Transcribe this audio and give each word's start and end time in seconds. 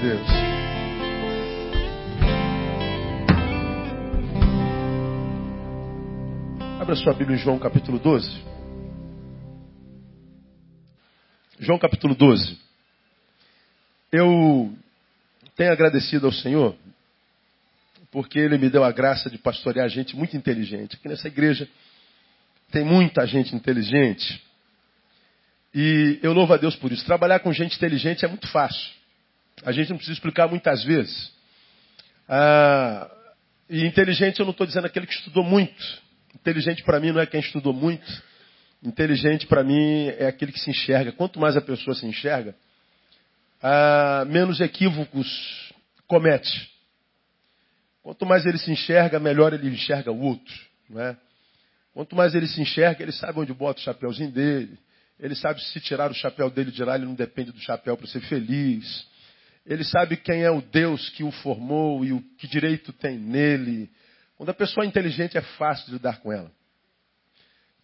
Deus. 0.00 0.26
Abra 6.80 6.96
sua 6.96 7.14
Bíblia 7.14 7.36
em 7.36 7.40
João 7.40 7.58
capítulo 7.58 7.98
12. 7.98 8.30
João 11.58 11.78
capítulo 11.78 12.14
12. 12.14 12.58
Eu 14.12 14.72
tenho 15.56 15.72
agradecido 15.72 16.26
ao 16.26 16.32
Senhor 16.32 16.76
porque 18.10 18.38
Ele 18.38 18.56
me 18.56 18.70
deu 18.70 18.84
a 18.84 18.92
graça 18.92 19.28
de 19.28 19.38
pastorear 19.38 19.88
gente 19.88 20.14
muito 20.14 20.36
inteligente. 20.36 20.96
Aqui 20.96 21.08
nessa 21.08 21.28
igreja 21.28 21.68
tem 22.70 22.84
muita 22.84 23.26
gente 23.26 23.54
inteligente. 23.54 24.42
E 25.74 26.18
eu 26.22 26.32
louvo 26.32 26.54
a 26.54 26.56
Deus 26.56 26.76
por 26.76 26.92
isso. 26.92 27.04
Trabalhar 27.04 27.40
com 27.40 27.52
gente 27.52 27.76
inteligente 27.76 28.24
é 28.24 28.28
muito 28.28 28.46
fácil. 28.48 28.96
A 29.64 29.72
gente 29.72 29.90
não 29.90 29.96
precisa 29.96 30.14
explicar 30.14 30.48
muitas 30.48 30.84
vezes. 30.84 31.32
Ah, 32.28 33.10
e 33.68 33.84
inteligente 33.84 34.38
eu 34.38 34.44
não 34.44 34.52
estou 34.52 34.66
dizendo 34.66 34.86
aquele 34.86 35.06
que 35.06 35.14
estudou 35.14 35.42
muito. 35.42 36.02
Inteligente 36.34 36.82
para 36.84 37.00
mim 37.00 37.12
não 37.12 37.20
é 37.20 37.26
quem 37.26 37.40
estudou 37.40 37.72
muito. 37.72 38.22
Inteligente 38.82 39.46
para 39.46 39.64
mim 39.64 40.08
é 40.18 40.26
aquele 40.26 40.52
que 40.52 40.60
se 40.60 40.70
enxerga. 40.70 41.12
Quanto 41.12 41.40
mais 41.40 41.56
a 41.56 41.60
pessoa 41.60 41.94
se 41.94 42.06
enxerga, 42.06 42.54
ah, 43.62 44.24
menos 44.28 44.60
equívocos 44.60 45.72
comete. 46.06 46.70
Quanto 48.02 48.24
mais 48.24 48.46
ele 48.46 48.58
se 48.58 48.70
enxerga, 48.70 49.18
melhor 49.18 49.52
ele 49.52 49.68
enxerga 49.68 50.12
o 50.12 50.20
outro. 50.20 50.54
Não 50.88 51.00
é? 51.00 51.16
Quanto 51.92 52.14
mais 52.14 52.34
ele 52.34 52.46
se 52.46 52.60
enxerga, 52.60 53.02
ele 53.02 53.10
sabe 53.10 53.40
onde 53.40 53.52
bota 53.52 53.80
o 53.80 53.82
chapéuzinho 53.82 54.30
dele. 54.30 54.78
Ele 55.18 55.34
sabe 55.34 55.60
se 55.62 55.80
tirar 55.80 56.10
o 56.10 56.14
chapéu 56.14 56.50
dele 56.50 56.70
de 56.70 56.84
lá, 56.84 56.94
ele 56.94 57.06
não 57.06 57.14
depende 57.14 57.50
do 57.50 57.60
chapéu 57.60 57.96
para 57.96 58.06
ser 58.06 58.20
feliz. 58.20 59.06
Ele 59.66 59.82
sabe 59.82 60.16
quem 60.16 60.42
é 60.42 60.50
o 60.50 60.62
Deus 60.62 61.10
que 61.10 61.24
o 61.24 61.32
formou 61.32 62.04
e 62.04 62.12
o 62.12 62.22
que 62.38 62.46
direito 62.46 62.92
tem 62.92 63.18
nele. 63.18 63.90
Quando 64.36 64.50
a 64.50 64.54
pessoa 64.54 64.84
é 64.84 64.88
inteligente, 64.88 65.36
é 65.36 65.40
fácil 65.40 65.86
de 65.86 65.92
lidar 65.92 66.20
com 66.20 66.32
ela. 66.32 66.50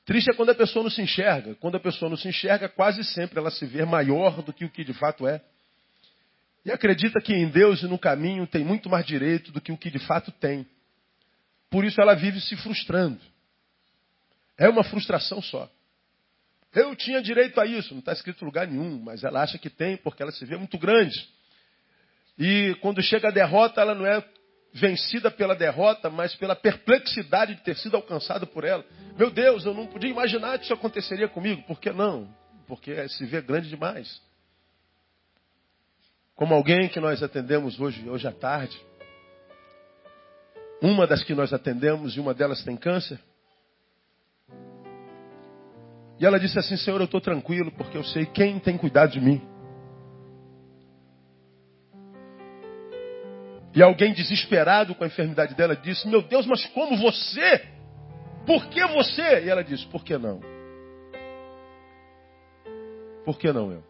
Triste 0.04 0.30
é 0.30 0.34
quando 0.34 0.50
a 0.50 0.54
pessoa 0.54 0.82
não 0.84 0.90
se 0.90 1.02
enxerga. 1.02 1.54
Quando 1.56 1.76
a 1.76 1.80
pessoa 1.80 2.08
não 2.08 2.16
se 2.16 2.28
enxerga, 2.28 2.68
quase 2.68 3.02
sempre 3.02 3.38
ela 3.38 3.50
se 3.50 3.66
vê 3.66 3.84
maior 3.84 4.42
do 4.42 4.52
que 4.52 4.64
o 4.64 4.70
que 4.70 4.84
de 4.84 4.92
fato 4.92 5.26
é. 5.26 5.40
E 6.64 6.70
acredita 6.70 7.20
que 7.20 7.34
em 7.34 7.48
Deus 7.48 7.82
e 7.82 7.88
no 7.88 7.98
caminho 7.98 8.46
tem 8.46 8.64
muito 8.64 8.88
mais 8.88 9.04
direito 9.04 9.50
do 9.50 9.60
que 9.60 9.72
o 9.72 9.76
que 9.76 9.90
de 9.90 9.98
fato 9.98 10.30
tem. 10.30 10.64
Por 11.68 11.84
isso 11.84 12.00
ela 12.00 12.14
vive 12.14 12.40
se 12.40 12.56
frustrando. 12.56 13.18
É 14.56 14.68
uma 14.68 14.84
frustração 14.84 15.42
só. 15.42 15.68
Eu 16.72 16.94
tinha 16.94 17.20
direito 17.20 17.60
a 17.60 17.66
isso, 17.66 17.92
não 17.92 17.98
está 17.98 18.12
escrito 18.12 18.42
em 18.42 18.46
lugar 18.46 18.68
nenhum, 18.68 19.00
mas 19.00 19.24
ela 19.24 19.42
acha 19.42 19.58
que 19.58 19.68
tem 19.68 19.96
porque 19.96 20.22
ela 20.22 20.32
se 20.32 20.44
vê 20.44 20.56
muito 20.56 20.78
grande. 20.78 21.28
E 22.38 22.74
quando 22.80 23.02
chega 23.02 23.28
a 23.28 23.32
derrota, 23.32 23.80
ela 23.80 23.94
não 23.94 24.06
é 24.06 24.24
vencida 24.72 25.30
pela 25.30 25.54
derrota, 25.54 26.08
mas 26.08 26.34
pela 26.34 26.56
perplexidade 26.56 27.54
de 27.54 27.62
ter 27.62 27.76
sido 27.76 27.96
alcançada 27.96 28.46
por 28.46 28.64
ela. 28.64 28.84
Meu 29.18 29.30
Deus, 29.30 29.64
eu 29.64 29.74
não 29.74 29.86
podia 29.86 30.10
imaginar 30.10 30.58
que 30.58 30.64
isso 30.64 30.72
aconteceria 30.72 31.28
comigo. 31.28 31.62
Por 31.62 31.78
que 31.78 31.90
não? 31.90 32.28
Porque 32.66 33.06
se 33.08 33.26
vê 33.26 33.40
grande 33.42 33.68
demais. 33.68 34.20
Como 36.34 36.54
alguém 36.54 36.88
que 36.88 36.98
nós 36.98 37.22
atendemos 37.22 37.78
hoje, 37.78 38.08
hoje 38.08 38.26
à 38.26 38.32
tarde. 38.32 38.80
Uma 40.80 41.06
das 41.06 41.22
que 41.22 41.34
nós 41.34 41.52
atendemos 41.52 42.16
e 42.16 42.20
uma 42.20 42.32
delas 42.32 42.64
tem 42.64 42.76
câncer. 42.76 43.20
E 46.18 46.24
ela 46.24 46.40
disse 46.40 46.58
assim: 46.58 46.76
Senhor, 46.76 47.00
eu 47.00 47.04
estou 47.04 47.20
tranquilo 47.20 47.70
porque 47.72 47.96
eu 47.96 48.04
sei 48.04 48.24
quem 48.24 48.58
tem 48.58 48.78
cuidado 48.78 49.12
de 49.12 49.20
mim. 49.20 49.51
Alguém 53.82 54.12
desesperado 54.12 54.94
com 54.94 55.04
a 55.04 55.06
enfermidade 55.06 55.54
dela 55.54 55.74
disse: 55.74 56.06
Meu 56.08 56.22
Deus, 56.22 56.46
mas 56.46 56.64
como 56.66 56.96
você? 56.96 57.66
Por 58.46 58.66
que 58.66 58.84
você? 58.86 59.44
E 59.44 59.50
ela 59.50 59.62
disse: 59.62 59.86
Por 59.86 60.04
que 60.04 60.16
não? 60.18 60.40
Por 63.24 63.38
que 63.38 63.52
não 63.52 63.70
eu? 63.70 63.82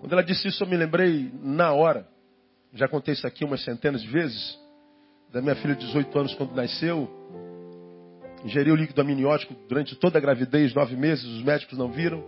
Quando 0.00 0.12
ela 0.12 0.24
disse 0.24 0.48
isso, 0.48 0.62
eu 0.64 0.66
me 0.66 0.76
lembrei 0.76 1.30
na 1.40 1.72
hora. 1.72 2.06
Já 2.72 2.88
contei 2.88 3.14
isso 3.14 3.26
aqui 3.26 3.44
umas 3.44 3.62
centenas 3.62 4.02
de 4.02 4.08
vezes. 4.08 4.58
Da 5.32 5.40
minha 5.40 5.54
filha 5.56 5.74
de 5.74 5.86
18 5.86 6.18
anos, 6.18 6.34
quando 6.34 6.54
nasceu. 6.54 7.08
Ingeriu 8.44 8.74
líquido 8.74 9.00
amniótico 9.00 9.54
durante 9.68 9.94
toda 9.96 10.18
a 10.18 10.20
gravidez, 10.20 10.74
nove 10.74 10.96
meses. 10.96 11.24
Os 11.24 11.42
médicos 11.42 11.78
não 11.78 11.92
viram. 11.92 12.24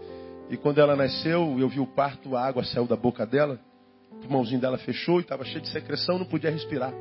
E 0.50 0.56
quando 0.56 0.80
ela 0.80 0.94
nasceu, 0.94 1.56
eu 1.58 1.68
vi 1.68 1.80
o 1.80 1.86
parto, 1.86 2.36
a 2.36 2.46
água 2.46 2.62
saiu 2.62 2.86
da 2.86 2.96
boca 2.96 3.24
dela. 3.26 3.58
Pulmãozinho 4.22 4.60
dela 4.60 4.78
fechou 4.78 5.18
e 5.18 5.22
estava 5.22 5.44
cheio 5.44 5.60
de 5.60 5.68
secreção, 5.68 6.18
não 6.18 6.26
podia 6.26 6.50
respirar. 6.50 6.92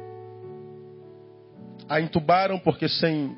A 1.88 2.00
entubaram 2.00 2.59
porque 2.59 2.88
sem 2.88 3.38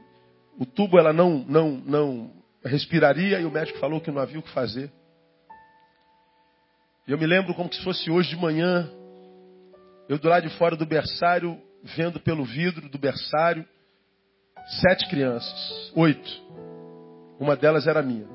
o 0.60 0.66
tubo 0.66 1.00
ela 1.00 1.12
não, 1.12 1.40
não, 1.40 1.72
não 1.72 2.32
respiraria 2.64 3.40
e 3.40 3.46
o 3.46 3.52
médico 3.52 3.80
falou 3.80 4.00
que 4.00 4.12
não 4.12 4.22
havia 4.22 4.40
o 4.40 4.44
que 4.44 4.52
fazer. 4.52 4.92
Eu 7.08 7.18
me 7.18 7.26
lembro 7.26 7.54
como 7.54 7.72
se 7.74 7.84
fosse 7.84 8.10
hoje 8.10 8.30
de 8.30 8.38
manhã, 8.38 8.90
eu 10.08 10.18
do 10.18 10.30
lado 10.30 10.48
de 10.48 10.58
fora 10.58 10.76
do 10.76 10.86
berçário, 10.86 11.60
vendo 11.84 12.20
pelo 12.20 12.46
vidro 12.46 12.88
do 12.88 12.98
berçário, 12.98 13.66
sete 14.82 15.10
crianças, 15.10 15.92
oito. 15.96 16.44
Uma 17.40 17.56
delas 17.56 17.88
era 17.88 18.02
minha. 18.02 18.28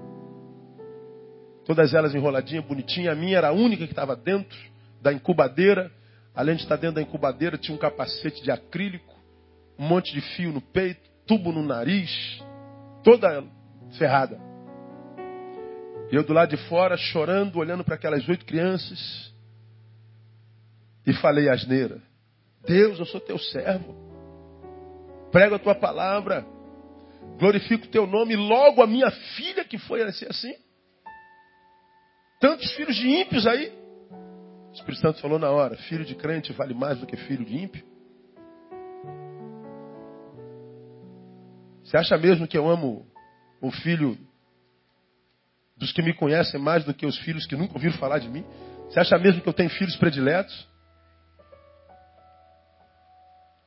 Todas 1.65 1.95
elas 1.95 2.15
enroladinhas, 2.15 2.65
bonitinha. 2.65 3.13
A 3.13 3.15
minha 3.15 3.39
era 3.39 3.49
a 3.49 3.53
única 3.53 3.87
que 3.87 3.93
estava 3.93 4.17
dentro 4.17 4.59
da 5.01 5.13
incubadeira. 5.13 5.91
Além 6.35 6.57
de 6.57 6.63
estar 6.63 6.77
dentro 6.77 6.97
da 6.97 7.03
incubadeira, 7.03 7.59
tinha 7.59 7.75
um 7.75 7.79
capacete 7.79 8.43
de 8.43 8.51
acrílico, 8.51 9.15
um 9.79 9.87
monte 9.87 10.13
de 10.13 10.21
fio 10.21 10.53
no 10.53 10.61
peito, 10.61 11.09
tubo 11.27 11.53
no 11.53 11.63
nariz, 11.63 12.11
toda 13.03 13.45
ferrada. 13.99 14.39
E 16.11 16.17
eu 16.17 16.23
do 16.23 16.33
lado 16.33 16.51
de 16.51 16.69
fora, 16.69 16.97
chorando, 16.97 17.59
olhando 17.59 17.85
para 17.85 17.97
aquelas 17.97 18.27
oito 18.29 18.45
crianças. 18.47 19.33
E 21.07 21.13
falei 21.15 21.49
asneira. 21.49 22.01
Deus, 22.67 22.99
eu 22.99 23.07
sou 23.07 23.21
teu 23.21 23.39
servo. 23.39 23.95
Prego 25.31 25.55
a 25.55 25.59
tua 25.59 25.75
palavra. 25.75 26.47
Glorifico 27.39 27.87
o 27.87 27.91
teu 27.91 28.07
nome. 28.07 28.37
Logo 28.37 28.83
a 28.83 28.87
minha 28.87 29.11
filha 29.11 29.65
que 29.65 29.79
foi 29.79 30.03
assim. 30.03 30.27
assim. 30.29 30.55
Tantos 32.41 32.73
filhos 32.73 32.97
de 32.97 33.09
ímpios 33.09 33.47
aí. 33.47 33.73
O 34.71 34.75
Espírito 34.75 35.01
Santo 35.01 35.21
falou 35.21 35.39
na 35.39 35.51
hora: 35.51 35.77
filho 35.77 36.05
de 36.05 36.15
crente 36.15 36.53
vale 36.53 36.75
mais 36.75 36.99
do 36.99 37.07
que 37.07 37.17
filho 37.17 37.45
de 37.45 37.57
ímpio. 37.57 37.85
Você 41.83 41.97
acha 41.97 42.19
mesmo 42.19 42.47
que 42.47 42.57
eu 42.57 42.69
amo 42.69 43.07
o 43.63 43.71
filho 43.71 44.19
dos 45.77 45.93
que 45.93 46.03
me 46.03 46.13
conhecem 46.13 46.61
mais 46.61 46.85
do 46.85 46.93
que 46.93 47.07
os 47.07 47.17
filhos 47.19 47.47
que 47.47 47.57
nunca 47.57 47.75
ouviram 47.75 47.97
falar 47.97 48.19
de 48.19 48.29
mim? 48.29 48.45
Você 48.89 49.01
acha 49.01 49.19
mesmo 49.19 49.41
que 49.41 49.49
eu 49.49 49.55
tenho 49.55 49.71
filhos 49.71 49.97
prediletos? 49.97 50.69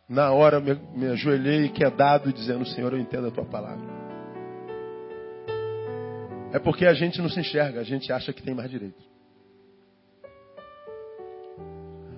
Na 0.07 0.31
hora 0.31 0.59
me, 0.59 0.73
me 0.93 1.07
ajoelhei 1.07 1.69
quedado 1.69 2.33
dizendo, 2.33 2.65
Senhor, 2.65 2.91
eu 2.91 2.99
entendo 2.99 3.27
a 3.27 3.31
tua 3.31 3.45
palavra. 3.45 3.87
É 6.53 6.59
porque 6.59 6.85
a 6.85 6.93
gente 6.93 7.21
não 7.21 7.29
se 7.29 7.39
enxerga, 7.39 7.79
a 7.79 7.83
gente 7.83 8.11
acha 8.11 8.33
que 8.33 8.43
tem 8.43 8.53
mais 8.53 8.69
direito. 8.69 9.10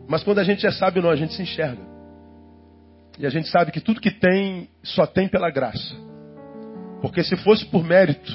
Mas 0.08 0.24
quando 0.24 0.40
a 0.40 0.44
gente 0.44 0.66
é 0.66 0.72
sábio, 0.72 1.02
não, 1.02 1.10
a 1.10 1.16
gente 1.16 1.34
se 1.34 1.42
enxerga. 1.42 1.82
E 3.18 3.26
a 3.26 3.30
gente 3.30 3.48
sabe 3.48 3.72
que 3.72 3.80
tudo 3.80 4.02
que 4.02 4.12
tem, 4.12 4.70
só 4.84 5.06
tem 5.06 5.28
pela 5.28 5.50
graça. 5.50 5.96
Porque 7.02 7.24
se 7.24 7.36
fosse 7.38 7.66
por 7.66 7.84
mérito, 7.84 8.32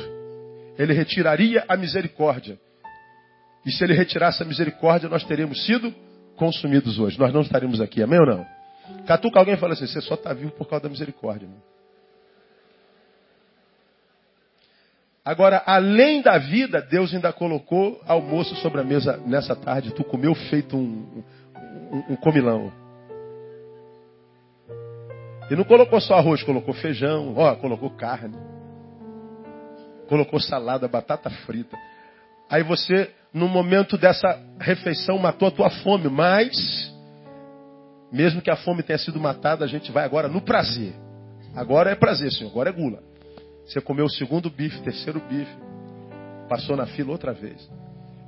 ele 0.79 0.93
retiraria 0.93 1.65
a 1.69 1.77
misericórdia. 1.77 2.59
E 3.67 3.73
se 3.73 3.83
ele 3.83 3.95
retirasse 3.95 4.43
a 4.43 4.47
misericórdia, 4.47 5.09
nós 5.09 5.25
teríamos 5.25 5.65
sido 5.67 5.93
consumidos 6.37 6.99
hoje. 6.99 7.19
Nós 7.19 7.33
não 7.33 7.43
estaríamos 7.43 7.81
aqui, 7.81 8.03
amém 8.03 8.21
ou 8.21 8.27
não? 8.27 8.47
Catuca 9.07 9.39
alguém 9.39 9.55
e 9.55 9.59
fala 9.59 9.73
assim: 9.73 9.87
você 9.87 10.01
só 10.01 10.15
está 10.15 10.33
vivo 10.33 10.53
por 10.53 10.69
causa 10.69 10.85
da 10.85 10.89
misericórdia. 10.89 11.47
Irmão. 11.47 11.61
Agora, 15.25 15.63
além 15.67 16.23
da 16.23 16.39
vida, 16.39 16.81
Deus 16.81 17.13
ainda 17.13 17.31
colocou 17.35 18.01
almoço 18.07 18.55
sobre 18.57 18.81
a 18.81 18.85
mesa 18.85 19.19
nessa 19.27 19.55
tarde. 19.55 19.93
Tu 19.93 20.03
comeu 20.03 20.35
feito 20.35 20.75
um, 20.75 21.23
um, 22.11 22.17
comilão. 22.17 22.73
E 25.51 25.57
não 25.57 25.65
colocou 25.65 26.01
só 26.01 26.15
arroz, 26.15 26.43
colocou 26.43 26.75
feijão, 26.75 27.35
ó, 27.37 27.55
colocou 27.57 27.91
carne 27.91 28.37
colocou 30.09 30.41
salada, 30.41 30.89
batata 30.89 31.31
frita. 31.31 31.77
Aí 32.51 32.63
você, 32.63 33.11
no 33.33 33.47
momento 33.47 33.97
dessa 33.99 34.43
refeição, 34.59 35.19
matou 35.19 35.47
a 35.47 35.51
tua 35.51 35.71
fome, 35.71 36.09
mas, 36.09 36.93
mesmo 38.11 38.41
que 38.41 38.51
a 38.51 38.57
fome 38.57 38.83
tenha 38.83 38.99
sido 38.99 39.21
matada, 39.21 39.65
a 39.65 39.69
gente 39.69 39.93
vai 39.93 40.05
agora 40.05 40.27
no 40.27 40.41
prazer. 40.41 40.95
Agora 41.55 41.91
é 41.91 41.95
prazer, 41.95 42.33
senhor, 42.33 42.51
agora 42.51 42.71
é 42.71 42.73
gula. 42.73 43.03
Você 43.67 43.81
comeu 43.81 44.07
o 44.07 44.11
segundo 44.11 44.49
bife, 44.49 44.81
terceiro 44.83 45.21
bife, 45.21 45.57
passou 46.49 46.75
na 46.75 46.87
fila 46.87 47.13
outra 47.13 47.33
vez. 47.33 47.71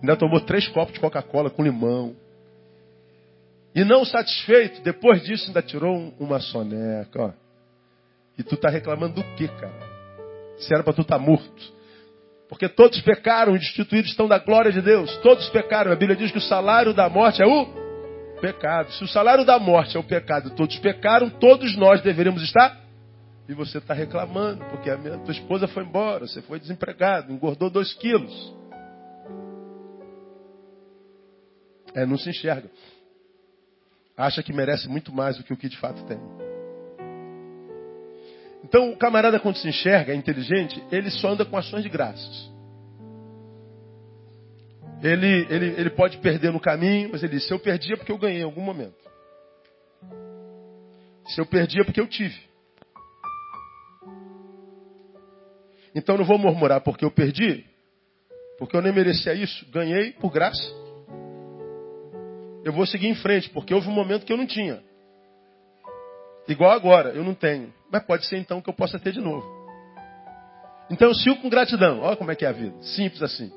Ainda 0.02 0.16
tomou 0.16 0.40
três 0.40 0.68
copos 0.68 0.92
de 0.94 1.00
Coca-Cola 1.00 1.50
com 1.50 1.62
limão. 1.62 2.14
E 3.74 3.84
não 3.84 4.04
satisfeito, 4.04 4.82
depois 4.82 5.22
disso 5.22 5.46
ainda 5.46 5.62
tirou 5.62 6.12
uma 6.18 6.40
soneca. 6.40 7.22
Ó. 7.22 7.30
E 8.36 8.42
tu 8.42 8.54
está 8.54 8.68
reclamando 8.68 9.14
do 9.14 9.24
quê, 9.36 9.48
cara? 9.48 9.90
Se 10.58 10.74
era 10.74 10.82
para 10.82 10.92
tu 10.92 11.02
estar 11.02 11.18
tá 11.18 11.22
morto. 11.24 11.80
Porque 12.48 12.68
todos 12.68 13.00
pecaram 13.02 13.54
e 13.54 13.58
destituídos 13.60 14.10
estão 14.10 14.26
da 14.26 14.38
glória 14.38 14.72
de 14.72 14.82
Deus. 14.82 15.16
Todos 15.18 15.48
pecaram. 15.50 15.92
A 15.92 15.96
Bíblia 15.96 16.16
diz 16.16 16.32
que 16.32 16.38
o 16.38 16.40
salário 16.40 16.92
da 16.92 17.08
morte 17.08 17.40
é 17.40 17.46
o 17.46 17.66
pecado. 18.40 18.90
Se 18.92 19.04
o 19.04 19.08
salário 19.08 19.44
da 19.44 19.58
morte 19.58 19.96
é 19.96 20.00
o 20.00 20.02
pecado, 20.02 20.50
todos 20.50 20.76
pecaram, 20.78 21.30
todos 21.30 21.76
nós 21.76 22.02
deveríamos 22.02 22.42
estar. 22.42 22.80
E 23.48 23.54
você 23.54 23.78
está 23.78 23.94
reclamando, 23.94 24.64
porque 24.66 24.90
a 24.90 24.96
minha, 24.96 25.18
tua 25.18 25.32
esposa 25.32 25.68
foi 25.68 25.84
embora, 25.84 26.26
você 26.26 26.40
foi 26.42 26.58
desempregado, 26.58 27.32
engordou 27.32 27.70
dois 27.70 27.92
quilos. 27.94 28.54
É, 31.94 32.06
não 32.06 32.16
se 32.16 32.30
enxerga. 32.30 32.70
Acha 34.20 34.42
que 34.42 34.52
merece 34.52 34.86
muito 34.86 35.10
mais 35.14 35.38
do 35.38 35.42
que 35.42 35.52
o 35.52 35.56
que 35.56 35.66
de 35.66 35.78
fato 35.78 36.04
tem. 36.04 36.18
Então, 38.62 38.92
o 38.92 38.96
camarada, 38.96 39.40
quando 39.40 39.56
se 39.56 39.66
enxerga, 39.66 40.12
é 40.12 40.14
inteligente, 40.14 40.82
ele 40.92 41.10
só 41.10 41.30
anda 41.30 41.46
com 41.46 41.56
ações 41.56 41.82
de 41.82 41.88
graças. 41.88 42.50
Ele, 45.02 45.46
ele, 45.48 45.66
ele 45.80 45.88
pode 45.88 46.18
perder 46.18 46.52
no 46.52 46.60
caminho, 46.60 47.08
mas 47.10 47.22
ele 47.22 47.36
diz: 47.36 47.46
se 47.46 47.54
eu 47.54 47.58
perdi 47.58 47.94
é 47.94 47.96
porque 47.96 48.12
eu 48.12 48.18
ganhei 48.18 48.42
em 48.42 48.44
algum 48.44 48.60
momento. 48.60 49.00
Se 51.28 51.40
eu 51.40 51.46
perdi 51.46 51.80
é 51.80 51.84
porque 51.84 52.00
eu 52.00 52.06
tive. 52.06 52.38
Então 55.94 56.18
não 56.18 56.26
vou 56.26 56.36
murmurar 56.36 56.82
porque 56.82 57.06
eu 57.06 57.10
perdi, 57.10 57.64
porque 58.58 58.76
eu 58.76 58.82
nem 58.82 58.92
merecia 58.92 59.32
isso. 59.32 59.64
Ganhei 59.70 60.12
por 60.12 60.30
graça. 60.30 60.89
Eu 62.64 62.72
vou 62.72 62.86
seguir 62.86 63.08
em 63.08 63.14
frente, 63.14 63.48
porque 63.50 63.72
houve 63.72 63.88
um 63.88 63.92
momento 63.92 64.24
que 64.26 64.32
eu 64.32 64.36
não 64.36 64.46
tinha. 64.46 64.82
Igual 66.48 66.70
agora, 66.72 67.10
eu 67.10 67.24
não 67.24 67.34
tenho. 67.34 67.72
Mas 67.90 68.02
pode 68.04 68.26
ser 68.26 68.38
então 68.38 68.60
que 68.60 68.68
eu 68.68 68.74
possa 68.74 68.98
ter 68.98 69.12
de 69.12 69.20
novo. 69.20 69.46
Então 70.90 71.08
eu 71.08 71.14
sigo 71.14 71.36
com 71.36 71.48
gratidão. 71.48 72.00
Olha 72.00 72.16
como 72.16 72.30
é 72.30 72.34
que 72.34 72.44
é 72.44 72.48
a 72.48 72.52
vida. 72.52 72.74
Simples 72.82 73.22
assim. 73.22 73.52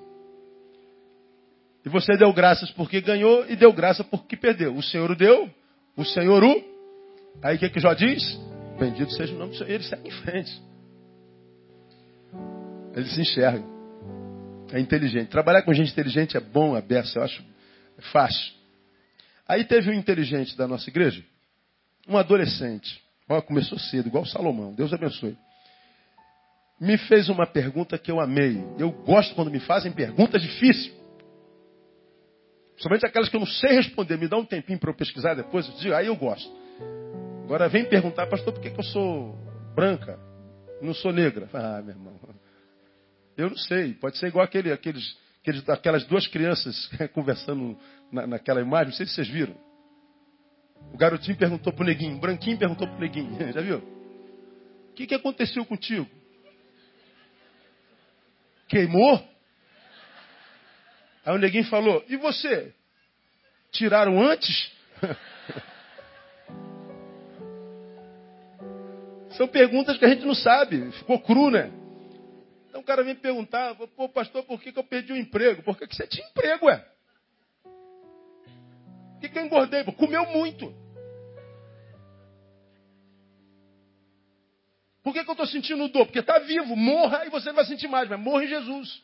E 1.86 1.90
você 1.90 2.16
deu 2.16 2.32
graças 2.32 2.72
porque 2.72 3.02
ganhou 3.02 3.46
e 3.50 3.56
deu 3.56 3.74
graça 3.74 4.04
porque 4.04 4.38
perdeu. 4.38 4.76
O 4.76 4.82
Senhor 4.82 5.10
o 5.12 5.16
deu, 5.16 5.50
o 5.98 6.06
Senhor 6.06 6.44
o. 6.44 6.64
Aí 7.42 7.56
o 7.56 7.60
que, 7.60 7.70
que 7.70 7.80
Jó 7.80 7.94
diz? 7.94 8.40
Bendito 8.80 9.12
seja 9.14 9.34
o 9.34 9.38
nome 9.38 9.52
do 9.52 9.58
Senhor. 9.58 9.70
Ele 9.70 9.84
segue 9.84 10.08
em 10.08 10.12
frente. 10.12 10.62
Ele 12.96 13.10
se 13.10 13.22
enxerga. 13.22 13.66
É 14.72 14.80
inteligente. 14.80 15.30
Trabalhar 15.30 15.64
com 15.64 15.74
gente 15.74 15.92
inteligente 15.92 16.38
é 16.38 16.40
bom, 16.40 16.78
é 16.78 16.84
eu 17.16 17.24
acho 17.24 17.44
fácil. 18.12 18.54
Aí 19.48 19.66
teve 19.66 19.90
um 19.90 19.94
inteligente 19.94 20.56
da 20.58 20.68
nossa 20.68 20.90
igreja, 20.90 21.24
um 22.08 22.18
adolescente, 22.18 23.02
ó, 23.28 23.42
começou 23.42 23.78
cedo, 23.78 24.08
igual 24.08 24.26
Salomão, 24.26 24.74
Deus 24.74 24.94
abençoe. 24.94 25.38
Me 26.80 26.98
fez 26.98 27.30
uma 27.30 27.46
pergunta 27.46 27.98
que 27.98 28.12
eu 28.12 28.20
amei. 28.20 28.62
Eu 28.78 28.92
gosto 28.92 29.34
quando 29.36 29.52
me 29.52 29.60
fazem 29.60 29.92
perguntas 29.92 30.42
difíceis. 30.42 30.94
Somente 32.78 33.06
aquelas 33.06 33.30
que 33.30 33.36
eu 33.36 33.40
não 33.40 33.48
sei 33.48 33.74
responder. 33.74 34.18
Me 34.18 34.28
dá 34.28 34.36
um 34.36 34.46
tempinho 34.46 34.80
para 34.80 34.90
eu 34.90 34.96
pesquisar 34.96 35.34
depois. 35.36 35.66
Eu 35.68 35.76
digo, 35.76 35.94
aí 35.94 36.08
eu 36.08 36.16
gosto. 36.16 36.52
Agora 37.46 37.70
vem 37.70 37.86
perguntar, 37.86 38.28
pastor, 38.28 38.54
por 38.54 38.62
que, 38.62 38.72
que 38.72 38.80
eu 38.80 38.84
sou 38.84 39.38
branca? 39.76 40.20
Não 40.82 40.94
sou 40.94 41.14
negra. 41.14 41.50
Ah, 41.54 41.82
meu 41.82 41.96
irmão. 41.96 42.20
Eu 43.38 43.50
não 43.52 43.58
sei. 43.58 43.94
Pode 43.94 44.18
ser 44.18 44.28
igual 44.28 44.44
aquele, 44.44 44.72
aqueles, 44.72 45.16
aquelas 45.68 46.06
duas 46.06 46.26
crianças 46.28 46.90
conversando 47.14 47.78
na, 48.12 48.26
naquela 48.26 48.62
imagem. 48.62 48.88
Não 48.88 48.94
sei 48.94 49.06
se 49.06 49.14
vocês 49.14 49.28
viram. 49.28 49.56
O 50.94 50.98
garotinho 50.98 51.38
perguntou 51.38 51.72
pro 51.74 51.86
neguinho, 51.86 52.18
o 52.18 52.20
branquinho 52.20 52.58
perguntou 52.58 52.88
pro 52.88 53.00
neguinho, 53.00 53.36
já 53.54 53.62
viu? 53.62 53.80
O 54.90 54.94
que, 54.94 55.08
que 55.08 55.16
aconteceu 55.16 55.66
contigo? 55.66 56.08
Queimou? 58.68 59.28
Aí 61.26 61.36
o 61.36 61.40
neguinho 61.40 61.66
falou, 61.66 62.04
e 62.08 62.18
você? 62.18 62.74
Tiraram 63.72 64.22
antes? 64.22 64.72
São 69.32 69.48
perguntas 69.48 69.98
que 69.98 70.06
a 70.06 70.10
gente 70.10 70.26
não 70.26 70.36
sabe, 70.36 70.92
ficou 70.92 71.20
cru, 71.20 71.50
né? 71.50 71.72
Então 72.74 72.82
o 72.82 72.84
cara 72.84 73.04
vem 73.04 73.14
perguntar, 73.14 73.76
pô, 73.76 74.10
pastor, 74.10 74.44
por 74.46 74.60
que, 74.60 74.72
que 74.72 74.80
eu 74.80 74.84
perdi 74.84 75.14
o 75.14 75.16
emprego? 75.16 75.62
Por 75.62 75.78
que, 75.78 75.86
você 75.86 76.08
tinha 76.08 76.28
emprego, 76.28 76.66
ué? 76.66 76.84
Por 77.62 79.22
que, 79.22 79.30
que 79.30 79.38
eu 79.38 79.46
engordei? 79.46 79.84
Comeu 79.84 80.26
muito. 80.32 80.74
Por 85.04 85.14
que, 85.14 85.24
que 85.24 85.30
eu 85.30 85.34
estou 85.34 85.46
sentindo 85.46 85.88
dor? 85.88 86.08
Porque 86.08 86.18
está 86.18 86.40
vivo, 86.40 86.76
morra 86.76 87.28
e 87.28 87.30
você 87.30 87.50
não 87.50 87.58
vai 87.58 87.66
sentir 87.66 87.88
mais, 87.88 88.10
mas 88.10 88.20
morra 88.20 88.44
em 88.44 88.48
Jesus. 88.48 89.04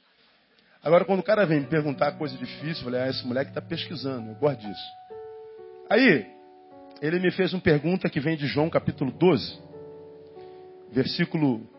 Agora, 0.81 1.05
quando 1.05 1.19
o 1.19 1.23
cara 1.23 1.45
vem 1.45 1.59
me 1.59 1.67
perguntar 1.67 2.13
coisa 2.13 2.35
difícil, 2.35 2.81
eu 2.81 2.85
falei, 2.85 3.01
ah, 3.01 3.09
esse 3.09 3.23
moleque 3.23 3.51
está 3.51 3.61
pesquisando, 3.61 4.31
eu 4.31 4.35
gosto 4.35 4.61
disso. 4.61 4.91
Aí, 5.91 6.25
ele 7.03 7.19
me 7.19 7.29
fez 7.29 7.53
uma 7.53 7.61
pergunta 7.61 8.09
que 8.09 8.19
vem 8.19 8.35
de 8.35 8.47
João 8.47 8.67
capítulo 8.67 9.11
12, 9.11 9.61
versículo 10.91 11.69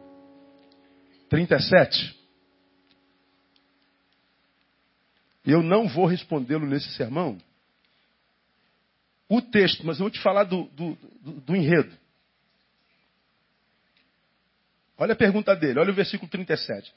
37. 1.31 2.19
Eu 5.47 5.63
não 5.63 5.89
vou 5.89 6.05
respondê-lo 6.05 6.67
nesse 6.67 6.91
sermão, 6.95 7.41
o 9.29 9.41
texto, 9.41 9.87
mas 9.87 9.99
eu 9.99 10.05
vou 10.05 10.11
te 10.11 10.21
falar 10.21 10.45
do, 10.45 10.65
do, 10.65 10.99
do, 11.23 11.33
do 11.41 11.57
enredo. 11.57 11.97
Olha 14.99 15.13
a 15.13 15.17
pergunta 15.17 15.55
dele, 15.55 15.79
olha 15.79 15.93
o 15.93 15.95
versículo 15.95 16.29
37. 16.29 16.93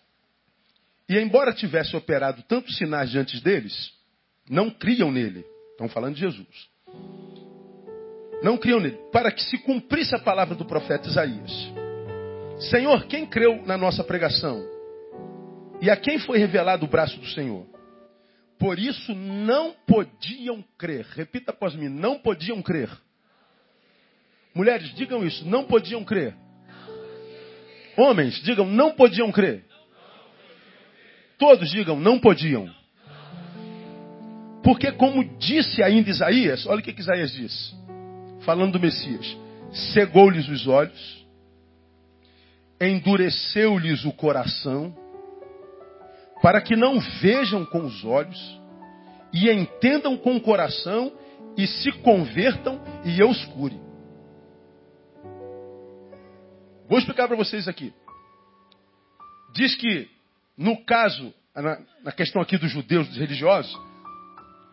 E 1.08 1.18
embora 1.20 1.54
tivesse 1.54 1.96
operado 1.96 2.42
tantos 2.44 2.76
sinais 2.78 3.12
diante 3.12 3.42
deles, 3.42 3.94
não 4.50 4.72
criam 4.72 5.12
nele. 5.12 5.46
Estão 5.72 5.88
falando 5.88 6.16
de 6.16 6.22
Jesus. 6.22 6.70
Não 8.42 8.58
criam 8.58 8.80
nele. 8.80 8.98
Para 9.12 9.32
que 9.32 9.44
se 9.44 9.58
cumprisse 9.60 10.16
a 10.16 10.20
palavra 10.20 10.56
do 10.56 10.66
profeta 10.66 11.08
Isaías. 11.08 11.83
Senhor, 12.70 13.06
quem 13.06 13.26
creu 13.26 13.62
na 13.66 13.78
nossa 13.78 14.04
pregação? 14.04 14.64
E 15.82 15.90
a 15.90 15.98
quem 15.98 16.18
foi 16.20 16.38
revelado 16.38 16.86
o 16.86 16.90
braço 16.90 17.20
do 17.20 17.28
Senhor? 17.28 17.66
Por 18.58 18.80
isso 18.80 19.14
não 19.14 19.74
podiam 19.86 20.64
crer. 20.78 21.06
Repita 21.14 21.52
após 21.52 21.76
mim: 21.76 21.90
não 21.90 22.20
podiam 22.20 22.62
crer. 22.62 22.90
Mulheres, 24.56 24.94
digam 24.96 25.26
isso: 25.26 25.46
não 25.46 25.66
podiam 25.66 26.04
crer. 26.04 26.36
Homens, 27.98 28.42
digam, 28.42 28.66
não 28.66 28.94
podiam 28.94 29.32
crer. 29.32 29.66
Todos 31.38 31.70
digam, 31.70 32.00
não 32.00 32.20
podiam. 32.20 32.74
Porque, 34.64 34.92
como 34.94 35.24
disse 35.38 35.84
ainda 35.84 36.10
Isaías, 36.10 36.66
olha 36.66 36.80
o 36.80 36.84
que, 36.84 36.94
que 36.94 37.02
Isaías 37.02 37.34
disse, 37.34 37.76
falando 38.46 38.74
do 38.74 38.80
Messias: 38.80 39.38
cegou-lhes 39.94 40.48
os 40.48 40.66
olhos, 40.68 41.23
endureceu-lhes 42.90 44.06
o 44.06 44.12
coração, 44.12 44.96
para 46.42 46.62
que 46.62 46.76
não 46.76 47.00
vejam 47.22 47.66
com 47.66 47.86
os 47.86 48.04
olhos, 48.04 48.62
e 49.34 49.50
entendam 49.50 50.18
com 50.18 50.36
o 50.36 50.42
coração, 50.42 51.12
e 51.58 51.66
se 51.68 51.92
convertam, 52.00 52.82
e 53.06 53.20
eu 53.20 53.30
os 53.30 53.46
cure. 53.46 53.80
Vou 56.88 57.00
explicar 57.00 57.28
para 57.28 57.38
vocês 57.38 57.68
aqui. 57.68 57.94
Diz 59.54 59.76
que, 59.76 60.10
no 60.58 60.84
caso, 60.84 61.34
na, 61.56 61.80
na 62.04 62.12
questão 62.12 62.42
aqui 62.42 62.58
dos 62.58 62.72
judeus, 62.72 63.08
dos 63.08 63.18
religiosos, 63.18 63.76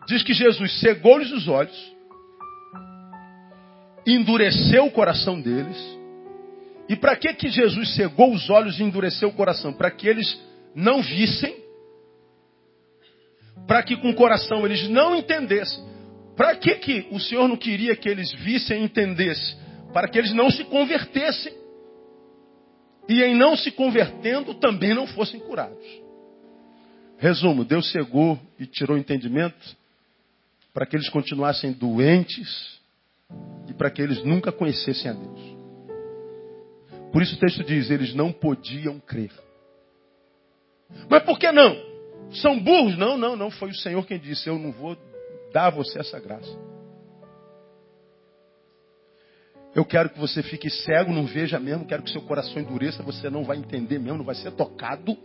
diz 0.07 0.23
que 0.23 0.33
Jesus 0.33 0.79
cegou-lhes 0.79 1.31
os 1.31 1.47
olhos, 1.47 1.95
endureceu 4.05 4.85
o 4.85 4.91
coração 4.91 5.39
deles. 5.39 6.00
E 6.91 6.95
para 6.97 7.15
que, 7.15 7.33
que 7.33 7.47
Jesus 7.47 7.95
cegou 7.95 8.33
os 8.33 8.49
olhos 8.49 8.77
e 8.77 8.83
endureceu 8.83 9.29
o 9.29 9.33
coração? 9.33 9.71
Para 9.71 9.89
que 9.89 10.09
eles 10.09 10.37
não 10.75 11.01
vissem, 11.01 11.55
para 13.65 13.81
que 13.81 13.95
com 13.95 14.09
o 14.09 14.13
coração 14.13 14.65
eles 14.65 14.89
não 14.89 15.15
entendessem. 15.15 15.81
Para 16.35 16.53
que, 16.53 16.75
que 16.75 17.07
o 17.09 17.17
Senhor 17.17 17.47
não 17.47 17.55
queria 17.55 17.95
que 17.95 18.09
eles 18.09 18.33
vissem 18.33 18.81
e 18.81 18.83
entendessem? 18.83 19.57
Para 19.93 20.09
que 20.09 20.17
eles 20.17 20.33
não 20.33 20.51
se 20.51 20.65
convertessem 20.65 21.53
e 23.07 23.23
em 23.23 23.35
não 23.35 23.55
se 23.55 23.71
convertendo 23.71 24.53
também 24.55 24.93
não 24.93 25.07
fossem 25.07 25.39
curados. 25.39 25.87
Resumo: 27.17 27.63
Deus 27.63 27.89
cegou 27.89 28.37
e 28.59 28.65
tirou 28.65 28.97
o 28.97 28.99
entendimento 28.99 29.77
para 30.73 30.85
que 30.85 30.97
eles 30.97 31.07
continuassem 31.07 31.71
doentes 31.71 32.81
e 33.69 33.73
para 33.73 33.89
que 33.89 34.01
eles 34.01 34.21
nunca 34.25 34.51
conhecessem 34.51 35.09
a 35.09 35.13
Deus. 35.13 35.60
Por 37.11 37.21
isso 37.21 37.35
o 37.35 37.39
texto 37.39 37.63
diz: 37.63 37.89
eles 37.89 38.13
não 38.13 38.31
podiam 38.31 38.99
crer. 38.99 39.31
Mas 41.09 41.23
por 41.23 41.39
que 41.39 41.51
não? 41.51 41.91
são 42.33 42.59
burros. 42.59 42.97
Não, 42.97 43.17
não, 43.17 43.35
não. 43.35 43.51
Foi 43.51 43.69
o 43.69 43.75
Senhor 43.75 44.05
quem 44.05 44.19
disse: 44.19 44.47
Eu 44.47 44.57
não 44.57 44.71
vou 44.71 44.97
dar 45.51 45.67
a 45.67 45.69
você 45.69 45.99
essa 45.99 46.19
graça. 46.19 46.51
Eu 49.73 49.85
quero 49.85 50.09
que 50.09 50.19
você 50.19 50.43
fique 50.43 50.69
cego, 50.69 51.13
não 51.13 51.25
veja 51.25 51.59
mesmo. 51.59 51.85
Quero 51.85 52.03
que 52.03 52.11
seu 52.11 52.21
coração 52.21 52.61
endureça. 52.61 53.03
Você 53.03 53.29
não 53.29 53.43
vai 53.43 53.57
entender 53.57 53.99
mesmo, 53.99 54.19
não 54.19 54.25
vai 54.25 54.35
ser 54.35 54.51
tocado. 54.51 55.17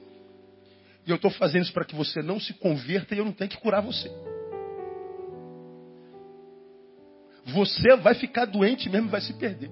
E 1.05 1.11
eu 1.11 1.16
estou 1.16 1.31
fazendo 1.31 1.62
isso 1.62 1.73
para 1.73 1.85
que 1.85 1.95
você 1.95 2.23
não 2.23 2.40
se 2.40 2.52
converta 2.55 3.14
e 3.14 3.19
eu 3.19 3.25
não 3.25 3.33
tenho 3.33 3.50
que 3.50 3.59
curar 3.59 3.81
você. 3.81 4.11
Você 7.45 7.97
vai 7.97 8.14
ficar 8.14 8.45
doente 8.45 8.88
mesmo, 8.88 9.09
vai 9.09 9.21
se 9.21 9.33
perder. 9.35 9.71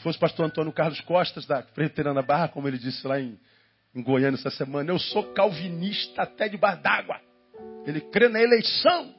Fosse 0.00 0.18
o 0.18 0.20
pastor 0.20 0.46
Antônio 0.46 0.72
Carlos 0.72 1.00
Costas, 1.00 1.46
da 1.46 1.62
Presbiteriana 1.62 2.22
Barra, 2.22 2.48
como 2.48 2.68
ele 2.68 2.78
disse 2.78 3.06
lá 3.06 3.20
em, 3.20 3.38
em 3.94 4.02
Goiânia 4.02 4.36
essa 4.36 4.50
semana, 4.50 4.90
eu 4.90 4.98
sou 4.98 5.32
calvinista 5.32 6.22
até 6.22 6.48
debaixo 6.48 6.82
d'água. 6.82 7.20
Ele 7.86 8.00
crê 8.00 8.28
na 8.28 8.40
eleição. 8.40 9.14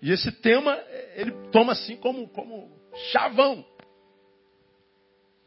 E 0.00 0.10
esse 0.10 0.30
tema, 0.30 0.78
ele 1.14 1.32
toma 1.50 1.72
assim 1.72 1.96
como, 1.96 2.28
como 2.28 2.70
chavão. 3.10 3.64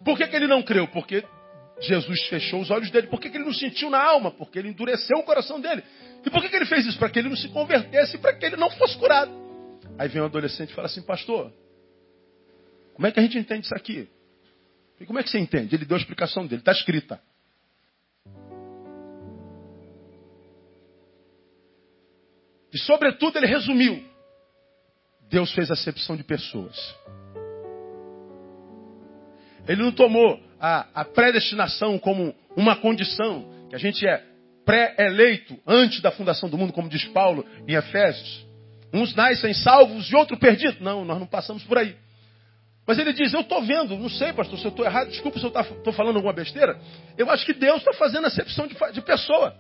Por 0.04 0.18
que, 0.18 0.28
que 0.28 0.36
ele 0.36 0.48
não 0.48 0.64
creu? 0.64 0.88
Porque 0.88 1.24
Jesus 1.80 2.24
fechou 2.28 2.62
os 2.62 2.72
olhos 2.72 2.90
dele. 2.90 3.08
Por 3.08 3.20
que, 3.20 3.30
que 3.30 3.38
ele 3.38 3.46
não 3.46 3.54
sentiu 3.54 3.90
na 3.90 4.04
alma? 4.04 4.32
Porque 4.32 4.58
ele 4.58 4.70
endureceu 4.70 5.18
o 5.18 5.24
coração 5.24 5.60
dele. 5.60 5.84
E 6.26 6.30
por 6.30 6.42
que, 6.42 6.50
que 6.50 6.56
ele 6.56 6.66
fez 6.66 6.86
isso? 6.86 6.98
Para 6.98 7.10
que 7.10 7.20
ele 7.20 7.30
não 7.30 7.36
se 7.36 7.50
convertesse, 7.50 8.18
para 8.18 8.34
que 8.34 8.46
ele 8.46 8.58
não 8.58 8.70
fosse 8.72 8.98
curado. 8.98 9.32
Aí 9.98 10.08
vem 10.08 10.22
um 10.22 10.26
adolescente 10.26 10.72
e 10.72 10.74
fala 10.74 10.88
assim, 10.88 11.02
pastor, 11.02 11.52
como 12.98 13.06
é 13.06 13.12
que 13.12 13.20
a 13.20 13.22
gente 13.22 13.38
entende 13.38 13.64
isso 13.64 13.76
aqui? 13.76 14.10
E 15.00 15.06
como 15.06 15.20
é 15.20 15.24
que 15.24 15.30
você 15.30 15.38
entende? 15.38 15.76
Ele 15.76 15.86
deu 15.86 15.96
a 15.96 16.00
explicação 16.00 16.48
dele, 16.48 16.62
está 16.62 16.72
escrita. 16.72 17.22
E 22.74 22.80
sobretudo 22.80 23.38
ele 23.38 23.46
resumiu. 23.46 24.04
Deus 25.30 25.54
fez 25.54 25.70
acepção 25.70 26.18
de 26.18 26.24
pessoas. 26.24 26.76
Ele 29.68 29.84
não 29.84 29.92
tomou 29.92 30.42
a, 30.60 31.02
a 31.02 31.06
predestinação 31.06 32.00
como 32.00 32.34
uma 32.56 32.78
condição, 32.78 33.68
que 33.70 33.76
a 33.76 33.80
gente 33.80 34.08
é 34.08 34.26
pré-eleito 34.66 35.60
antes 35.68 36.02
da 36.02 36.10
fundação 36.10 36.50
do 36.50 36.58
mundo, 36.58 36.74
como 36.74 36.90
diz 36.90 37.06
Paulo 37.10 37.46
em 37.68 37.76
Efésios. 37.76 38.48
Uns 38.92 39.14
nascem 39.14 39.54
salvos 39.54 40.10
e 40.10 40.16
outros 40.16 40.40
perdidos. 40.40 40.80
Não, 40.80 41.06
nós 41.06 41.20
não 41.20 41.28
passamos 41.28 41.64
por 41.64 41.78
aí. 41.78 41.96
Mas 42.88 42.98
ele 42.98 43.12
diz, 43.12 43.34
eu 43.34 43.42
estou 43.42 43.62
vendo, 43.62 43.98
não 43.98 44.10
sei, 44.10 44.32
pastor, 44.32 44.58
se 44.58 44.64
eu 44.64 44.70
estou 44.70 44.86
errado, 44.86 45.10
desculpa 45.10 45.38
se 45.38 45.46
eu 45.46 45.50
estou 45.50 45.92
falando 45.92 46.16
alguma 46.16 46.32
besteira. 46.32 46.80
Eu 47.18 47.30
acho 47.30 47.46
que 47.46 47.54
Deus 47.54 47.80
está 47.80 47.92
fazendo 47.92 48.26
acepção 48.28 48.66
de, 48.66 48.76
de 48.94 49.02
pessoa. 49.02 49.54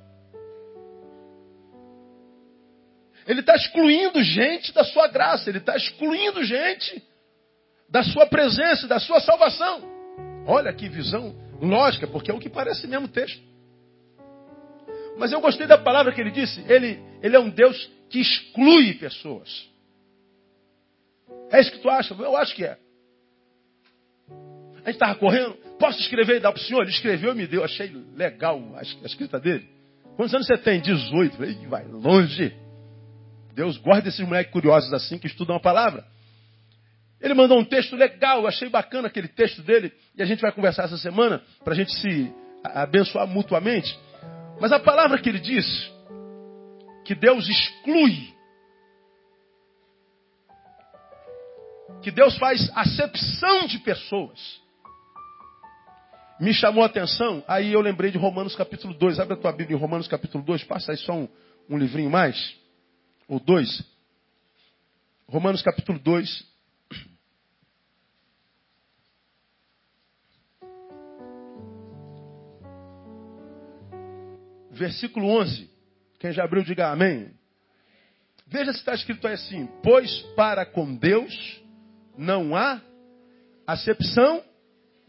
Ele 3.27 3.41
está 3.41 3.53
excluindo 3.53 4.23
gente 4.23 4.73
da 4.73 4.85
sua 4.85 5.09
graça, 5.09 5.49
ele 5.49 5.57
está 5.57 5.75
excluindo 5.75 6.41
gente 6.45 7.03
da 7.89 8.01
sua 8.01 8.25
presença, 8.25 8.87
da 8.87 8.97
sua 8.97 9.19
salvação. 9.19 9.81
Olha 10.45 10.71
que 10.71 10.87
visão 10.87 11.35
lógica, 11.61 12.07
porque 12.07 12.31
é 12.31 12.33
o 12.33 12.39
que 12.39 12.49
parece 12.49 12.87
mesmo 12.87 13.07
o 13.07 13.09
texto. 13.09 13.43
Mas 15.17 15.33
eu 15.33 15.41
gostei 15.41 15.67
da 15.67 15.77
palavra 15.77 16.13
que 16.13 16.21
ele 16.21 16.31
disse. 16.31 16.63
Ele, 16.71 16.97
ele 17.21 17.35
é 17.35 17.39
um 17.39 17.49
Deus 17.49 17.91
que 18.09 18.21
exclui 18.21 18.93
pessoas. 18.93 19.67
É 21.51 21.59
isso 21.59 21.73
que 21.73 21.79
tu 21.79 21.89
acha? 21.89 22.13
Eu 22.13 22.37
acho 22.37 22.55
que 22.55 22.63
é. 22.63 22.77
A 24.87 24.89
gente 24.89 24.95
estava 24.95 25.15
correndo. 25.15 25.53
Posso 25.77 25.99
escrever 25.99 26.37
e 26.37 26.39
dar 26.39 26.53
para 26.53 26.61
o 26.61 26.63
senhor? 26.63 26.81
Ele 26.83 26.91
escreveu 26.91 27.33
e 27.33 27.35
me 27.35 27.45
deu. 27.45 27.61
Achei 27.61 27.93
legal 28.15 28.57
a 28.73 28.81
escrita 29.05 29.37
dele. 29.37 29.67
Quantos 30.15 30.33
anos 30.33 30.47
você 30.47 30.57
tem? 30.57 30.79
18. 30.79 31.35
Falei, 31.35 31.67
vai 31.67 31.85
longe. 31.85 32.55
Deus 33.53 33.77
guarda 33.77 34.03
desses 34.03 34.25
moleques 34.25 34.53
curiosos 34.53 34.93
assim 34.93 35.19
que 35.19 35.27
estudam 35.27 35.57
a 35.57 35.59
palavra. 35.59 36.05
Ele 37.19 37.33
mandou 37.33 37.59
um 37.59 37.65
texto 37.65 37.97
legal, 37.97 38.39
eu 38.39 38.47
achei 38.47 38.69
bacana 38.69 39.09
aquele 39.09 39.27
texto 39.27 39.61
dele, 39.61 39.91
e 40.15 40.21
a 40.21 40.25
gente 40.25 40.39
vai 40.39 40.53
conversar 40.53 40.83
essa 40.83 40.97
semana 40.97 41.41
para 41.65 41.73
a 41.73 41.75
gente 41.75 41.91
se 41.93 42.33
abençoar 42.63 43.27
mutuamente. 43.27 43.93
Mas 44.61 44.71
a 44.71 44.79
palavra 44.79 45.17
que 45.17 45.27
ele 45.27 45.39
diz, 45.39 45.65
que 47.03 47.13
Deus 47.13 47.49
exclui, 47.49 48.33
que 52.03 52.11
Deus 52.11 52.37
faz 52.37 52.71
acepção 52.73 53.65
de 53.65 53.79
pessoas, 53.79 54.65
me 56.39 56.53
chamou 56.53 56.83
a 56.83 56.87
atenção, 56.87 57.43
aí 57.47 57.73
eu 57.73 57.81
lembrei 57.81 58.11
de 58.11 58.17
Romanos 58.17 58.55
capítulo 58.55 58.93
2. 58.93 59.19
Abre 59.19 59.33
a 59.33 59.37
tua 59.37 59.51
Bíblia 59.51 59.75
em 59.75 59.79
Romanos 59.79 60.07
capítulo 60.07 60.43
2, 60.43 60.63
passa 60.65 60.91
aí 60.91 60.97
só 60.97 61.13
um, 61.13 61.27
um 61.69 61.77
livrinho 61.77 62.09
mais, 62.09 62.55
ou 63.27 63.39
dois. 63.39 63.83
Romanos 65.27 65.61
capítulo 65.61 65.99
2, 65.99 66.47
versículo 74.71 75.27
11. 75.27 75.69
Quem 76.19 76.31
já 76.31 76.43
abriu, 76.43 76.63
diga 76.63 76.91
amém. 76.91 77.31
Veja 78.45 78.71
se 78.71 78.79
está 78.79 78.93
escrito 78.93 79.27
aí 79.27 79.33
assim: 79.33 79.67
Pois 79.83 80.21
para 80.35 80.65
com 80.65 80.95
Deus 80.95 81.61
não 82.17 82.55
há 82.55 82.81
acepção 83.65 84.43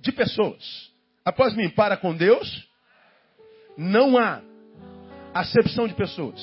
de 0.01 0.11
pessoas. 0.11 0.88
Após 1.29 1.55
mim, 1.55 1.69
para 1.69 1.95
com 1.95 2.17
Deus 2.17 2.67
não 3.77 4.17
há 4.17 4.41
acepção 5.35 5.87
de 5.87 5.93
pessoas. 5.93 6.41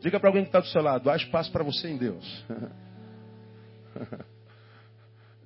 Diga 0.00 0.18
para 0.18 0.28
alguém 0.28 0.42
que 0.42 0.48
está 0.48 0.58
do 0.58 0.66
seu 0.66 0.82
lado: 0.82 1.08
há 1.08 1.14
espaço 1.14 1.52
para 1.52 1.62
você 1.62 1.90
em 1.90 1.96
Deus. 1.96 2.44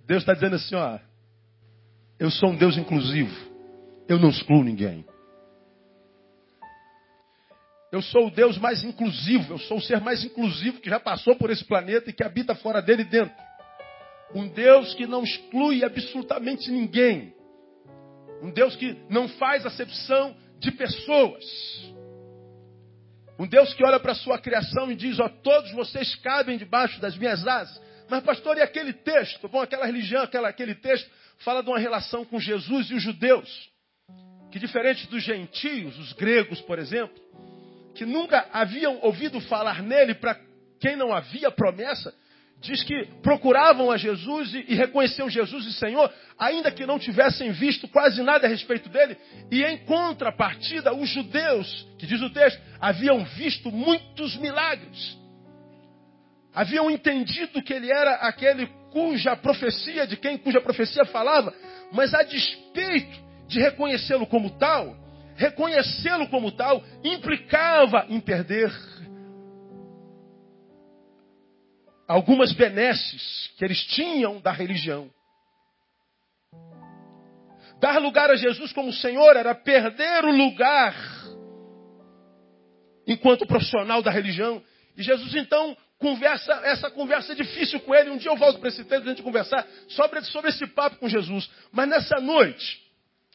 Deus 0.07 0.23
está 0.23 0.33
dizendo 0.33 0.57
assim: 0.57 0.77
ó, 0.77 0.99
eu 2.19 2.31
sou 2.31 2.49
um 2.49 2.57
Deus 2.57 2.79
inclusivo. 2.79 3.37
Eu 4.09 4.19
não 4.19 4.31
excluo 4.31 4.65
ninguém. 4.65 5.05
Eu 7.93 8.01
sou 8.01 8.29
o 8.29 8.31
Deus 8.31 8.57
mais 8.57 8.83
inclusivo, 8.83 9.53
eu 9.53 9.59
sou 9.59 9.77
o 9.77 9.83
ser 9.83 10.01
mais 10.01 10.25
inclusivo 10.25 10.81
que 10.81 10.89
já 10.89 10.99
passou 10.99 11.37
por 11.37 11.51
esse 11.51 11.67
planeta 11.67 12.09
e 12.09 12.15
que 12.15 12.25
habita 12.25 12.55
fora 12.55 12.81
dele 12.81 13.05
dentro. 13.05 13.37
Um 14.35 14.49
Deus 14.49 14.95
que 14.95 15.07
não 15.07 15.23
exclui 15.23 15.85
absolutamente 15.85 16.71
ninguém. 16.71 17.37
Um 18.43 18.51
Deus 18.51 18.77
que 18.77 18.97
não 19.09 19.29
faz 19.29 19.67
acepção 19.67 20.37
de 20.59 20.71
pessoas. 20.73 21.45
Um 23.39 23.47
Deus 23.47 23.73
que 23.75 23.85
olha 23.85 24.01
para 24.01 24.13
a 24.13 24.17
sua 24.17 24.39
criação 24.39 24.91
e 24.91 24.97
diz: 24.97 25.19
Ó, 25.21 25.29
todos 25.29 25.73
vocês 25.73 26.15
cabem 26.17 26.59
debaixo 26.59 27.01
das 27.01 27.17
minhas 27.17 27.47
asas. 27.47 27.81
Mas, 28.09 28.25
pastor, 28.25 28.57
e 28.57 28.63
aquele 28.63 28.93
texto? 28.93 29.49
Bom, 29.49 29.61
aquela 29.61 29.87
religião, 29.87 30.23
aquela, 30.23 30.49
aquele 30.49 30.75
texto, 30.75 31.09
fala 31.39 31.63
de 31.63 31.69
uma 31.69 31.79
relação 31.79 32.25
com 32.25 32.41
Jesus 32.41 32.91
e 32.91 32.95
os 32.95 33.03
judeus. 33.03 33.71
Que 34.51 34.59
diferente 34.59 35.07
dos 35.09 35.23
gentios, 35.23 35.99
os 35.99 36.13
gregos, 36.15 36.61
por 36.63 36.79
exemplo, 36.79 37.15
que 37.95 38.07
nunca 38.07 38.49
haviam 38.53 38.99
ouvido 39.03 39.41
falar 39.43 39.83
nele, 39.83 40.15
para 40.15 40.41
quem 40.81 40.97
não 40.97 41.13
havia 41.13 41.51
promessa, 41.51 42.15
diz 42.61 42.83
que 42.83 43.05
procuravam 43.23 43.91
a 43.91 43.97
Jesus 43.97 44.53
e, 44.53 44.65
e 44.69 44.75
reconheciam 44.75 45.31
Jesus 45.31 45.67
e 45.67 45.73
Senhor, 45.75 46.13
ainda 46.39 46.71
que 46.71 46.87
não 46.87 46.99
tivessem 46.99 47.53
visto 47.53 47.87
quase 47.89 48.23
nada 48.23 48.47
a 48.47 48.51
respeito 48.51 48.89
dele, 48.89 49.17
e 49.51 49.65
em 49.65 49.79
contrapartida, 49.79 50.93
os 50.93 51.09
judeus, 51.09 51.87
que 51.99 52.07
diz 52.07 52.21
o 52.21 52.31
texto, 52.31 52.61
haviam 52.81 53.25
visto 53.25 53.71
muitos 53.71 54.37
milagres. 54.37 55.17
Haviam 56.55 56.91
entendido 56.91 57.63
que 57.63 57.73
ele 57.73 57.91
era 57.91 58.15
aquele 58.17 58.67
cuja 58.91 59.37
profecia, 59.37 60.07
de 60.07 60.17
quem 60.17 60.37
cuja 60.37 60.61
profecia 60.61 61.05
falava, 61.05 61.55
mas 61.93 62.13
a 62.15 62.23
despeito 62.23 63.29
de 63.47 63.61
reconhecê-lo 63.61 64.27
como 64.27 64.51
tal, 64.59 64.97
reconhecê-lo 65.37 66.29
como 66.29 66.51
tal 66.51 66.83
implicava 67.05 68.07
em 68.09 68.19
perder 68.19 68.73
algumas 72.09 72.53
benesses 72.53 73.53
que 73.59 73.65
eles 73.65 73.85
tinham 73.85 74.41
da 74.41 74.51
religião. 74.51 75.11
Dar 77.79 77.99
lugar 77.99 78.31
a 78.31 78.35
Jesus 78.35 78.73
como 78.73 78.93
Senhor 78.93 79.37
era 79.37 79.55
perder 79.55 80.25
o 80.25 80.33
lugar 80.33 80.97
enquanto 83.07 83.47
profissional 83.47 84.03
da 84.03 84.11
religião. 84.11 84.63
E 84.97 85.03
Jesus 85.03 85.35
então 85.37 85.77
conversa 85.99 86.53
essa 86.65 86.91
conversa 86.91 87.35
difícil 87.37 87.79
com 87.81 87.95
ele. 87.95 88.11
Um 88.11 88.17
dia 88.17 88.31
eu 88.31 88.37
volto 88.37 88.59
para 88.59 88.71
esse 88.71 88.83
texto 88.85 89.03
para 89.03 89.13
a 89.13 89.15
gente 89.15 89.23
conversar 89.23 89.67
sobre, 89.89 90.23
sobre 90.23 90.51
esse 90.51 90.67
papo 90.69 90.97
com 90.97 91.09
Jesus. 91.09 91.49
Mas 91.71 91.89
nessa 91.89 92.21
noite, 92.21 92.83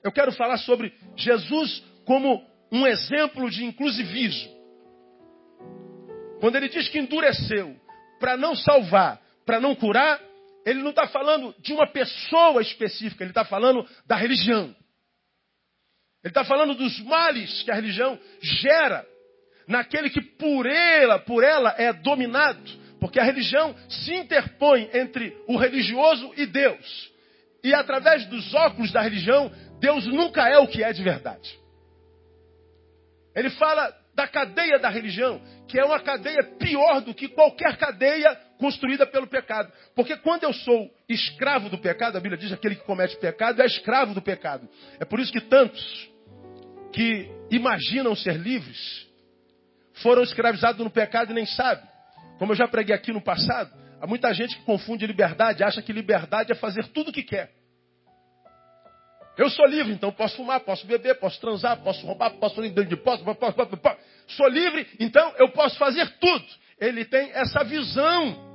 eu 0.03 0.11
quero 0.11 0.31
falar 0.33 0.57
sobre 0.57 0.93
Jesus 1.15 1.81
como 2.05 2.45
um 2.71 2.85
exemplo 2.87 3.49
de 3.49 3.63
inclusivismo. 3.63 4.51
Quando 6.41 6.55
ele 6.57 6.67
diz 6.67 6.89
que 6.89 6.99
endureceu 6.99 7.79
para 8.23 8.37
não 8.37 8.55
salvar, 8.55 9.19
para 9.45 9.59
não 9.59 9.75
curar, 9.75 10.17
ele 10.65 10.81
não 10.81 10.91
está 10.91 11.05
falando 11.09 11.53
de 11.59 11.73
uma 11.73 11.85
pessoa 11.85 12.61
específica, 12.61 13.21
ele 13.21 13.31
está 13.31 13.43
falando 13.43 13.85
da 14.05 14.15
religião. 14.15 14.73
Ele 16.23 16.31
está 16.31 16.45
falando 16.45 16.73
dos 16.73 16.97
males 17.01 17.63
que 17.63 17.69
a 17.69 17.75
religião 17.75 18.17
gera 18.41 19.05
naquele 19.67 20.09
que 20.09 20.21
por 20.21 20.65
ela, 20.65 21.19
por 21.19 21.43
ela 21.43 21.75
é 21.77 21.91
dominado, 21.91 22.63
porque 22.97 23.19
a 23.19 23.25
religião 23.25 23.75
se 23.89 24.13
interpõe 24.13 24.89
entre 24.93 25.37
o 25.45 25.57
religioso 25.57 26.33
e 26.37 26.45
Deus. 26.45 27.11
E 27.61 27.73
através 27.73 28.25
dos 28.27 28.53
óculos 28.53 28.89
da 28.93 29.01
religião, 29.01 29.51
Deus 29.81 30.05
nunca 30.05 30.47
é 30.47 30.57
o 30.57 30.67
que 30.69 30.81
é 30.81 30.93
de 30.93 31.03
verdade. 31.03 31.59
Ele 33.35 33.49
fala 33.49 33.93
da 34.15 34.27
cadeia 34.27 34.77
da 34.79 34.89
religião, 34.89 35.41
que 35.67 35.79
é 35.79 35.83
uma 35.83 35.99
cadeia 35.99 36.43
pior 36.59 37.01
do 37.01 37.13
que 37.13 37.27
qualquer 37.27 37.77
cadeia 37.77 38.35
construída 38.57 39.05
pelo 39.05 39.27
pecado. 39.27 39.71
Porque 39.95 40.15
quando 40.17 40.43
eu 40.43 40.53
sou 40.53 40.89
escravo 41.09 41.69
do 41.69 41.77
pecado, 41.77 42.17
a 42.17 42.21
Bíblia 42.21 42.37
diz 42.37 42.49
que 42.49 42.55
aquele 42.55 42.75
que 42.75 42.85
comete 42.85 43.17
pecado 43.17 43.61
é 43.61 43.65
escravo 43.65 44.13
do 44.13 44.21
pecado. 44.21 44.69
É 44.99 45.05
por 45.05 45.19
isso 45.19 45.31
que 45.31 45.41
tantos 45.41 46.09
que 46.91 47.27
imaginam 47.49 48.15
ser 48.15 48.35
livres 48.35 49.07
foram 49.95 50.23
escravizados 50.23 50.83
no 50.83 50.91
pecado 50.91 51.31
e 51.31 51.33
nem 51.33 51.45
sabem. 51.45 51.85
Como 52.37 52.51
eu 52.51 52.55
já 52.55 52.67
preguei 52.67 52.95
aqui 52.95 53.11
no 53.11 53.21
passado, 53.21 53.71
há 53.99 54.05
muita 54.05 54.33
gente 54.33 54.57
que 54.57 54.63
confunde 54.63 55.07
liberdade, 55.07 55.63
acha 55.63 55.81
que 55.81 55.91
liberdade 55.91 56.51
é 56.51 56.55
fazer 56.55 56.87
tudo 56.89 57.09
o 57.09 57.13
que 57.13 57.23
quer. 57.23 57.51
Eu 59.35 59.49
sou 59.49 59.65
livre, 59.65 59.91
então 59.91 60.11
posso 60.11 60.35
fumar, 60.35 60.59
posso 60.59 60.85
beber, 60.85 61.15
posso 61.19 61.39
transar, 61.39 61.81
posso 61.81 62.05
roubar, 62.05 62.31
posso 62.33 62.63
ir 62.63 62.69
dentro 62.69 62.89
de 62.89 62.97
posse, 62.97 63.23
posso, 63.23 63.39
posso, 63.39 63.55
posso, 63.55 63.77
posso. 63.77 63.97
Sou 64.27 64.47
livre, 64.47 64.87
então 64.99 65.33
eu 65.37 65.49
posso 65.49 65.77
fazer 65.77 66.07
tudo. 66.19 66.45
Ele 66.79 67.03
tem 67.05 67.31
essa 67.31 67.63
visão 67.63 68.51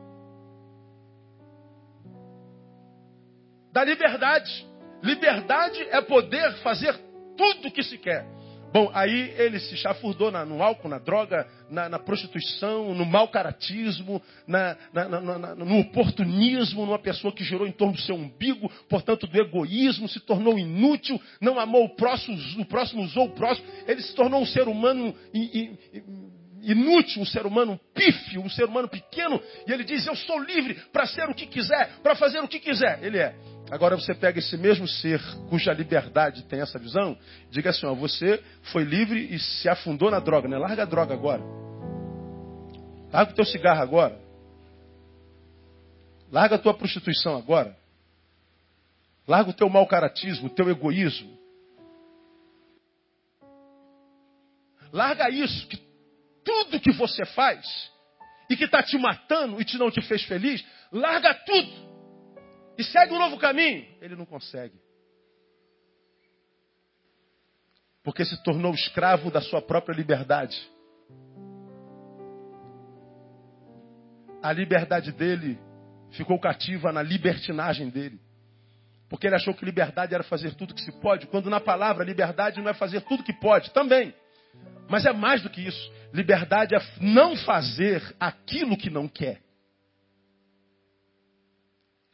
da 3.73 3.82
liberdade. 3.85 4.66
Liberdade 5.02 5.82
é 5.90 6.00
poder 6.00 6.52
fazer 6.58 6.97
tudo 7.37 7.68
o 7.68 7.73
que 7.73 7.82
se 7.82 7.99
quer. 7.99 8.38
Bom, 8.73 8.91
aí 8.93 9.35
ele 9.39 9.59
se 9.61 9.77
chafurdou 9.77 10.31
na, 10.31 10.45
no 10.45 10.63
álcool, 10.63 10.89
na 10.89 10.99
droga, 10.99 11.47
na, 11.71 11.89
na 11.89 11.99
prostituição, 11.99 12.95
no 12.95 13.07
mau 13.07 13.29
caratismo, 13.29 14.23
na, 14.47 14.77
no 15.57 15.79
oportunismo, 15.81 16.85
numa 16.85 16.99
pessoa 16.99 17.33
que 17.33 17.45
girou 17.45 17.67
em 17.67 17.73
torno 17.73 17.95
do 17.95 18.01
seu 18.01 18.15
umbigo, 18.15 18.71
portanto 18.89 19.27
do 19.27 19.41
egoísmo, 19.41 20.09
se 20.09 20.21
tornou 20.21 20.59
inútil, 20.59 21.21
não 21.41 21.59
amou 21.59 21.85
o 21.85 21.97
próximo, 21.97 22.39
o 22.61 22.67
próximo 22.67 23.03
usou 23.03 23.27
o 23.27 23.31
próximo, 23.31 23.67
ele 23.87 24.03
se 24.03 24.15
tornou 24.15 24.43
um 24.43 24.47
ser 24.47 24.69
humano 24.69 25.15
inútil, 26.63 27.23
um 27.23 27.27
ser 27.27 27.47
humano 27.47 27.81
pífio, 27.95 28.43
um 28.43 28.51
ser 28.51 28.65
humano 28.65 28.89
pequeno, 28.89 29.41
e 29.67 29.73
ele 29.73 29.85
diz: 29.85 30.07
Eu 30.07 30.17
sou 30.17 30.39
livre 30.41 30.75
para 30.93 31.07
ser 31.07 31.29
o 31.29 31.35
que 31.35 31.47
quiser, 31.47 31.99
para 32.03 32.15
fazer 32.15 32.41
o 32.41 32.49
que 32.49 32.61
quiser. 32.61 33.03
Ele 33.03 33.19
é. 33.19 33.35
Agora 33.71 33.97
você 33.97 34.15
pega 34.15 34.39
esse 34.39 34.57
mesmo 34.57 34.89
ser 34.89 35.21
cuja 35.51 35.73
liberdade 35.73 36.43
tem 36.45 36.61
essa 36.61 36.79
visão, 36.79 37.19
diga 37.51 37.71
assim: 37.71 37.87
ó, 37.87 37.95
você 37.95 38.43
foi 38.73 38.83
livre 38.83 39.35
e 39.35 39.39
se 39.39 39.69
afundou 39.69 40.11
na 40.11 40.21
droga, 40.21 40.49
né? 40.49 40.57
Larga 40.57 40.83
a 40.83 40.87
droga 40.87 41.15
agora. 41.15 41.43
Larga 43.13 43.33
o 43.33 43.35
teu 43.35 43.45
cigarro 43.45 43.83
agora. 43.83 44.19
Larga 46.33 46.57
a 46.57 46.59
tua 46.59 46.75
prostituição 46.75 47.37
agora. 47.37 47.77
Larga 49.27 49.51
o 49.51 49.55
teu 49.55 49.69
mau 49.69 49.87
caratismo, 49.87 50.47
o 50.47 50.51
teu 50.51 50.71
egoísmo. 50.71 51.37
Larga 54.91 55.28
isso, 55.28 55.67
que 55.69 55.76
tudo 56.43 56.81
que 56.81 56.93
você 56.93 57.26
faz 57.26 57.91
e 58.49 58.57
que 58.57 58.65
está 58.65 58.83
te 58.83 58.97
matando 58.97 59.61
e 59.61 59.65
te 59.65 59.76
não 59.76 59.91
te 59.91 60.00
fez 60.00 60.23
feliz, 60.23 60.65
larga 60.91 61.35
tudo 61.35 61.88
e 62.78 62.84
segue 62.84 63.12
um 63.12 63.19
novo 63.19 63.36
caminho. 63.36 63.84
Ele 64.00 64.14
não 64.14 64.25
consegue. 64.25 64.80
Porque 68.04 68.25
se 68.25 68.41
tornou 68.45 68.73
escravo 68.73 69.30
da 69.30 69.41
sua 69.41 69.60
própria 69.60 69.95
liberdade. 69.95 70.56
A 74.41 74.52
liberdade 74.52 75.10
dele 75.10 75.58
ficou 76.12 76.38
cativa 76.38 76.93
na 76.93 77.02
libertinagem 77.02 77.91
dele. 77.91 78.21
Porque 79.08 79.26
ele 79.26 79.34
achou 79.34 79.52
que 79.52 79.64
liberdade 79.64 80.14
era 80.14 80.23
fazer 80.23 80.54
tudo 80.54 80.75
que 80.75 80.82
se 80.82 80.93
pode, 81.00 81.26
quando 81.26 81.50
na 81.50 81.60
palavra 81.60 82.04
liberdade 82.04 82.60
não 82.60 82.71
é 82.71 82.75
fazer 82.75 83.00
tudo 83.02 83.25
que 83.25 83.32
pode, 83.32 83.73
também. 83.73 84.14
Mas 84.88 85.04
é 85.04 85.12
mais 85.12 85.43
do 85.43 85.50
que 85.50 85.67
isso. 85.67 85.93
Liberdade 86.12 86.75
é 86.75 86.78
não 87.00 87.36
fazer 87.36 88.02
aquilo 88.21 88.76
que 88.76 88.88
não 88.88 89.08
quer. 89.08 89.48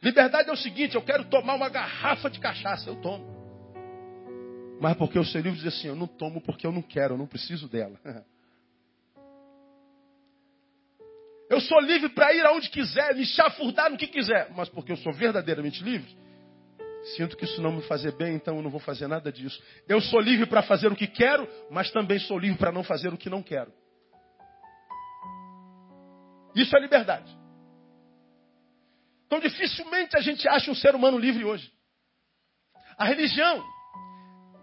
Liberdade 0.05 0.47
é 0.51 0.53
o 0.53 0.57
seguinte: 0.57 0.93
eu 0.93 1.01
quero 1.01 1.25
tomar 1.25 1.55
uma 1.55 1.67
garrafa 1.67 2.29
de 2.29 2.39
cachaça, 2.39 2.87
eu 2.87 2.95
tomo. 3.01 3.25
Mas 4.79 4.95
porque 4.97 5.17
o 5.17 5.25
seu 5.25 5.41
livro 5.41 5.57
diz 5.57 5.65
assim: 5.65 5.87
eu 5.87 5.95
não 5.95 6.05
tomo 6.05 6.39
porque 6.41 6.67
eu 6.67 6.71
não 6.71 6.83
quero, 6.83 7.15
eu 7.15 7.17
não 7.17 7.25
preciso 7.25 7.67
dela. 7.67 7.99
Eu 11.47 11.61
sou 11.61 11.79
livre 11.79 12.09
para 12.09 12.33
ir 12.33 12.43
aonde 12.43 12.67
quiser, 12.71 13.13
me 13.13 13.23
chafurdar 13.23 13.91
no 13.91 13.97
que 13.97 14.07
quiser, 14.07 14.49
mas 14.55 14.67
porque 14.67 14.91
eu 14.91 14.97
sou 14.97 15.13
verdadeiramente 15.13 15.83
livre, 15.83 16.17
sinto 17.15 17.37
que 17.37 17.45
isso 17.45 17.61
não 17.61 17.71
me 17.71 17.83
fazer 17.83 18.13
bem, 18.13 18.33
então 18.33 18.55
eu 18.55 18.63
não 18.63 18.71
vou 18.71 18.79
fazer 18.79 19.07
nada 19.07 19.31
disso. 19.31 19.61
Eu 19.87 20.01
sou 20.01 20.19
livre 20.19 20.47
para 20.47 20.63
fazer 20.63 20.91
o 20.91 20.95
que 20.95 21.05
quero, 21.05 21.47
mas 21.69 21.91
também 21.91 22.17
sou 22.17 22.39
livre 22.39 22.57
para 22.57 22.71
não 22.71 22.83
fazer 22.83 23.13
o 23.13 23.17
que 23.17 23.29
não 23.29 23.43
quero. 23.43 23.71
Isso 26.55 26.75
é 26.75 26.79
liberdade. 26.79 27.44
Então 29.25 29.39
dificilmente 29.39 30.17
a 30.17 30.21
gente 30.21 30.47
acha 30.47 30.69
um 30.69 30.75
ser 30.75 30.95
humano 30.95 31.17
livre 31.17 31.43
hoje. 31.43 31.71
A 32.97 33.05
religião 33.05 33.63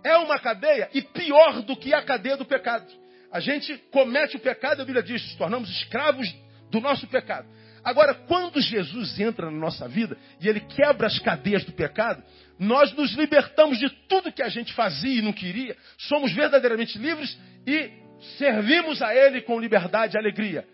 é 0.04 0.16
uma 0.16 0.38
cadeia 0.38 0.88
e 0.92 1.02
pior 1.02 1.62
do 1.62 1.76
que 1.76 1.92
a 1.94 2.02
cadeia 2.02 2.36
do 2.36 2.44
pecado. 2.44 2.86
A 3.30 3.40
gente 3.40 3.76
comete 3.90 4.36
o 4.36 4.40
pecado, 4.40 4.82
a 4.82 4.84
Bíblia 4.84 5.02
diz, 5.02 5.34
tornamos 5.36 5.70
escravos 5.70 6.28
do 6.70 6.80
nosso 6.80 7.06
pecado. 7.06 7.48
Agora, 7.84 8.14
quando 8.14 8.60
Jesus 8.60 9.18
entra 9.18 9.50
na 9.50 9.56
nossa 9.56 9.88
vida 9.88 10.16
e 10.40 10.48
ele 10.48 10.60
quebra 10.60 11.06
as 11.06 11.18
cadeias 11.18 11.64
do 11.64 11.72
pecado, 11.72 12.22
nós 12.58 12.92
nos 12.92 13.12
libertamos 13.12 13.78
de 13.78 13.90
tudo 14.06 14.32
que 14.32 14.42
a 14.42 14.48
gente 14.48 14.72
fazia 14.72 15.18
e 15.18 15.22
não 15.22 15.32
queria, 15.32 15.76
somos 15.98 16.32
verdadeiramente 16.32 16.96
livres 16.98 17.36
e 17.66 17.90
servimos 18.38 19.02
a 19.02 19.14
ele 19.14 19.42
com 19.42 19.58
liberdade 19.58 20.16
e 20.16 20.18
alegria. 20.18 20.66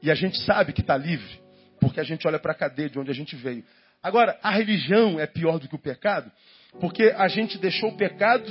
E 0.00 0.10
a 0.10 0.14
gente 0.14 0.38
sabe 0.42 0.72
que 0.72 0.80
está 0.80 0.96
livre, 0.96 1.40
porque 1.84 2.00
a 2.00 2.04
gente 2.04 2.26
olha 2.26 2.38
para 2.38 2.52
a 2.52 2.54
cadeia 2.54 2.88
de 2.88 2.98
onde 2.98 3.10
a 3.10 3.14
gente 3.14 3.36
veio. 3.36 3.62
Agora, 4.02 4.38
a 4.42 4.50
religião 4.50 5.20
é 5.20 5.26
pior 5.26 5.58
do 5.58 5.68
que 5.68 5.74
o 5.74 5.78
pecado, 5.78 6.32
porque 6.80 7.14
a 7.14 7.28
gente 7.28 7.58
deixou 7.58 7.90
o 7.90 7.96
pecado 7.96 8.50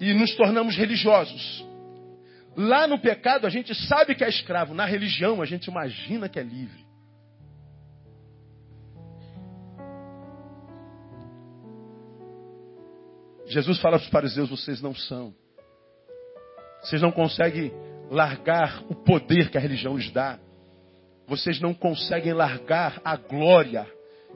e 0.00 0.14
nos 0.14 0.36
tornamos 0.36 0.76
religiosos. 0.76 1.66
Lá 2.56 2.86
no 2.86 2.98
pecado 3.00 3.44
a 3.44 3.50
gente 3.50 3.74
sabe 3.74 4.14
que 4.14 4.22
é 4.22 4.28
escravo, 4.28 4.72
na 4.72 4.84
religião 4.84 5.42
a 5.42 5.44
gente 5.44 5.66
imagina 5.66 6.28
que 6.28 6.38
é 6.38 6.42
livre. 6.42 6.86
Jesus 13.46 13.80
fala 13.80 13.98
para 13.98 14.04
os 14.04 14.10
fariseus: 14.10 14.48
vocês 14.48 14.80
não 14.80 14.94
são. 14.94 15.34
Vocês 16.82 17.02
não 17.02 17.10
conseguem 17.10 17.72
largar 18.10 18.84
o 18.88 18.94
poder 18.94 19.50
que 19.50 19.58
a 19.58 19.60
religião 19.60 19.96
lhes 19.96 20.12
dá 20.12 20.38
vocês 21.28 21.60
não 21.60 21.74
conseguem 21.74 22.32
largar 22.32 23.00
a 23.04 23.14
glória 23.16 23.86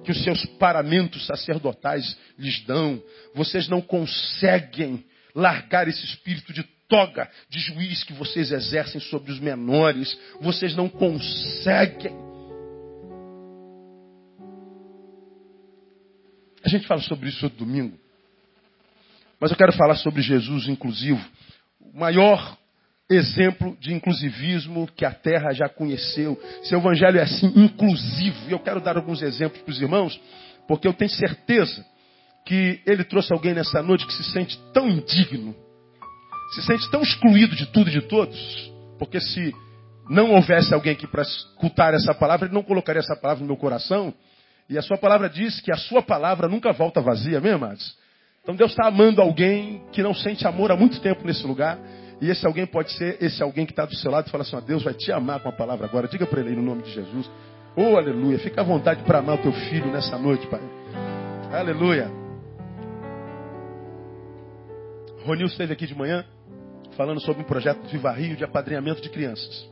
que 0.04 0.12
os 0.12 0.22
seus 0.22 0.44
paramentos 0.58 1.26
sacerdotais 1.26 2.16
lhes 2.38 2.60
dão. 2.66 3.02
Vocês 3.34 3.66
não 3.68 3.80
conseguem 3.80 5.04
largar 5.34 5.88
esse 5.88 6.04
espírito 6.04 6.52
de 6.52 6.62
toga 6.88 7.30
de 7.48 7.58
juiz 7.58 8.04
que 8.04 8.12
vocês 8.12 8.52
exercem 8.52 9.00
sobre 9.00 9.32
os 9.32 9.40
menores. 9.40 10.18
Vocês 10.40 10.76
não 10.76 10.88
conseguem. 10.88 12.12
A 16.62 16.68
gente 16.68 16.86
fala 16.86 17.00
sobre 17.00 17.30
isso 17.30 17.40
todo 17.40 17.56
domingo. 17.56 17.98
Mas 19.40 19.50
eu 19.50 19.56
quero 19.56 19.72
falar 19.72 19.96
sobre 19.96 20.20
Jesus 20.20 20.68
inclusivo. 20.68 21.24
O 21.80 21.98
maior 21.98 22.56
exemplo 23.14 23.76
de 23.80 23.92
inclusivismo 23.92 24.88
que 24.96 25.04
a 25.04 25.10
terra 25.10 25.52
já 25.52 25.68
conheceu. 25.68 26.38
Seu 26.64 26.78
evangelho 26.78 27.18
é 27.18 27.22
assim, 27.22 27.52
inclusivo. 27.56 28.48
E 28.48 28.52
eu 28.52 28.58
quero 28.58 28.80
dar 28.80 28.96
alguns 28.96 29.22
exemplos 29.22 29.62
para 29.62 29.70
os 29.70 29.80
irmãos, 29.80 30.20
porque 30.66 30.86
eu 30.86 30.92
tenho 30.92 31.10
certeza 31.10 31.84
que 32.44 32.80
ele 32.86 33.04
trouxe 33.04 33.32
alguém 33.32 33.54
nessa 33.54 33.82
noite 33.82 34.06
que 34.06 34.12
se 34.12 34.24
sente 34.24 34.58
tão 34.72 34.88
indigno, 34.88 35.54
se 36.54 36.62
sente 36.62 36.90
tão 36.90 37.02
excluído 37.02 37.54
de 37.54 37.66
tudo 37.66 37.88
e 37.88 37.92
de 37.92 38.02
todos, 38.02 38.72
porque 38.98 39.20
se 39.20 39.52
não 40.10 40.32
houvesse 40.32 40.74
alguém 40.74 40.92
aqui 40.92 41.06
para 41.06 41.22
escutar 41.22 41.94
essa 41.94 42.12
palavra, 42.12 42.46
ele 42.46 42.54
não 42.54 42.62
colocaria 42.62 43.00
essa 43.00 43.16
palavra 43.16 43.42
no 43.42 43.46
meu 43.46 43.56
coração. 43.56 44.12
E 44.68 44.76
a 44.76 44.82
sua 44.82 44.96
palavra 44.96 45.28
diz 45.28 45.60
que 45.60 45.72
a 45.72 45.76
sua 45.76 46.02
palavra 46.02 46.48
nunca 46.48 46.72
volta 46.72 47.00
vazia, 47.00 47.40
mesmo, 47.40 47.64
amados? 47.64 47.96
Então 48.42 48.56
Deus 48.56 48.72
está 48.72 48.88
amando 48.88 49.22
alguém 49.22 49.82
que 49.92 50.02
não 50.02 50.12
sente 50.12 50.46
amor 50.46 50.72
há 50.72 50.76
muito 50.76 51.00
tempo 51.00 51.24
nesse 51.24 51.46
lugar 51.46 51.78
e 52.22 52.30
esse 52.30 52.46
alguém 52.46 52.64
pode 52.64 52.92
ser 52.92 53.20
esse 53.20 53.42
alguém 53.42 53.66
que 53.66 53.72
está 53.72 53.84
do 53.84 53.96
seu 53.96 54.08
lado 54.08 54.28
e 54.28 54.30
fala 54.30 54.44
assim: 54.44 54.54
ó, 54.54 54.60
Deus 54.60 54.84
vai 54.84 54.94
te 54.94 55.10
amar 55.10 55.40
com 55.40 55.48
a 55.48 55.52
palavra 55.52 55.88
agora. 55.88 56.06
Diga 56.06 56.24
para 56.24 56.38
ele 56.38 56.50
aí 56.50 56.56
no 56.56 56.62
nome 56.62 56.82
de 56.82 56.92
Jesus. 56.92 57.28
Oh, 57.74 57.96
aleluia. 57.96 58.38
Fica 58.38 58.60
à 58.60 58.64
vontade 58.64 59.02
para 59.02 59.18
amar 59.18 59.40
o 59.40 59.42
teu 59.42 59.52
filho 59.52 59.90
nessa 59.90 60.16
noite, 60.16 60.46
Pai. 60.46 60.60
Aleluia. 61.52 62.08
Ronil 65.24 65.48
esteve 65.48 65.72
aqui 65.72 65.84
de 65.84 65.96
manhã 65.96 66.24
falando 66.96 67.20
sobre 67.20 67.42
um 67.42 67.44
projeto 67.44 67.88
Viva 67.88 68.12
Rio 68.12 68.36
de 68.36 68.44
apadrinhamento 68.44 69.02
de 69.02 69.08
crianças. 69.08 69.68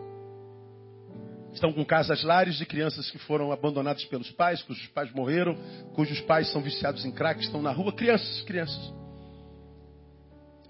Estão 1.52 1.72
com 1.72 1.84
casas 1.84 2.24
lares 2.24 2.56
de 2.56 2.66
crianças 2.66 3.08
que 3.12 3.18
foram 3.18 3.52
abandonadas 3.52 4.04
pelos 4.06 4.30
pais, 4.32 4.60
cujos 4.62 4.88
pais 4.88 5.12
morreram, 5.12 5.56
cujos 5.94 6.20
pais 6.22 6.50
são 6.50 6.60
viciados 6.60 7.04
em 7.04 7.12
crack, 7.12 7.40
estão 7.40 7.62
na 7.62 7.70
rua. 7.70 7.92
Crianças, 7.92 8.42
crianças. 8.42 8.99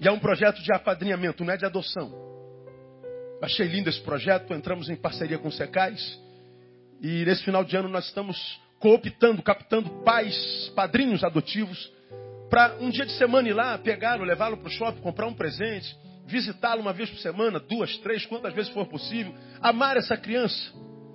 E 0.00 0.08
é 0.08 0.12
um 0.12 0.18
projeto 0.18 0.62
de 0.62 0.72
apadrinhamento, 0.72 1.44
não 1.44 1.52
é 1.52 1.56
de 1.56 1.66
adoção. 1.66 2.10
Achei 3.42 3.66
lindo 3.66 3.88
esse 3.90 4.00
projeto, 4.00 4.52
entramos 4.54 4.88
em 4.88 4.96
parceria 4.96 5.38
com 5.38 5.48
o 5.48 5.52
Secais. 5.52 6.18
E 7.00 7.24
nesse 7.24 7.44
final 7.44 7.64
de 7.64 7.76
ano 7.76 7.88
nós 7.88 8.06
estamos 8.06 8.60
cooptando, 8.78 9.42
captando 9.42 9.90
pais, 10.02 10.72
padrinhos 10.74 11.22
adotivos, 11.22 11.92
para 12.48 12.76
um 12.80 12.90
dia 12.90 13.04
de 13.04 13.12
semana 13.12 13.48
ir 13.48 13.52
lá, 13.52 13.78
pegá-lo, 13.78 14.24
levá-lo 14.24 14.56
para 14.56 14.68
o 14.68 14.70
shopping, 14.70 15.00
comprar 15.00 15.26
um 15.26 15.34
presente, 15.34 15.94
visitá-lo 16.26 16.80
uma 16.80 16.92
vez 16.92 17.10
por 17.10 17.18
semana, 17.18 17.60
duas, 17.60 17.96
três, 17.98 18.24
quantas 18.26 18.54
vezes 18.54 18.72
for 18.72 18.86
possível, 18.86 19.34
amar 19.60 19.96
essa 19.96 20.16
criança, 20.16 20.72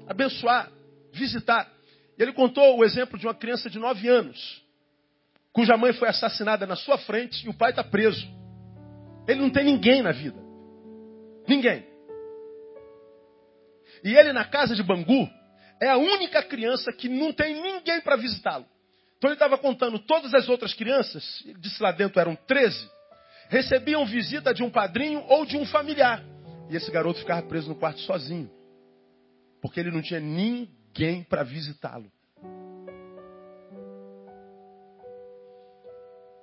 abençoar, 0.08 0.72
visitar. 1.12 1.70
Ele 2.18 2.32
contou 2.34 2.78
o 2.78 2.86
exemplo 2.86 3.18
de 3.18 3.26
uma 3.26 3.34
criança 3.34 3.70
de 3.70 3.80
nove 3.80 4.08
anos, 4.08 4.64
cuja 5.52 5.76
mãe 5.76 5.92
foi 5.94 6.08
assassinada 6.08 6.66
na 6.68 6.76
sua 6.76 6.98
frente 7.00 7.46
e 7.46 7.50
o 7.50 7.54
pai 7.54 7.72
está 7.72 7.84
preso. 7.84 8.45
Ele 9.28 9.42
não 9.42 9.50
tem 9.50 9.64
ninguém 9.64 10.02
na 10.02 10.12
vida. 10.12 10.40
Ninguém. 11.48 11.86
E 14.04 14.14
ele 14.16 14.34
na 14.34 14.46
casa 14.46 14.76
de 14.76 14.84
Bangu 14.84 15.30
é 15.82 15.90
a 15.90 15.98
única 15.98 16.44
criança 16.44 16.92
que 16.94 17.10
não 17.10 17.34
tem 17.34 17.60
ninguém 17.62 18.02
para 18.02 18.16
visitá-lo. 18.16 18.66
Então 19.18 19.30
ele 19.30 19.36
estava 19.36 19.58
contando 19.58 19.98
todas 20.00 20.34
as 20.34 20.48
outras 20.48 20.74
crianças, 20.74 21.44
disse 21.60 21.82
lá 21.82 21.92
dentro 21.92 22.20
eram 22.20 22.36
13, 22.36 22.90
recebiam 23.50 24.06
visita 24.06 24.54
de 24.54 24.62
um 24.62 24.70
padrinho 24.70 25.24
ou 25.28 25.46
de 25.46 25.58
um 25.58 25.66
familiar. 25.66 26.24
E 26.70 26.76
esse 26.76 26.92
garoto 26.92 27.20
ficava 27.20 27.42
preso 27.44 27.70
no 27.70 27.76
quarto 27.76 28.00
sozinho. 28.02 28.52
Porque 29.62 29.80
ele 29.80 29.92
não 29.92 30.02
tinha 30.02 30.20
ninguém 30.20 31.24
para 31.24 31.44
visitá-lo. 31.44 32.12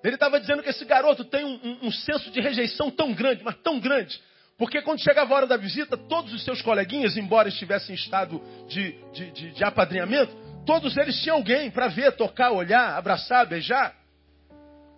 Ele 0.03 0.15
estava 0.15 0.41
dizendo 0.41 0.63
que 0.63 0.71
esse 0.71 0.85
garoto 0.85 1.25
tem 1.25 1.45
um, 1.45 1.61
um, 1.63 1.87
um, 1.87 1.93
senso 1.93 2.31
de 2.31 2.41
rejeição 2.41 2.91
tão 2.91 3.13
grande, 3.13 3.45
mas 3.45 3.57
tão 3.63 3.79
grande. 3.79 4.21
Porque 4.59 4.83
quando 4.83 5.01
chegava 5.01 5.33
a 5.33 5.37
hora 5.37 5.47
da 5.47 5.57
visita, 5.57 5.97
todos 5.97 6.33
os 6.33 6.45
seus 6.45 6.61
coleguinhas, 6.61 7.17
embora 7.17 7.49
estivessem 7.49 7.95
em 7.95 7.99
estado 7.99 8.43
de, 8.69 8.97
de, 9.13 9.31
de, 9.31 9.51
de 9.53 9.65
apadrinhamento, 9.65 10.35
todos 10.67 10.97
eles 10.97 11.21
tinham 11.23 11.37
alguém 11.37 11.71
para 11.71 11.89
ver, 11.89 12.13
tocar, 12.13 12.51
olhar, 12.51 12.97
abraçar, 12.97 13.47
beijar. 13.47 13.95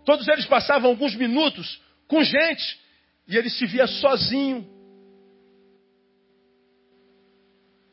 Todos 0.04 0.26
eles 0.28 0.46
passavam 0.46 0.90
alguns 0.90 1.14
minutos 1.14 1.80
com 2.08 2.22
gente. 2.22 2.80
E 3.26 3.36
ele 3.36 3.50
se 3.50 3.66
via 3.66 3.86
sozinho. 3.86 4.68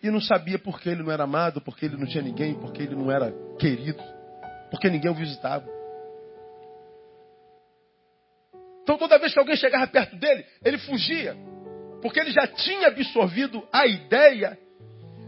E 0.04 0.10
não 0.10 0.19
sabia 0.19 0.58
porque 0.58 0.89
ele 0.89 1.04
não 1.04 1.12
era 1.12 1.24
amado, 1.24 1.62
porque 1.62 1.86
ele 1.86 1.95
não 1.95 2.08
tinha 2.08 2.24
ninguém, 2.24 2.56
porque 2.56 2.82
ele 2.82 2.95
não 2.95 3.12
era 3.12 3.32
querido, 3.60 4.02
porque 4.71 4.89
ninguém 4.89 5.12
o 5.12 5.15
visitava. 5.15 5.80
Então 8.83 8.97
toda 8.97 9.19
vez 9.19 9.33
que 9.33 9.39
alguém 9.39 9.55
chegava 9.55 9.87
perto 9.87 10.15
dele, 10.15 10.45
ele 10.63 10.77
fugia. 10.79 11.35
Porque 12.01 12.19
ele 12.19 12.31
já 12.31 12.47
tinha 12.47 12.87
absorvido 12.87 13.65
a 13.71 13.85
ideia 13.85 14.57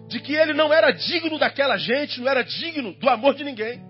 de 0.08 0.20
que 0.20 0.34
ele 0.34 0.54
não 0.54 0.74
era 0.74 0.92
digno 0.92 1.38
daquela 1.38 1.78
gente, 1.78 2.20
não 2.20 2.28
era 2.28 2.44
digno 2.44 2.94
do 2.94 3.10
amor 3.10 3.36
de 3.36 3.44
ninguém. 3.44 3.82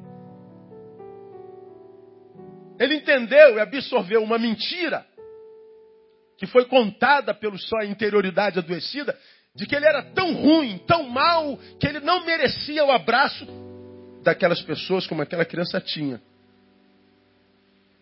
Ele 2.80 2.96
entendeu 2.96 3.56
e 3.56 3.60
absorveu 3.60 4.22
uma 4.24 4.38
mentira 4.38 5.06
que 6.38 6.48
foi 6.48 6.66
contada 6.66 7.34
pela 7.34 7.58
sua 7.58 7.86
interioridade 7.86 8.60
adoecida, 8.60 9.18
de 9.56 9.66
que 9.66 9.76
ele 9.76 9.86
era 9.86 10.02
tão 10.02 10.34
ruim, 10.34 10.78
tão 10.80 11.04
mal, 11.04 11.58
que 11.80 11.88
ele 11.88 12.00
não 12.00 12.26
merecia 12.26 12.84
o 12.84 12.92
abraço 12.92 13.48
daquelas 14.24 14.62
pessoas 14.62 15.06
como 15.06 15.22
aquela 15.22 15.46
criança 15.46 15.80
tinha. 15.80 16.20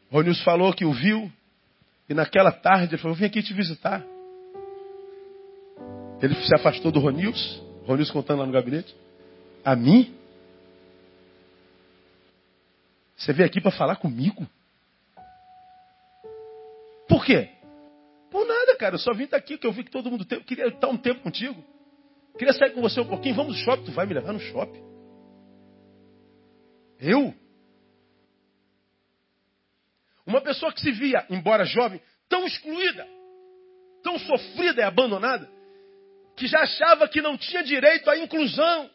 Ronils 0.09 0.41
falou 0.41 0.73
que 0.73 0.85
o 0.85 0.91
viu 0.91 1.31
e 2.11 2.13
naquela 2.13 2.51
tarde 2.51 2.95
ele 2.95 3.01
falou: 3.01 3.15
Vim 3.15 3.23
aqui 3.23 3.41
te 3.41 3.53
visitar. 3.53 4.05
Ele 6.21 6.35
se 6.35 6.53
afastou 6.53 6.91
do 6.91 6.99
Ronils, 6.99 7.63
Ronils 7.85 8.11
contando 8.11 8.39
lá 8.39 8.45
no 8.45 8.51
gabinete. 8.51 8.93
A 9.63 9.77
mim? 9.77 10.13
Você 13.15 13.31
veio 13.31 13.47
aqui 13.47 13.61
para 13.61 13.71
falar 13.71 13.95
comigo? 13.95 14.45
Por 17.07 17.23
quê? 17.23 17.47
Por 18.29 18.45
nada, 18.45 18.75
cara. 18.75 18.95
Eu 18.95 18.99
só 18.99 19.13
vim 19.13 19.27
daqui 19.27 19.57
que 19.57 19.65
eu 19.65 19.71
vi 19.71 19.85
que 19.85 19.91
todo 19.91 20.11
mundo 20.11 20.25
tem. 20.25 20.37
Eu 20.37 20.43
queria 20.43 20.67
estar 20.67 20.89
um 20.89 20.97
tempo 20.97 21.21
contigo. 21.21 21.63
Queria 22.37 22.53
sair 22.53 22.71
com 22.71 22.81
você 22.81 22.99
um 22.99 23.07
pouquinho. 23.07 23.35
Vamos 23.35 23.53
no 23.53 23.63
shopping. 23.63 23.85
Tu 23.85 23.91
vai 23.93 24.05
me 24.05 24.13
levar 24.13 24.33
no 24.33 24.39
shopping. 24.39 24.83
Eu? 26.99 27.33
Uma 30.31 30.39
pessoa 30.41 30.71
que 30.71 30.79
se 30.79 30.91
via, 30.93 31.25
embora 31.29 31.65
jovem, 31.65 32.01
tão 32.29 32.47
excluída, 32.47 33.05
tão 34.01 34.17
sofrida 34.17 34.81
e 34.81 34.83
abandonada, 34.83 35.49
que 36.37 36.47
já 36.47 36.61
achava 36.61 37.05
que 37.09 37.21
não 37.21 37.37
tinha 37.37 37.61
direito 37.61 38.09
à 38.09 38.17
inclusão. 38.17 38.89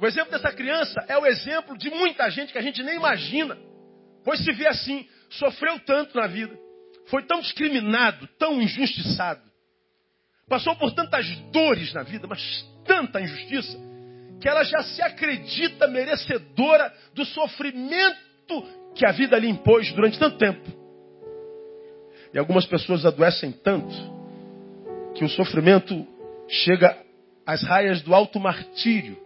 O 0.00 0.06
exemplo 0.06 0.32
dessa 0.32 0.52
criança 0.52 1.04
é 1.06 1.16
o 1.16 1.24
exemplo 1.24 1.78
de 1.78 1.90
muita 1.90 2.28
gente 2.28 2.52
que 2.52 2.58
a 2.58 2.62
gente 2.62 2.82
nem 2.82 2.96
imagina. 2.96 3.56
Pois 4.24 4.42
se 4.42 4.50
vê 4.52 4.66
assim, 4.66 5.08
sofreu 5.30 5.78
tanto 5.80 6.18
na 6.18 6.26
vida, 6.26 6.58
foi 7.06 7.22
tão 7.22 7.40
discriminado, 7.40 8.26
tão 8.36 8.60
injustiçado, 8.60 9.48
passou 10.48 10.74
por 10.74 10.92
tantas 10.92 11.24
dores 11.52 11.92
na 11.92 12.02
vida, 12.02 12.26
mas 12.26 12.42
tanta 12.84 13.20
injustiça, 13.20 13.78
que 14.40 14.48
ela 14.48 14.64
já 14.64 14.82
se 14.82 15.02
acredita 15.02 15.86
merecedora 15.86 16.92
do 17.14 17.24
sofrimento 17.24 18.64
que 18.94 19.04
a 19.06 19.12
vida 19.12 19.38
lhe 19.38 19.48
impôs 19.48 19.92
durante 19.92 20.18
tanto 20.18 20.38
tempo. 20.38 20.68
E 22.32 22.38
algumas 22.38 22.66
pessoas 22.66 23.04
adoecem 23.04 23.52
tanto 23.52 23.94
que 25.14 25.24
o 25.24 25.28
sofrimento 25.28 26.06
chega 26.48 26.96
às 27.44 27.62
raias 27.62 28.02
do 28.02 28.14
alto 28.14 28.38
martírio. 28.40 29.18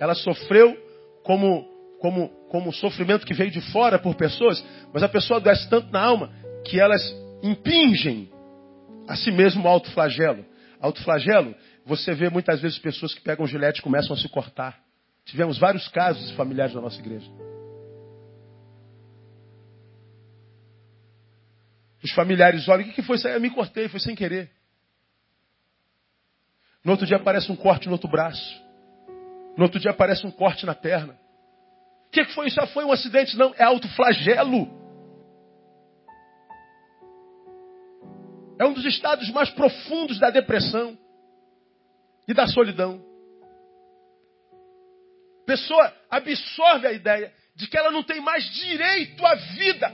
Ela 0.00 0.14
sofreu 0.14 0.76
como 1.22 1.68
como, 1.98 2.28
como 2.48 2.72
sofrimento 2.72 3.26
que 3.26 3.34
veio 3.34 3.50
de 3.50 3.60
fora 3.72 3.98
por 3.98 4.14
pessoas, 4.14 4.64
mas 4.92 5.02
a 5.02 5.08
pessoa 5.08 5.38
adoece 5.38 5.68
tanto 5.68 5.92
na 5.92 6.00
alma 6.00 6.30
que 6.64 6.80
elas 6.80 7.02
impingem 7.42 8.30
a 9.06 9.16
si 9.16 9.30
mesmo 9.30 9.64
o 9.64 9.68
autoflagelo. 9.68 10.44
Autoflagelo, 10.80 11.54
você 11.88 12.12
vê 12.12 12.28
muitas 12.28 12.60
vezes 12.60 12.78
pessoas 12.78 13.14
que 13.14 13.20
pegam 13.22 13.46
gilete 13.46 13.80
e 13.80 13.82
começam 13.82 14.14
a 14.14 14.18
se 14.18 14.28
cortar. 14.28 14.78
Tivemos 15.24 15.58
vários 15.58 15.88
casos 15.88 16.30
familiares 16.32 16.74
na 16.74 16.82
nossa 16.82 17.00
igreja. 17.00 17.26
Os 22.04 22.12
familiares 22.12 22.68
olham, 22.68 22.86
o 22.86 22.92
que 22.92 23.02
foi 23.02 23.16
isso? 23.16 23.26
Eu 23.26 23.40
me 23.40 23.48
cortei, 23.48 23.88
foi 23.88 24.00
sem 24.00 24.14
querer. 24.14 24.50
No 26.84 26.92
outro 26.92 27.06
dia 27.06 27.16
aparece 27.16 27.50
um 27.50 27.56
corte 27.56 27.86
no 27.86 27.92
outro 27.92 28.08
braço. 28.08 28.62
No 29.56 29.64
outro 29.64 29.80
dia 29.80 29.90
aparece 29.90 30.26
um 30.26 30.30
corte 30.30 30.66
na 30.66 30.74
perna. 30.74 31.18
O 32.08 32.10
que, 32.10 32.24
foi 32.26 32.48
isso? 32.48 32.56
Já 32.56 32.66
foi 32.66 32.84
um 32.84 32.92
acidente? 32.92 33.34
Não, 33.34 33.54
é 33.56 33.64
autoflagelo. 33.64 34.68
É 38.58 38.64
um 38.66 38.74
dos 38.74 38.84
estados 38.84 39.30
mais 39.30 39.48
profundos 39.50 40.18
da 40.18 40.28
depressão 40.28 40.98
e 42.28 42.34
da 42.34 42.46
solidão. 42.46 43.02
Pessoa 45.46 45.92
absorve 46.10 46.86
a 46.86 46.92
ideia 46.92 47.32
de 47.56 47.66
que 47.66 47.76
ela 47.76 47.90
não 47.90 48.02
tem 48.02 48.20
mais 48.20 48.44
direito 48.52 49.26
à 49.26 49.34
vida. 49.34 49.92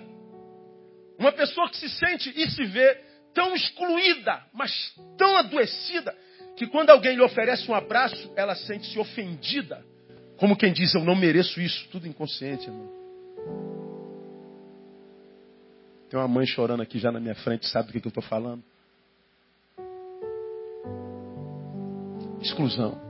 Uma 1.19 1.33
pessoa 1.33 1.71
que 1.71 1.77
se 1.77 1.89
sente 1.89 2.33
e 2.37 2.51
se 2.51 2.65
vê 2.65 2.95
tão 3.33 3.55
excluída, 3.55 4.45
mas 4.53 4.93
tão 5.17 5.37
adoecida, 5.37 6.15
que 6.57 6.67
quando 6.67 6.91
alguém 6.91 7.15
lhe 7.15 7.23
oferece 7.23 7.71
um 7.71 7.75
abraço, 7.75 8.33
ela 8.37 8.55
sente-se 8.55 8.99
ofendida 8.99 9.85
como 10.37 10.57
quem 10.57 10.73
diz, 10.73 10.95
eu 10.95 11.05
não 11.05 11.15
mereço 11.15 11.61
isso. 11.61 11.89
Tudo 11.91 12.09
inconsciente, 12.09 12.67
irmão. 12.67 12.91
Tem 16.09 16.19
uma 16.19 16.29
mãe 16.29 16.47
chorando 16.47 16.83
aqui 16.83 16.99
já 16.99 17.11
na 17.11 17.21
minha 17.21 17.35
frente, 17.35 17.67
sabe 17.69 17.89
do 17.89 17.93
que, 17.93 18.01
que 18.01 18.07
eu 18.07 18.11
estou 18.11 18.23
falando? 18.23 18.63
Exclusão. 22.45 23.01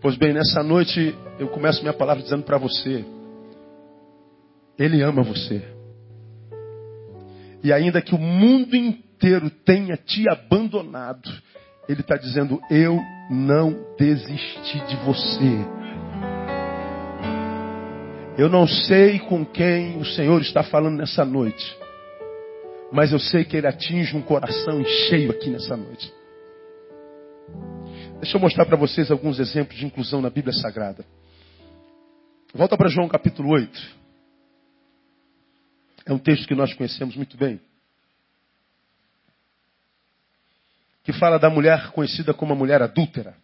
Pois 0.00 0.16
bem, 0.16 0.32
nessa 0.32 0.62
noite 0.62 1.12
eu 1.36 1.48
começo 1.48 1.82
minha 1.82 1.92
palavra 1.92 2.22
dizendo 2.22 2.44
para 2.44 2.56
você: 2.56 3.04
Ele 4.78 5.02
ama 5.02 5.22
você. 5.22 5.60
E 7.62 7.72
ainda 7.72 8.00
que 8.00 8.14
o 8.14 8.18
mundo 8.18 8.76
inteiro 8.76 9.50
tenha 9.50 9.96
te 9.96 10.30
abandonado, 10.30 11.28
Ele 11.88 12.02
está 12.02 12.16
dizendo: 12.16 12.60
Eu 12.70 13.00
não 13.28 13.76
desisti 13.98 14.78
de 14.86 14.96
você. 15.04 15.58
Eu 18.38 18.48
não 18.48 18.68
sei 18.68 19.18
com 19.18 19.44
quem 19.44 19.98
o 19.98 20.04
Senhor 20.04 20.40
está 20.40 20.62
falando 20.62 20.98
nessa 20.98 21.24
noite. 21.24 21.76
Mas 22.92 23.10
eu 23.10 23.18
sei 23.18 23.44
que 23.44 23.56
Ele 23.56 23.66
atinge 23.66 24.16
um 24.16 24.22
coração 24.22 24.84
cheio 24.84 25.32
aqui 25.32 25.50
nessa 25.50 25.76
noite. 25.76 26.16
Deixa 28.20 28.36
eu 28.36 28.40
mostrar 28.40 28.66
para 28.66 28.76
vocês 28.76 29.10
alguns 29.12 29.38
exemplos 29.38 29.78
de 29.78 29.86
inclusão 29.86 30.20
na 30.20 30.28
Bíblia 30.28 30.52
Sagrada. 30.52 31.04
Volta 32.52 32.76
para 32.76 32.88
João 32.88 33.08
capítulo 33.08 33.50
8. 33.50 33.96
É 36.04 36.12
um 36.12 36.18
texto 36.18 36.48
que 36.48 36.54
nós 36.54 36.74
conhecemos 36.74 37.14
muito 37.14 37.36
bem. 37.36 37.60
Que 41.04 41.12
fala 41.12 41.38
da 41.38 41.48
mulher 41.48 41.92
conhecida 41.92 42.34
como 42.34 42.52
a 42.52 42.56
mulher 42.56 42.82
adúltera. 42.82 43.36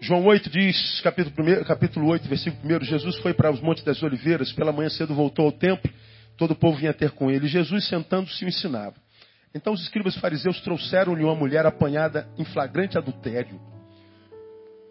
João 0.00 0.26
8 0.26 0.50
diz, 0.50 1.00
capítulo, 1.02 1.60
1, 1.60 1.64
capítulo 1.64 2.08
8, 2.08 2.28
versículo 2.28 2.76
1, 2.76 2.84
Jesus 2.84 3.16
foi 3.18 3.32
para 3.32 3.50
os 3.50 3.60
Montes 3.60 3.84
das 3.84 4.02
Oliveiras, 4.02 4.52
pela 4.52 4.72
manhã 4.72 4.90
cedo 4.90 5.14
voltou 5.14 5.46
ao 5.46 5.52
templo, 5.52 5.90
todo 6.36 6.50
o 6.50 6.56
povo 6.56 6.76
vinha 6.76 6.92
ter 6.92 7.12
com 7.12 7.30
ele. 7.30 7.46
Jesus, 7.46 7.86
sentando-se, 7.88 8.44
o 8.44 8.48
ensinava. 8.48 9.05
Então 9.56 9.72
os 9.72 9.80
escribas 9.80 10.14
fariseus 10.16 10.60
trouxeram-lhe 10.60 11.24
uma 11.24 11.34
mulher 11.34 11.64
apanhada 11.64 12.28
em 12.36 12.44
flagrante 12.44 12.98
adultério. 12.98 13.58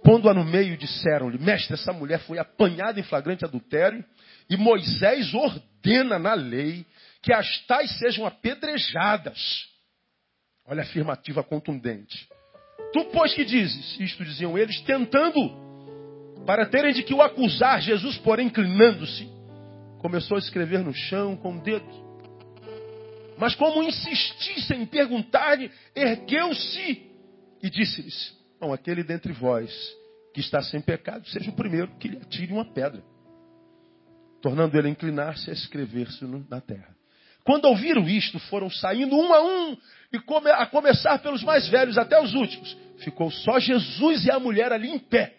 Pondo-a 0.04 0.34
no 0.34 0.43
meio, 0.43 0.75
disseram-lhe: 0.75 1.38
Mestre, 1.38 1.75
essa 1.75 1.93
mulher 1.93 2.19
foi 2.21 2.39
apanhada 2.39 2.99
em 2.99 3.04
flagrante 3.04 3.45
adultério, 3.45 4.04
e 4.49 4.58
Moisés 4.58 5.36
ordena 5.36 6.17
na 6.17 6.34
lei 6.34 6.84
que 7.21 7.32
as 7.32 7.47
tais 7.67 7.91
sejam 7.99 8.25
apedrejadas. 8.25 9.38
Olha 10.67 10.82
a 10.82 10.84
afirmativa 10.84 11.43
contundente. 11.43 12.28
Tu, 12.91 13.06
pois, 13.13 13.36
que 13.36 13.45
dizes? 13.45 13.99
Isto 13.99 14.25
diziam 14.25 14.58
eles, 14.58 14.82
tentando, 14.82 16.43
para 16.43 16.65
terem 16.65 16.91
de 16.91 17.04
que 17.04 17.13
o 17.13 17.21
acusar. 17.21 17.82
Jesus, 17.82 18.17
porém, 18.17 18.47
inclinando-se, 18.47 19.30
começou 19.99 20.38
a 20.38 20.39
escrever 20.39 20.80
no 20.80 20.93
chão 20.93 21.36
com 21.36 21.56
o 21.56 21.62
dedo. 21.62 22.05
Mas 23.38 23.56
como 23.56 23.84
insistissem 23.84 24.84
em 24.84 24.86
perguntar-lhe, 24.86 25.71
ergueu-se 25.95 27.12
e 27.62 27.69
disse-lhes: 27.69 28.36
Bom, 28.60 28.74
aquele 28.74 29.04
dentre 29.04 29.34
vós 29.34 29.71
que 30.34 30.39
está 30.39 30.62
sem 30.62 30.82
pecado, 30.82 31.28
seja 31.30 31.50
o 31.50 31.56
primeiro 31.56 31.95
que 31.98 32.08
lhe 32.08 32.17
atire 32.17 32.54
uma 32.54 32.65
pedra. 32.65 33.04
Tornando 34.41 34.78
ele 34.78 34.88
a 34.88 34.91
inclinar-se 34.91 35.50
a 35.50 35.54
escrever-se 35.54 36.26
na 36.50 36.62
terra. 36.62 36.95
Quando 37.43 37.65
ouviram 37.65 38.08
isto, 38.08 38.39
foram 38.39 38.69
saindo 38.69 39.15
um 39.15 39.34
a 39.34 39.41
um, 39.41 39.78
e 40.12 40.17
a 40.52 40.65
começar 40.65 41.19
pelos 41.19 41.43
mais 41.43 41.67
velhos 41.67 41.98
até 41.98 42.19
os 42.21 42.34
últimos. 42.34 42.76
Ficou 42.98 43.30
só 43.30 43.60
Jesus 43.60 44.26
e 44.26 44.32
a 44.32 44.39
mulher 44.39 44.71
ali 44.74 44.89
em 44.89 45.00
pé. 45.00 45.36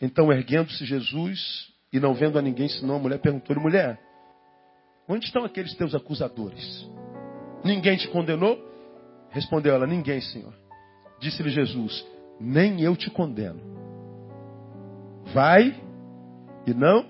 Então, 0.00 0.32
erguendo-se 0.32 0.84
Jesus, 0.84 1.72
e 1.92 2.00
não 2.00 2.12
vendo 2.12 2.38
a 2.38 2.42
ninguém 2.42 2.68
senão 2.68 2.96
a 2.96 2.98
mulher, 2.98 3.18
perguntou-lhe: 3.18 3.60
Mulher, 3.60 4.00
Onde 5.08 5.26
estão 5.26 5.44
aqueles 5.44 5.74
teus 5.74 5.94
acusadores? 5.94 6.88
Ninguém 7.64 7.96
te 7.96 8.08
condenou? 8.08 8.58
Respondeu 9.30 9.74
ela: 9.74 9.86
Ninguém, 9.86 10.20
Senhor. 10.20 10.54
Disse-lhe 11.20 11.50
Jesus: 11.50 12.04
Nem 12.40 12.80
eu 12.80 12.96
te 12.96 13.10
condeno. 13.10 13.60
Vai 15.32 15.74
e 16.66 16.74
não 16.74 17.04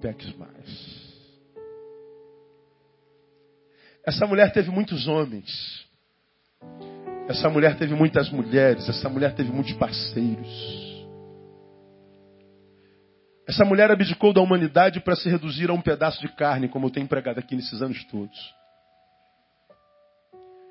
peques 0.00 0.34
mais. 0.36 1.00
Essa 4.06 4.26
mulher 4.26 4.52
teve 4.52 4.70
muitos 4.70 5.06
homens. 5.06 5.86
Essa 7.28 7.48
mulher 7.48 7.76
teve 7.76 7.94
muitas 7.94 8.30
mulheres. 8.30 8.88
Essa 8.88 9.08
mulher 9.08 9.34
teve 9.34 9.52
muitos 9.52 9.72
parceiros. 9.74 10.89
Essa 13.50 13.64
mulher 13.64 13.90
abdicou 13.90 14.32
da 14.32 14.40
humanidade 14.40 15.00
para 15.00 15.16
se 15.16 15.28
reduzir 15.28 15.70
a 15.70 15.72
um 15.72 15.80
pedaço 15.80 16.20
de 16.20 16.28
carne, 16.28 16.68
como 16.68 16.86
eu 16.86 16.90
tenho 16.92 17.08
pregado 17.08 17.40
aqui 17.40 17.56
nesses 17.56 17.82
anos 17.82 18.04
todos. 18.04 18.38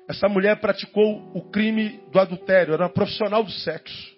Essa 0.08 0.30
mulher 0.30 0.58
praticou 0.62 1.30
o 1.34 1.42
crime 1.50 2.00
do 2.10 2.18
adultério, 2.18 2.72
era 2.72 2.84
uma 2.84 2.88
profissional 2.88 3.44
do 3.44 3.50
sexo. 3.50 4.16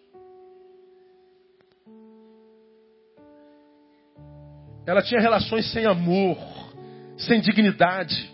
Ela 4.87 5.03
tinha 5.03 5.21
relações 5.21 5.69
sem 5.73 5.85
amor, 5.85 6.39
sem 7.17 7.41
dignidade. 7.41 8.33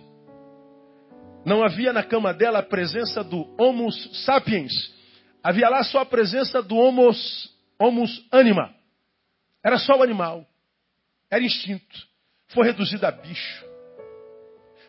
Não 1.42 1.64
havia 1.64 1.90
na 1.90 2.02
cama 2.02 2.34
dela 2.34 2.58
a 2.58 2.62
presença 2.62 3.24
do 3.24 3.48
Homo 3.58 3.90
sapiens. 4.26 4.74
Havia 5.42 5.70
lá 5.70 5.82
só 5.84 6.00
a 6.00 6.06
presença 6.06 6.60
do 6.60 6.76
Homos, 6.76 7.50
homus 7.80 8.28
anima. 8.30 8.77
Era 9.68 9.76
só 9.76 9.98
o 9.98 10.02
animal. 10.02 10.46
Era 11.30 11.44
instinto. 11.44 12.08
Foi 12.46 12.64
reduzido 12.64 13.04
a 13.04 13.10
bicho. 13.10 13.66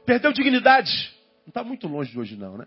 Perdeu 0.05 0.31
dignidade. 0.31 1.13
Não 1.41 1.49
está 1.49 1.65
muito 1.65 1.85
longe 1.85 2.09
de 2.09 2.17
hoje, 2.17 2.37
não, 2.37 2.57
né? 2.57 2.65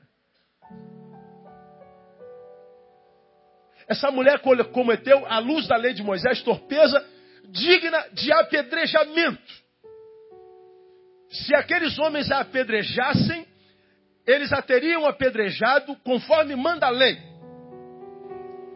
Essa 3.88 4.10
mulher 4.10 4.40
cometeu, 4.72 5.24
à 5.24 5.38
luz 5.38 5.66
da 5.66 5.74
lei 5.76 5.94
de 5.94 6.02
Moisés, 6.02 6.42
torpeza 6.42 7.02
digna 7.48 8.06
de 8.12 8.30
apedrejamento. 8.30 9.62
Se 11.30 11.54
aqueles 11.54 11.98
homens 11.98 12.30
a 12.30 12.40
apedrejassem, 12.40 13.46
eles 14.26 14.52
a 14.52 14.60
teriam 14.60 15.06
apedrejado 15.06 15.96
conforme 16.04 16.54
manda 16.56 16.88
a 16.88 16.90
lei. 16.90 17.18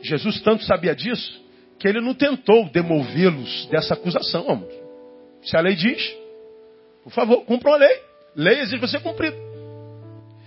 Jesus 0.01 0.40
tanto 0.40 0.64
sabia 0.64 0.96
disso 0.96 1.46
que 1.79 1.87
ele 1.89 2.01
não 2.01 2.15
tentou 2.15 2.69
demovê-los 2.71 3.67
dessa 3.67 3.95
acusação. 3.95 4.49
Amor. 4.51 4.69
Se 5.43 5.57
a 5.57 5.61
lei 5.61 5.75
diz, 5.75 6.15
por 7.03 7.12
favor, 7.12 7.45
cumpram 7.45 7.75
a 7.75 7.77
lei. 7.77 8.03
Lei 8.35 8.61
exige 8.61 8.79
você 8.79 8.99
cumprir. 8.99 9.33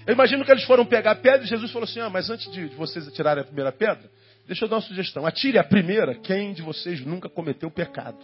Eu 0.06 0.13
imagino 0.13 0.44
que 0.44 0.52
eles 0.52 0.63
foram 0.63 0.86
pegar 0.86 1.12
a 1.12 1.15
pedra 1.15 1.44
e 1.44 1.48
Jesus 1.48 1.72
falou 1.72 1.86
assim: 1.86 2.00
ah, 2.00 2.10
mas 2.10 2.30
antes 2.30 2.52
de 2.52 2.65
vocês 2.76 3.08
atirarem 3.08 3.44
a 3.44 3.46
primeira 3.46 3.72
pedra, 3.72 4.10
deixa 4.48 4.65
eu 4.65 4.70
dar 4.70 4.78
uma 4.78 4.82
sugestão. 4.82 5.26
Atire 5.26 5.58
a 5.58 5.63
primeira 5.63 6.15
quem 6.15 6.54
de 6.54 6.62
vocês 6.62 7.06
nunca 7.06 7.30
cometeu 7.30 7.70
pecado. 7.70 8.18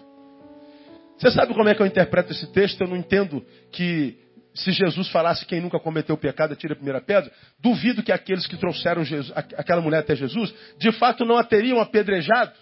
Você 1.17 1.31
sabe 1.31 1.53
como 1.53 1.69
é 1.69 1.75
que 1.75 1.81
eu 1.81 1.85
interpreto 1.85 2.31
esse 2.31 2.51
texto? 2.51 2.81
Eu 2.81 2.87
não 2.87 2.97
entendo 2.97 3.45
que 3.71 4.17
se 4.53 4.71
Jesus 4.71 5.09
falasse 5.09 5.45
quem 5.45 5.61
nunca 5.61 5.79
cometeu 5.79 6.17
pecado, 6.17 6.53
atire 6.53 6.73
a 6.73 6.75
primeira 6.75 7.01
pedra. 7.01 7.31
Duvido 7.59 8.01
que 8.01 8.11
aqueles 8.11 8.47
que 8.47 8.57
trouxeram 8.57 9.03
Jesus, 9.03 9.31
aquela 9.35 9.81
mulher 9.81 9.99
até 9.99 10.15
Jesus, 10.15 10.53
de 10.77 10.91
fato 10.93 11.23
não 11.25 11.37
a 11.37 11.43
teriam 11.43 11.79
apedrejado. 11.79 12.53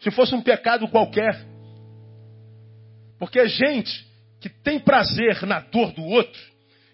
Se 0.00 0.10
fosse 0.10 0.34
um 0.34 0.42
pecado 0.42 0.88
qualquer. 0.88 1.46
Porque 3.18 3.38
é 3.38 3.48
gente 3.48 4.06
que 4.40 4.48
tem 4.48 4.78
prazer 4.78 5.44
na 5.46 5.60
dor 5.60 5.92
do 5.92 6.04
outro, 6.04 6.40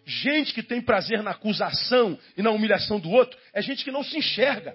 gente 0.05 0.55
que 0.55 0.63
tem 0.63 0.81
prazer 0.81 1.23
na 1.23 1.33
acusação 1.33 2.19
e 2.37 2.43
na 2.43 2.51
humilhação 2.51 3.01
do 3.01 3.11
outro, 3.11 3.39
é 3.53 3.61
gente 3.61 3.85
que 3.85 3.91
não 3.91 4.05
se 4.05 4.17
enxerga. 4.17 4.75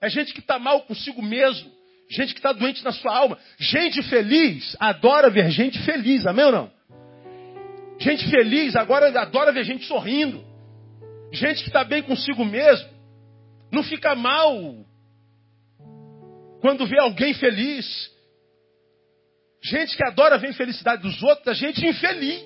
É 0.00 0.08
gente 0.08 0.34
que 0.34 0.40
está 0.40 0.58
mal 0.58 0.82
consigo 0.82 1.22
mesmo. 1.22 1.70
Gente 2.10 2.34
que 2.34 2.40
está 2.40 2.52
doente 2.52 2.84
na 2.84 2.92
sua 2.92 3.16
alma. 3.16 3.38
Gente 3.58 4.02
feliz 4.02 4.76
adora 4.78 5.30
ver 5.30 5.50
gente 5.50 5.78
feliz, 5.84 6.26
amém 6.26 6.44
ou 6.46 6.52
não? 6.52 6.72
Gente 7.98 8.28
feliz 8.28 8.74
agora 8.74 9.08
adora 9.18 9.52
ver 9.52 9.64
gente 9.64 9.86
sorrindo. 9.86 10.44
Gente 11.32 11.62
que 11.62 11.68
está 11.68 11.84
bem 11.84 12.02
consigo 12.02 12.44
mesmo. 12.44 12.88
Não 13.70 13.82
fica 13.82 14.14
mal 14.14 14.84
quando 16.62 16.86
vê 16.86 16.98
alguém 17.00 17.34
feliz. 17.34 18.10
Gente 19.60 19.96
que 19.96 20.04
adora 20.04 20.38
ver 20.38 20.50
a 20.50 20.54
felicidade 20.54 21.02
dos 21.02 21.20
outros, 21.22 21.48
a 21.48 21.54
gente 21.54 21.84
infeliz. 21.84 22.44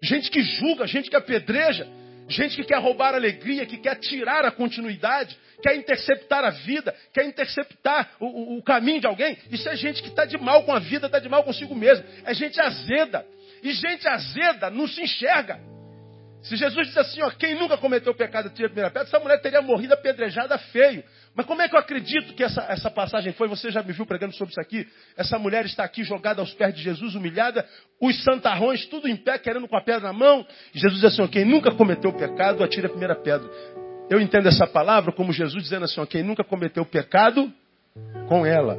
Gente 0.00 0.30
que 0.30 0.42
julga, 0.42 0.86
gente 0.86 1.10
que 1.10 1.16
apedreja, 1.16 1.86
gente 2.28 2.56
que 2.56 2.64
quer 2.64 2.78
roubar 2.78 3.14
a 3.14 3.16
alegria, 3.16 3.66
que 3.66 3.78
quer 3.78 3.96
tirar 3.96 4.44
a 4.44 4.50
continuidade, 4.52 5.36
quer 5.60 5.76
interceptar 5.76 6.44
a 6.44 6.50
vida, 6.50 6.94
quer 7.12 7.24
interceptar 7.24 8.12
o, 8.20 8.26
o, 8.26 8.58
o 8.58 8.62
caminho 8.62 9.00
de 9.00 9.06
alguém. 9.08 9.36
Isso 9.50 9.68
é 9.68 9.76
gente 9.76 10.00
que 10.00 10.08
está 10.08 10.24
de 10.24 10.38
mal 10.38 10.62
com 10.62 10.72
a 10.72 10.78
vida, 10.78 11.06
está 11.06 11.18
de 11.18 11.28
mal 11.28 11.42
consigo 11.42 11.74
mesmo. 11.74 12.04
É 12.24 12.32
gente 12.32 12.60
azeda. 12.60 13.26
E 13.62 13.72
gente 13.72 14.06
azeda 14.06 14.70
não 14.70 14.86
se 14.86 15.02
enxerga. 15.02 15.60
Se 16.42 16.56
Jesus 16.56 16.88
disse 16.88 16.98
assim, 16.98 17.22
ó, 17.22 17.30
quem 17.30 17.54
nunca 17.54 17.78
cometeu 17.78 18.12
pecado 18.14 18.50
tira 18.50 18.66
a 18.66 18.70
primeira 18.70 18.90
pedra, 18.90 19.08
essa 19.08 19.20
mulher 19.20 19.40
teria 19.40 19.62
morrido 19.62 19.94
apedrejada 19.94 20.58
feio. 20.58 21.04
Mas 21.34 21.46
como 21.46 21.62
é 21.62 21.68
que 21.68 21.74
eu 21.74 21.80
acredito 21.80 22.34
que 22.34 22.44
essa, 22.44 22.62
essa 22.68 22.90
passagem 22.90 23.32
foi? 23.32 23.48
Você 23.48 23.70
já 23.70 23.82
me 23.82 23.92
viu 23.92 24.04
pregando 24.04 24.34
sobre 24.34 24.52
isso 24.52 24.60
aqui? 24.60 24.86
Essa 25.16 25.38
mulher 25.38 25.64
está 25.64 25.82
aqui 25.82 26.04
jogada 26.04 26.42
aos 26.42 26.52
pés 26.52 26.74
de 26.74 26.82
Jesus, 26.82 27.14
humilhada, 27.14 27.66
os 28.00 28.22
santarrões 28.22 28.84
tudo 28.86 29.08
em 29.08 29.16
pé, 29.16 29.38
querendo 29.38 29.66
com 29.66 29.76
a 29.76 29.80
pedra 29.80 30.08
na 30.08 30.12
mão. 30.12 30.46
Jesus 30.74 31.00
diz 31.00 31.04
assim, 31.04 31.22
ó, 31.22 31.28
quem 31.28 31.44
nunca 31.44 31.70
cometeu 31.72 32.12
pecado, 32.12 32.62
atira 32.62 32.86
a 32.86 32.90
primeira 32.90 33.16
pedra. 33.16 33.48
Eu 34.10 34.20
entendo 34.20 34.46
essa 34.46 34.66
palavra 34.66 35.10
como 35.10 35.32
Jesus 35.32 35.62
dizendo 35.62 35.86
assim, 35.86 36.00
ó, 36.00 36.04
quem 36.04 36.22
nunca 36.22 36.44
cometeu 36.44 36.84
pecado, 36.84 37.50
com 38.28 38.44
ela. 38.44 38.76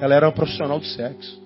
Ela 0.00 0.14
era 0.14 0.26
uma 0.26 0.32
profissional 0.32 0.78
do 0.78 0.86
sexo. 0.86 1.42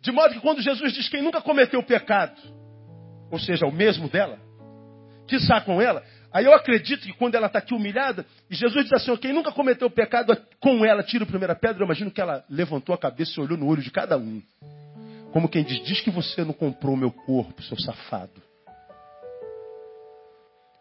De 0.00 0.12
modo 0.12 0.32
que 0.32 0.40
quando 0.40 0.62
Jesus 0.62 0.92
diz 0.92 1.08
quem 1.08 1.22
nunca 1.22 1.40
cometeu 1.40 1.82
pecado, 1.82 2.40
ou 3.30 3.38
seja, 3.38 3.66
o 3.66 3.72
mesmo 3.72 4.08
dela, 4.08 4.38
está 5.36 5.60
com 5.60 5.80
ela, 5.80 6.02
Aí 6.32 6.44
eu 6.44 6.54
acredito 6.54 7.02
que 7.02 7.12
quando 7.12 7.34
ela 7.34 7.48
está 7.48 7.58
aqui 7.58 7.74
humilhada, 7.74 8.24
e 8.48 8.54
Jesus 8.54 8.84
diz 8.84 8.92
assim: 8.92 9.16
quem 9.16 9.32
nunca 9.32 9.50
cometeu 9.50 9.90
pecado 9.90 10.36
com 10.60 10.84
ela, 10.84 11.02
tira 11.02 11.24
a 11.24 11.26
primeira 11.26 11.56
pedra. 11.56 11.82
Eu 11.82 11.86
imagino 11.86 12.10
que 12.10 12.20
ela 12.20 12.44
levantou 12.48 12.94
a 12.94 12.98
cabeça 12.98 13.32
e 13.36 13.42
olhou 13.42 13.58
no 13.58 13.66
olho 13.66 13.82
de 13.82 13.90
cada 13.90 14.16
um. 14.16 14.40
Como 15.32 15.48
quem 15.48 15.64
diz: 15.64 15.84
diz 15.84 16.00
que 16.00 16.10
você 16.10 16.44
não 16.44 16.52
comprou 16.52 16.94
o 16.94 16.96
meu 16.96 17.10
corpo, 17.10 17.60
seu 17.62 17.78
safado. 17.80 18.40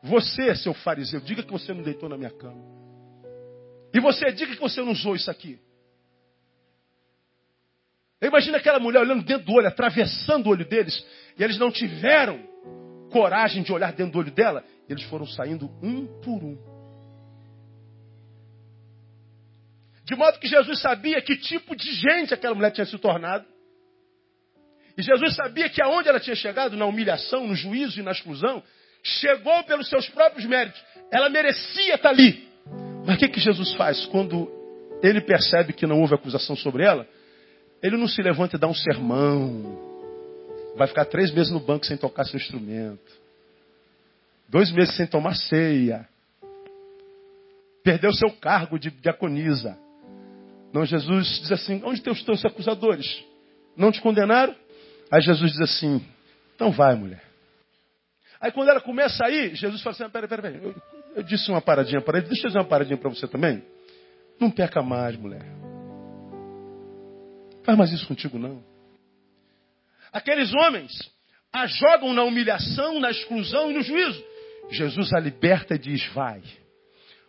Você, 0.03 0.55
seu 0.55 0.73
fariseu, 0.73 1.19
diga 1.19 1.43
que 1.43 1.51
você 1.51 1.73
não 1.73 1.81
deitou 1.81 2.07
na 2.07 2.17
minha 2.17 2.31
cama. 2.31 2.61
E 3.91 3.99
você, 3.99 4.31
diga 4.31 4.53
que 4.53 4.61
você 4.61 4.81
não 4.81 4.91
usou 4.91 5.15
isso 5.15 5.31
aqui. 5.31 5.59
Eu 8.21 8.29
imagino 8.29 8.55
aquela 8.55 8.79
mulher 8.79 8.99
olhando 8.99 9.23
dentro 9.23 9.45
do 9.45 9.53
olho, 9.53 9.67
atravessando 9.67 10.45
o 10.45 10.49
olho 10.49 10.65
deles, 10.65 11.03
e 11.37 11.43
eles 11.43 11.57
não 11.57 11.71
tiveram 11.71 12.39
coragem 13.09 13.63
de 13.63 13.71
olhar 13.71 13.91
dentro 13.93 14.13
do 14.13 14.19
olho 14.19 14.31
dela, 14.31 14.63
eles 14.87 15.03
foram 15.03 15.25
saindo 15.25 15.69
um 15.81 16.05
por 16.21 16.43
um. 16.43 16.57
De 20.05 20.15
modo 20.15 20.39
que 20.39 20.47
Jesus 20.47 20.79
sabia 20.79 21.21
que 21.21 21.37
tipo 21.37 21.75
de 21.75 21.91
gente 21.93 22.33
aquela 22.33 22.55
mulher 22.55 22.71
tinha 22.71 22.85
se 22.85 22.97
tornado. 22.97 23.45
E 24.97 25.03
Jesus 25.03 25.35
sabia 25.35 25.69
que 25.69 25.81
aonde 25.81 26.09
ela 26.09 26.19
tinha 26.19 26.35
chegado, 26.35 26.75
na 26.75 26.85
humilhação, 26.85 27.45
no 27.45 27.55
juízo 27.55 27.99
e 27.99 28.03
na 28.03 28.11
exclusão, 28.11 28.63
chegou 29.03 29.63
pelos 29.63 29.87
seus 29.87 30.09
próprios 30.09 30.45
méritos. 30.45 30.81
Ela 31.11 31.29
merecia 31.29 31.95
estar 31.95 32.09
ali. 32.09 32.47
Mas 33.05 33.15
o 33.15 33.19
que, 33.19 33.29
que 33.29 33.39
Jesus 33.39 33.73
faz 33.73 34.05
quando 34.07 34.51
ele 35.01 35.21
percebe 35.21 35.73
que 35.73 35.85
não 35.85 35.99
houve 36.01 36.15
acusação 36.15 36.55
sobre 36.55 36.83
ela? 36.83 37.07
Ele 37.81 37.95
não 37.95 38.07
se 38.07 38.21
levanta 38.21 38.55
e 38.55 38.59
dá 38.59 38.67
um 38.67 38.73
sermão. 38.73 39.88
Vai 40.75 40.87
ficar 40.87 41.05
três 41.05 41.31
meses 41.31 41.51
no 41.51 41.59
banco 41.59 41.85
sem 41.85 41.97
tocar 41.97 42.25
seu 42.25 42.37
instrumento. 42.37 43.11
Dois 44.47 44.71
meses 44.71 44.95
sem 44.95 45.05
tomar 45.05 45.35
ceia. 45.35 46.07
Perdeu 47.83 48.13
seu 48.13 48.31
cargo 48.31 48.79
de 48.79 48.89
diaconisa. 48.89 49.77
Não, 50.73 50.85
Jesus 50.85 51.39
diz 51.41 51.51
assim: 51.51 51.81
onde 51.83 51.99
estão 51.99 52.13
os 52.13 52.23
teus 52.23 52.43
acusadores? 52.45 53.23
Não 53.75 53.91
te 53.91 54.01
condenaram? 54.01 54.55
Aí 55.11 55.21
Jesus 55.21 55.51
diz 55.51 55.61
assim: 55.61 56.03
então 56.55 56.71
vai, 56.71 56.95
mulher. 56.95 57.23
Aí 58.41 58.51
quando 58.51 58.69
ela 58.69 58.81
começa 58.81 59.25
a 59.25 59.29
ir, 59.29 59.55
Jesus 59.55 59.81
fala 59.81 59.95
assim: 59.95 60.09
peraí, 60.09 60.29
peraí, 60.29 60.51
peraí. 60.51 60.63
Eu, 60.63 60.75
eu 61.17 61.23
disse 61.23 61.49
uma 61.49 61.61
paradinha 61.61 62.01
para 62.01 62.19
ele, 62.19 62.27
deixa 62.27 62.47
eu 62.47 62.49
dizer 62.49 62.59
uma 62.59 62.67
paradinha 62.67 62.97
para 62.97 63.09
você 63.09 63.27
também. 63.27 63.63
Não 64.39 64.49
peca 64.49 64.81
mais, 64.81 65.17
mulher. 65.17 65.45
Faz 67.63 67.77
mais 67.77 67.91
isso 67.91 68.07
contigo, 68.07 68.39
não. 68.39 68.63
Aqueles 70.11 70.53
homens 70.53 70.91
a 71.51 71.65
jogam 71.65 72.13
na 72.13 72.23
humilhação, 72.23 72.99
na 72.99 73.09
exclusão 73.09 73.71
e 73.71 73.73
no 73.73 73.81
juízo. 73.81 74.23
Jesus 74.71 75.13
a 75.13 75.19
liberta 75.19 75.75
e 75.75 75.79
diz: 75.79 76.05
Vai, 76.13 76.41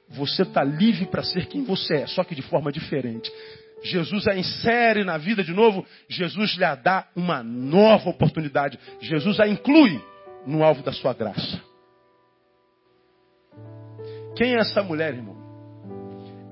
você 0.09 0.43
está 0.43 0.63
livre 0.63 1.07
para 1.07 1.23
ser 1.23 1.47
quem 1.47 1.65
você 1.65 2.03
é, 2.03 2.07
só 2.07 2.25
que 2.25 2.35
de 2.35 2.43
forma 2.43 2.71
diferente. 2.71 3.31
Jesus 3.83 4.29
a 4.29 4.37
insere 4.37 5.05
na 5.05 5.17
vida 5.17 5.43
de 5.43 5.53
novo, 5.53 5.87
Jesus 6.09 6.55
lhe 6.55 6.77
dá 6.77 7.09
uma 7.17 7.43
nova 7.43 8.11
oportunidade. 8.11 8.79
Jesus 9.01 9.41
a 9.41 9.49
inclui 9.49 10.03
no 10.47 10.63
alvo 10.63 10.83
da 10.83 10.93
sua 10.93 11.15
graça. 11.15 11.63
Quem 14.37 14.55
é 14.55 14.61
essa 14.61 14.83
mulher, 14.83 15.15
irmão? 15.15 15.39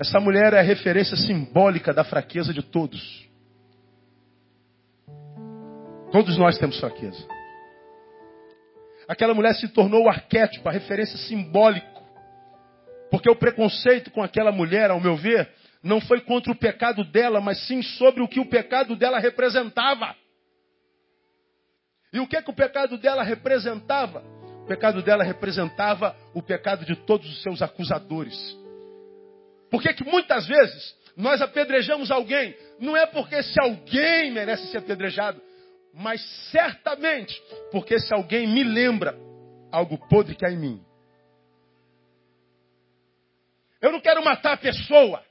Essa 0.01 0.21
mulher 0.21 0.53
é 0.53 0.61
a 0.61 0.63
referência 0.63 1.17
simbólica 1.17 1.93
da 1.93 2.05
fraqueza 2.05 2.53
de 2.55 2.63
todos. 2.63 3.28
Todos 6.11 6.39
nós 6.39 6.59
temos 6.59 6.81
fraqueza. 6.81 7.27
Aquela 9.07 9.35
mulher 9.35 9.55
se 9.55 9.69
tornou 9.69 10.05
o 10.05 10.09
arquétipo, 10.09 10.69
a 10.69 10.73
referência 10.73 11.17
simbólico. 11.19 12.03
Porque 13.11 13.31
o 13.31 13.37
preconceito 13.37 14.11
com 14.11 14.23
aquela 14.23 14.53
mulher, 14.53 14.91
ao 14.91 15.01
meu 15.01 15.17
ver, 15.17 15.51
não 15.83 16.01
foi 16.01 16.21
contra 16.21 16.53
o 16.53 16.57
pecado 16.57 17.05
dela, 17.05 17.41
mas 17.41 17.67
sim 17.67 17.83
sobre 17.83 18.23
o 18.23 18.29
que 18.29 18.41
o 18.41 18.47
pecado 18.47 18.97
dela 18.97 19.19
representava. 19.19 20.15
E 22.13 22.21
o 22.21 22.27
que, 22.27 22.41
que 22.41 22.51
o 22.51 22.55
pecado 22.55 22.99
dela 22.99 23.23
representava? 23.23 24.23
O 24.63 24.67
pecado 24.67 25.03
dela 25.03 25.25
representava 25.25 26.17
o 26.35 26.43
pecado 26.43 26.85
de 26.85 26.97
todos 26.97 27.29
os 27.31 27.43
seus 27.43 27.63
acusadores. 27.63 28.37
Por 29.71 29.83
que, 29.83 29.93
que 29.93 30.05
muitas 30.05 30.47
vezes 30.47 30.95
nós 31.17 31.41
apedrejamos 31.41 32.11
alguém? 32.11 32.55
Não 32.79 32.97
é 32.97 33.07
porque 33.07 33.43
se 33.43 33.61
alguém 33.61 34.31
merece 34.31 34.67
ser 34.69 34.79
apedrejado, 34.79 35.41
mas 35.99 36.23
certamente 36.51 37.43
porque 37.73 37.99
se 37.99 38.15
alguém 38.15 38.47
me 38.47 38.63
lembra 38.63 39.19
algo 39.71 39.99
podre 40.09 40.35
que 40.35 40.47
há 40.47 40.51
em 40.51 40.57
mim. 40.57 40.85
Eu 43.81 43.93
não 43.93 44.01
quero 44.01 44.25
matar 44.25 44.53
a 44.53 44.57
pessoa. 44.57 45.25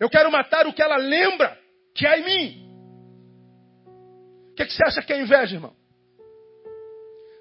Eu 0.00 0.08
quero 0.10 0.30
matar 0.30 0.66
o 0.66 0.72
que 0.72 0.82
ela 0.82 0.96
lembra 0.96 1.58
que 1.94 2.06
há 2.06 2.18
em 2.18 2.24
mim. 2.24 2.66
O 4.50 4.54
que, 4.54 4.66
que 4.66 4.72
você 4.72 4.84
acha 4.84 5.02
que 5.02 5.12
é 5.12 5.20
inveja, 5.20 5.54
irmão? 5.54 5.76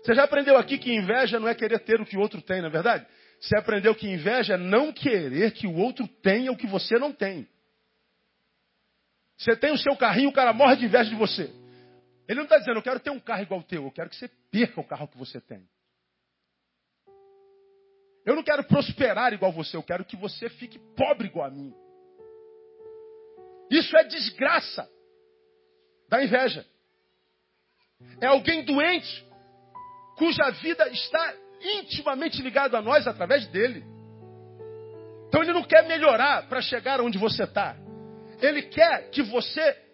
Você 0.04 0.14
já 0.14 0.24
aprendeu 0.24 0.58
aqui 0.58 0.78
que 0.78 0.94
inveja 0.94 1.40
não 1.40 1.48
é 1.48 1.56
querer 1.56 1.80
ter 1.80 2.00
o 2.00 2.06
que 2.06 2.18
o 2.18 2.20
outro 2.20 2.42
tem, 2.42 2.62
não 2.62 2.68
é 2.68 2.72
verdade? 2.72 3.08
Você 3.40 3.58
aprendeu 3.58 3.96
que 3.96 4.08
inveja 4.08 4.54
é 4.54 4.58
não 4.58 4.92
querer 4.92 5.52
que 5.52 5.66
o 5.66 5.76
outro 5.76 6.08
tenha 6.08 6.52
o 6.52 6.58
que 6.58 6.68
você 6.68 7.00
não 7.00 7.12
tem. 7.12 7.48
Você 9.38 9.56
tem 9.56 9.72
o 9.72 9.78
seu 9.78 9.96
carrinho, 9.96 10.30
o 10.30 10.34
cara 10.34 10.54
morre 10.54 10.76
de 10.78 10.86
inveja 10.86 11.10
de 11.10 11.16
você. 11.16 11.64
Ele 12.28 12.38
não 12.38 12.44
está 12.46 12.58
dizendo, 12.58 12.78
eu 12.78 12.84
quero 12.84 13.00
ter 13.00 13.12
um 13.12 13.20
carro 13.20 13.44
igual 13.44 13.60
ao 13.60 13.66
teu, 13.66 13.84
eu 13.84 13.92
quero 13.92 14.10
que 14.10 14.16
você 14.16 14.28
perca 14.52 14.82
o 14.82 14.88
carro 14.88 15.08
que 15.08 15.18
você 15.18 15.40
tem. 15.40 15.68
Eu 18.26 18.36
não 18.36 18.44
quero 18.44 18.64
prosperar 18.64 19.34
igual 19.34 19.52
você, 19.52 19.78
eu 19.78 19.84
quero 19.84 20.04
que 20.04 20.16
você 20.16 20.50
fique 20.50 20.80
pobre 20.96 21.28
igual 21.28 21.48
a 21.48 21.52
mim. 21.52 21.74
Isso 23.70 23.96
é 23.96 24.04
desgraça 24.04 24.90
da 26.10 26.24
inveja. 26.24 26.66
É 28.20 28.26
alguém 28.28 28.64
doente, 28.64 29.26
cuja 30.18 30.50
vida 30.62 30.88
está 30.90 31.36
intimamente 31.62 32.42
ligada 32.42 32.78
a 32.78 32.82
nós 32.82 33.08
através 33.08 33.48
dele. 33.48 33.86
Então 35.28 35.44
ele 35.44 35.54
não 35.54 35.64
quer 35.64 35.88
melhorar 35.88 36.48
para 36.48 36.62
chegar 36.62 37.02
onde 37.02 37.18
você 37.18 37.44
está. 37.44 37.76
Ele 38.42 38.64
quer 38.64 39.10
que 39.12 39.22
você 39.22 39.85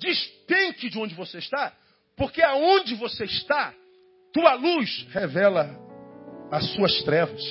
despenque 0.00 0.88
de 0.88 0.98
onde 0.98 1.14
você 1.14 1.38
está, 1.38 1.72
porque 2.16 2.42
aonde 2.42 2.94
você 2.94 3.24
está, 3.24 3.72
tua 4.32 4.54
luz 4.54 5.06
revela 5.10 5.70
as 6.50 6.66
suas 6.72 7.02
trevas. 7.02 7.42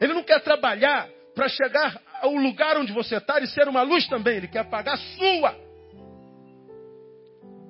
Ele 0.00 0.14
não 0.14 0.22
quer 0.22 0.40
trabalhar 0.40 1.08
para 1.34 1.48
chegar 1.48 2.00
ao 2.20 2.34
lugar 2.34 2.76
onde 2.78 2.92
você 2.92 3.16
está 3.16 3.40
e 3.40 3.46
ser 3.48 3.68
uma 3.68 3.82
luz 3.82 4.06
também, 4.06 4.36
ele 4.36 4.48
quer 4.48 4.60
apagar 4.60 4.94
a 4.94 4.98
sua. 4.98 5.68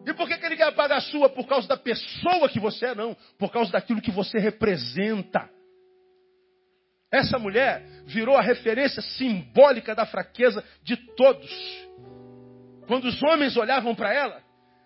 E 0.06 0.14
por 0.14 0.26
que, 0.26 0.38
que 0.38 0.46
ele 0.46 0.56
quer 0.56 0.68
apagar 0.68 0.98
a 0.98 1.02
sua? 1.02 1.28
Por 1.28 1.46
causa 1.46 1.68
da 1.68 1.76
pessoa 1.76 2.48
que 2.48 2.58
você 2.58 2.86
é, 2.86 2.94
não. 2.94 3.14
Por 3.38 3.52
causa 3.52 3.70
daquilo 3.70 4.00
que 4.00 4.10
você 4.10 4.38
representa. 4.38 5.50
Essa 7.12 7.38
mulher 7.38 7.82
virou 8.06 8.34
a 8.34 8.40
referência 8.40 9.02
simbólica 9.02 9.94
da 9.94 10.06
fraqueza 10.06 10.64
de 10.82 10.96
todos. 10.96 11.50
Quando 12.88 13.04
os 13.04 13.22
homens 13.22 13.54
olhavam 13.56 13.94
para 13.94 14.12
ela, 14.12 14.42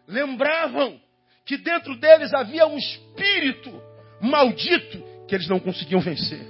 lembravam 0.09 1.00
que 1.46 1.57
dentro 1.57 1.96
deles 1.96 2.34
havia 2.34 2.66
um 2.66 2.76
espírito 2.76 3.80
maldito 4.20 5.03
que 5.28 5.34
eles 5.36 5.48
não 5.48 5.61
conseguiam 5.61 6.00
vencer. 6.00 6.44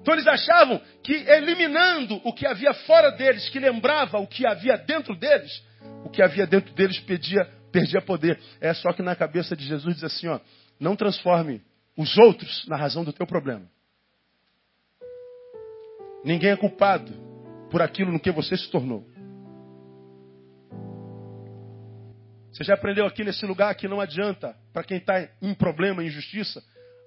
Então 0.00 0.14
eles 0.14 0.26
achavam 0.26 0.80
que 1.02 1.12
eliminando 1.12 2.18
o 2.24 2.32
que 2.32 2.46
havia 2.46 2.72
fora 2.72 3.10
deles, 3.10 3.48
que 3.50 3.60
lembrava 3.60 4.18
o 4.18 4.26
que 4.26 4.46
havia 4.46 4.78
dentro 4.78 5.14
deles, 5.14 5.52
o 6.02 6.08
que 6.08 6.22
havia 6.22 6.46
dentro 6.46 6.72
deles 6.72 6.98
pedia, 7.00 7.44
perdia 7.70 8.00
poder. 8.00 8.40
É 8.58 8.72
só 8.72 8.90
que 8.94 9.02
na 9.02 9.14
cabeça 9.14 9.54
de 9.54 9.66
Jesus 9.66 9.96
diz 9.96 10.04
assim, 10.04 10.28
ó, 10.28 10.40
não 10.80 10.96
transforme 10.96 11.62
os 11.94 12.16
outros 12.16 12.66
na 12.66 12.76
razão 12.76 13.04
do 13.04 13.12
teu 13.12 13.26
problema. 13.26 13.68
Ninguém 16.24 16.50
é 16.50 16.56
culpado 16.56 17.12
por 17.70 17.80
aquilo 17.82 18.10
no 18.10 18.20
que 18.20 18.30
você 18.30 18.56
se 18.56 18.70
tornou. 18.70 19.06
Você 22.52 22.64
já 22.64 22.74
aprendeu 22.74 23.06
aqui 23.06 23.22
nesse 23.22 23.46
lugar 23.46 23.74
que 23.74 23.86
não 23.86 24.00
adianta, 24.00 24.56
para 24.72 24.82
quem 24.82 24.98
está 24.98 25.28
em 25.40 25.54
problema, 25.54 26.02
em 26.02 26.06
injustiça, 26.06 26.62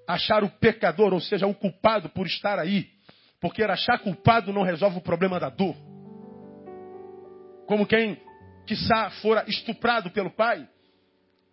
achar 0.08 0.44
o 0.44 0.50
pecador, 0.50 1.14
ou 1.14 1.20
seja, 1.20 1.46
o 1.46 1.54
culpado 1.54 2.10
por 2.10 2.26
estar 2.26 2.60
aí. 2.60 2.89
Porque 3.41 3.64
achar 3.64 4.00
culpado 4.00 4.54
não 4.54 4.64
resolve 4.64 4.98
o 4.98 5.02
problema 5.02 5.39
da 5.39 5.50
dor. 5.50 5.76
Como 7.68 7.86
quem, 7.86 8.22
quiçá, 8.66 9.10
fora 9.22 9.44
estuprado 9.48 10.10
pelo 10.12 10.32
pai 10.32 10.68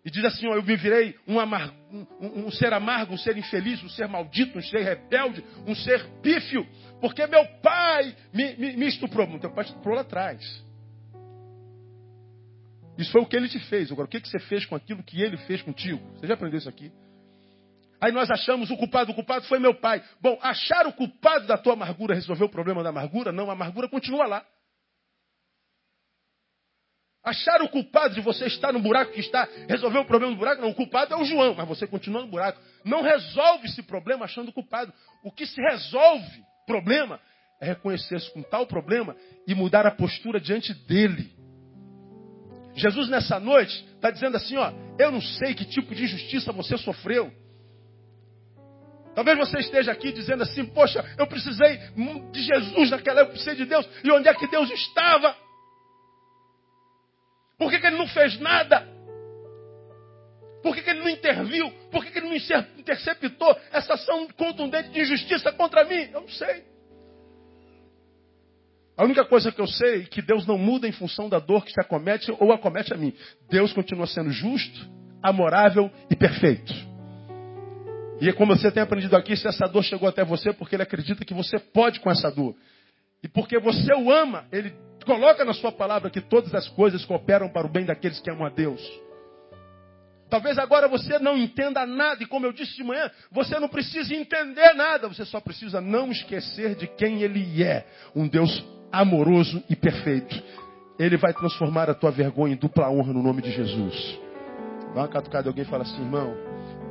e 0.04 0.10
diz 0.10 0.24
assim: 0.24 0.46
ó, 0.46 0.54
Eu 0.54 0.62
me 0.62 0.76
virei 0.76 1.16
um, 1.26 1.38
um, 1.38 2.46
um, 2.46 2.50
ser 2.50 2.72
amargo, 2.72 3.14
um 3.14 3.18
ser 3.18 3.36
infeliz, 3.36 3.82
um 3.82 3.88
ser 3.88 4.08
maldito, 4.08 4.58
um 4.58 4.62
ser 4.62 4.82
rebelde, 4.82 5.44
um 5.66 5.74
ser 5.74 6.04
pífio, 6.22 6.66
porque 7.00 7.26
meu 7.26 7.44
pai 7.60 8.14
me, 8.32 8.56
me, 8.56 8.76
me 8.76 8.86
estuprou. 8.86 9.26
Meu 9.26 9.38
pai 9.52 9.64
estuprou 9.64 9.94
lá 9.94 10.02
atrás. 10.02 10.64
Isso 13.00 13.12
foi 13.12 13.22
o 13.22 13.26
que 13.26 13.34
ele 13.34 13.48
te 13.48 13.58
fez. 13.58 13.90
Agora, 13.90 14.06
o 14.06 14.10
que 14.10 14.20
você 14.20 14.38
fez 14.38 14.66
com 14.66 14.76
aquilo 14.76 15.02
que 15.02 15.22
ele 15.22 15.38
fez 15.38 15.62
contigo? 15.62 16.00
Você 16.16 16.26
já 16.26 16.34
aprendeu 16.34 16.58
isso 16.58 16.68
aqui? 16.68 16.92
Aí 17.98 18.12
nós 18.12 18.30
achamos 18.30 18.70
o 18.70 18.76
culpado, 18.76 19.12
o 19.12 19.14
culpado 19.14 19.46
foi 19.46 19.58
meu 19.58 19.74
pai. 19.74 20.02
Bom, 20.20 20.38
achar 20.42 20.86
o 20.86 20.92
culpado 20.92 21.46
da 21.46 21.56
tua 21.56 21.72
amargura 21.72 22.14
resolveu 22.14 22.46
o 22.46 22.50
problema 22.50 22.82
da 22.82 22.90
amargura? 22.90 23.32
Não, 23.32 23.48
a 23.48 23.54
amargura 23.54 23.88
continua 23.88 24.26
lá. 24.26 24.44
Achar 27.24 27.62
o 27.62 27.68
culpado 27.68 28.14
de 28.14 28.20
você 28.20 28.46
estar 28.46 28.72
no 28.72 28.80
buraco 28.80 29.12
que 29.12 29.20
está, 29.20 29.48
resolveu 29.68 30.02
o 30.02 30.06
problema 30.06 30.34
do 30.34 30.38
buraco? 30.38 30.60
Não, 30.60 30.70
o 30.70 30.74
culpado 30.74 31.14
é 31.14 31.16
o 31.16 31.24
João, 31.24 31.54
mas 31.54 31.68
você 31.68 31.86
continua 31.86 32.22
no 32.22 32.28
buraco. 32.28 32.60
Não 32.84 33.02
resolve 33.02 33.66
esse 33.66 33.82
problema 33.82 34.26
achando 34.26 34.48
o 34.48 34.52
culpado. 34.52 34.92
O 35.22 35.32
que 35.32 35.46
se 35.46 35.60
resolve 35.60 36.42
problema 36.66 37.20
é 37.60 37.66
reconhecer-se 37.66 38.30
com 38.32 38.42
tal 38.42 38.66
problema 38.66 39.16
e 39.46 39.54
mudar 39.54 39.86
a 39.86 39.90
postura 39.90 40.40
diante 40.40 40.72
dele. 40.72 41.39
Jesus 42.80 43.08
nessa 43.08 43.38
noite 43.38 43.86
está 43.94 44.10
dizendo 44.10 44.36
assim, 44.36 44.56
ó, 44.56 44.72
eu 44.98 45.10
não 45.10 45.20
sei 45.20 45.54
que 45.54 45.64
tipo 45.64 45.94
de 45.94 46.04
injustiça 46.04 46.52
você 46.52 46.76
sofreu. 46.78 47.32
Talvez 49.14 49.36
você 49.36 49.58
esteja 49.58 49.92
aqui 49.92 50.12
dizendo 50.12 50.42
assim, 50.42 50.64
poxa, 50.64 51.04
eu 51.18 51.26
precisei 51.26 51.78
de 52.32 52.42
Jesus 52.42 52.90
naquela 52.90 53.20
época, 53.20 53.36
eu 53.36 53.42
precisei 53.42 53.54
de 53.56 53.66
Deus. 53.66 53.86
E 54.04 54.10
onde 54.10 54.28
é 54.28 54.34
que 54.34 54.46
Deus 54.46 54.70
estava? 54.70 55.36
Por 57.58 57.70
que, 57.70 57.78
que 57.78 57.86
ele 57.86 57.98
não 57.98 58.08
fez 58.08 58.38
nada? 58.40 58.88
Por 60.62 60.74
que, 60.74 60.82
que 60.82 60.90
ele 60.90 61.00
não 61.00 61.08
interviu? 61.08 61.70
Por 61.90 62.04
que, 62.04 62.10
que 62.10 62.18
ele 62.18 62.28
não 62.28 62.36
interceptou 62.78 63.58
essa 63.72 63.94
ação 63.94 64.28
contundente 64.28 64.90
de 64.90 65.00
injustiça 65.00 65.52
contra 65.52 65.84
mim? 65.84 66.08
Eu 66.12 66.22
não 66.22 66.28
sei. 66.28 66.69
A 69.00 69.04
única 69.04 69.24
coisa 69.24 69.50
que 69.50 69.58
eu 69.58 69.66
sei 69.66 70.02
é 70.02 70.04
que 70.04 70.20
Deus 70.20 70.46
não 70.46 70.58
muda 70.58 70.86
em 70.86 70.92
função 70.92 71.26
da 71.26 71.38
dor 71.38 71.64
que 71.64 71.72
se 71.72 71.80
acomete 71.80 72.30
ou 72.38 72.52
acomete 72.52 72.92
a 72.92 72.98
mim. 72.98 73.14
Deus 73.48 73.72
continua 73.72 74.06
sendo 74.06 74.30
justo, 74.30 74.78
amorável 75.22 75.90
e 76.10 76.14
perfeito. 76.14 76.70
E 78.20 78.28
é 78.28 78.32
como 78.34 78.54
você 78.54 78.70
tem 78.70 78.82
aprendido 78.82 79.16
aqui, 79.16 79.34
se 79.34 79.48
essa 79.48 79.66
dor 79.66 79.84
chegou 79.84 80.06
até 80.06 80.22
você, 80.22 80.52
porque 80.52 80.76
ele 80.76 80.82
acredita 80.82 81.24
que 81.24 81.32
você 81.32 81.58
pode 81.58 81.98
com 82.00 82.10
essa 82.10 82.30
dor. 82.30 82.54
E 83.22 83.28
porque 83.28 83.58
você 83.58 83.90
o 83.94 84.12
ama, 84.12 84.44
ele 84.52 84.70
coloca 85.06 85.46
na 85.46 85.54
sua 85.54 85.72
palavra 85.72 86.10
que 86.10 86.20
todas 86.20 86.54
as 86.54 86.68
coisas 86.68 87.02
cooperam 87.06 87.48
para 87.48 87.66
o 87.66 87.72
bem 87.72 87.86
daqueles 87.86 88.20
que 88.20 88.30
amam 88.30 88.44
a 88.44 88.50
Deus. 88.50 88.82
Talvez 90.30 90.56
agora 90.58 90.86
você 90.86 91.18
não 91.18 91.36
entenda 91.36 91.84
nada, 91.84 92.22
e 92.22 92.26
como 92.26 92.46
eu 92.46 92.52
disse 92.52 92.76
de 92.76 92.84
manhã, 92.84 93.10
você 93.32 93.58
não 93.58 93.68
precisa 93.68 94.14
entender 94.14 94.72
nada, 94.74 95.08
você 95.08 95.24
só 95.24 95.40
precisa 95.40 95.80
não 95.80 96.12
esquecer 96.12 96.76
de 96.76 96.86
quem 96.86 97.22
Ele 97.22 97.62
é. 97.64 97.84
Um 98.14 98.28
Deus 98.28 98.64
amoroso 98.92 99.62
e 99.68 99.74
perfeito. 99.74 100.40
Ele 100.98 101.16
vai 101.16 101.32
transformar 101.34 101.90
a 101.90 101.94
tua 101.94 102.12
vergonha 102.12 102.54
em 102.54 102.56
dupla 102.56 102.88
honra 102.90 103.12
no 103.12 103.22
nome 103.22 103.42
de 103.42 103.50
Jesus. 103.50 104.18
Dá 104.94 105.00
uma 105.00 105.08
catucada 105.08 105.48
alguém 105.48 105.64
e 105.64 105.68
fala 105.68 105.82
assim, 105.82 106.00
irmão, 106.00 106.32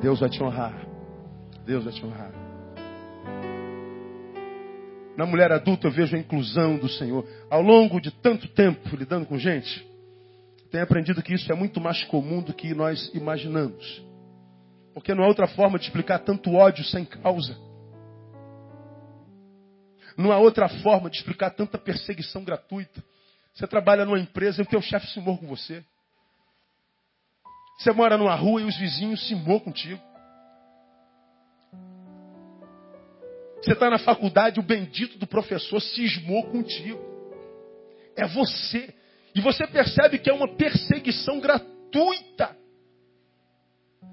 Deus 0.02 0.20
vai 0.20 0.30
te 0.30 0.44
honrar. 0.44 0.86
Deus 1.66 1.84
vai 1.84 1.94
te 1.94 2.06
honrar. 2.06 2.32
Na 5.16 5.26
mulher 5.26 5.52
adulta 5.52 5.88
eu 5.88 5.92
vejo 5.92 6.16
a 6.16 6.20
inclusão 6.20 6.78
do 6.78 6.90
Senhor. 6.90 7.26
Ao 7.50 7.62
longo 7.62 8.02
de 8.02 8.10
tanto 8.10 8.48
tempo 8.50 8.96
lidando 8.96 9.26
com 9.26 9.38
gente, 9.38 9.86
tenho 10.72 10.84
aprendido 10.84 11.22
que 11.24 11.34
isso 11.34 11.52
é 11.52 11.56
muito 11.56 11.82
mais 11.82 12.04
comum 12.06 12.42
do 12.42 12.54
que 12.54 12.74
nós 12.74 13.12
imaginamos. 13.14 14.04
Porque 14.94 15.14
não 15.16 15.24
há 15.24 15.28
outra 15.28 15.48
forma 15.48 15.80
de 15.80 15.86
explicar 15.86 16.20
tanto 16.20 16.54
ódio 16.54 16.84
sem 16.86 17.06
causa. 17.06 17.58
Não 20.18 20.32
há 20.32 20.38
outra 20.38 20.68
forma 20.68 21.10
de 21.10 21.18
explicar 21.18 21.52
tanta 21.52 21.78
perseguição 21.78 22.44
gratuita. 22.44 23.04
Você 23.54 23.66
trabalha 23.66 24.06
numa 24.06 24.20
empresa 24.20 24.62
e 24.62 24.64
o 24.64 24.68
teu 24.68 24.82
chefe 24.82 25.08
se 25.08 25.20
morre 25.20 25.40
com 25.40 25.48
você. 25.48 25.84
Você 27.78 27.92
mora 27.92 28.18
numa 28.18 28.36
rua 28.36 28.62
e 28.62 28.66
os 28.66 28.78
vizinhos 28.78 29.26
se 29.28 29.34
morram 29.34 29.62
contigo. 29.62 30.02
Você 33.62 33.74
está 33.74 33.90
na 33.90 33.98
faculdade, 33.98 34.60
o 34.60 34.64
bendito 34.64 35.18
do 35.18 35.26
professor 35.26 35.80
cismou 35.82 36.44
contigo. 36.48 37.00
É 38.16 38.28
você. 38.28 38.94
E 39.36 39.42
você 39.42 39.68
percebe 39.68 40.20
que 40.20 40.30
é 40.30 40.34
uma 40.34 40.56
perseguição 40.56 41.40
gratuita. 41.40 42.58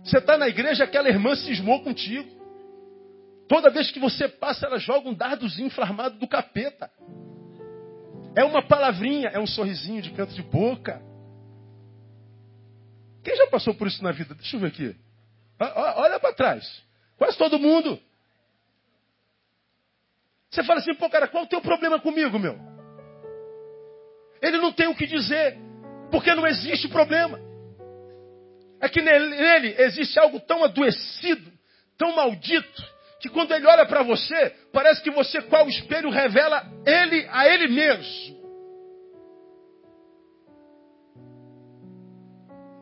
Você 0.04 0.18
está 0.18 0.36
na 0.36 0.48
igreja, 0.48 0.84
aquela 0.84 1.08
irmã 1.08 1.34
cismou 1.34 1.82
contigo. 1.82 2.28
Toda 3.48 3.70
vez 3.70 3.90
que 3.90 3.98
você 3.98 4.28
passa, 4.28 4.66
ela 4.66 4.78
joga 4.78 5.08
um 5.08 5.14
dardozinho 5.14 5.66
inflamado 5.66 6.18
do 6.18 6.28
capeta. 6.28 6.90
É 8.36 8.44
uma 8.44 8.62
palavrinha, 8.62 9.28
é 9.28 9.38
um 9.38 9.46
sorrisinho 9.46 10.02
de 10.02 10.10
canto 10.10 10.34
de 10.34 10.42
boca. 10.42 11.00
Quem 13.24 13.36
já 13.36 13.46
passou 13.46 13.74
por 13.74 13.86
isso 13.86 14.02
na 14.02 14.12
vida? 14.12 14.34
Deixa 14.34 14.56
eu 14.56 14.60
ver 14.60 14.68
aqui. 14.68 14.96
Olha 15.58 16.20
para 16.20 16.34
trás. 16.34 16.82
Quase 17.16 17.36
todo 17.38 17.58
mundo. 17.58 17.98
Você 20.50 20.62
fala 20.62 20.80
assim, 20.80 20.94
pô, 20.94 21.08
cara, 21.08 21.26
qual 21.26 21.44
o 21.44 21.48
teu 21.48 21.60
problema 21.60 21.98
comigo, 22.00 22.38
meu? 22.38 22.75
Ele 24.42 24.58
não 24.58 24.72
tem 24.72 24.88
o 24.88 24.94
que 24.94 25.06
dizer, 25.06 25.56
porque 26.10 26.34
não 26.34 26.46
existe 26.46 26.88
problema. 26.88 27.38
É 28.80 28.88
que 28.88 29.00
nele, 29.00 29.74
existe 29.78 30.18
algo 30.18 30.38
tão 30.40 30.62
adoecido, 30.64 31.50
tão 31.96 32.14
maldito, 32.14 32.82
que 33.20 33.28
quando 33.28 33.52
ele 33.52 33.66
olha 33.66 33.86
para 33.86 34.02
você, 34.02 34.54
parece 34.72 35.02
que 35.02 35.10
você, 35.10 35.40
qual 35.42 35.66
espelho, 35.68 36.10
revela 36.10 36.64
ele 36.84 37.26
a 37.30 37.48
ele 37.48 37.68
mesmo. 37.68 38.36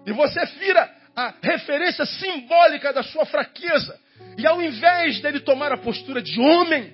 E 0.07 0.13
você 0.13 0.45
vira 0.59 0.91
a 1.17 1.33
referência 1.41 2.05
simbólica 2.05 2.93
da 2.93 3.03
sua 3.03 3.25
fraqueza. 3.25 3.99
E 4.37 4.47
ao 4.47 4.61
invés 4.61 5.21
dele 5.21 5.41
tomar 5.41 5.73
a 5.73 5.79
postura 5.79 6.21
de 6.21 6.39
homem, 6.41 6.93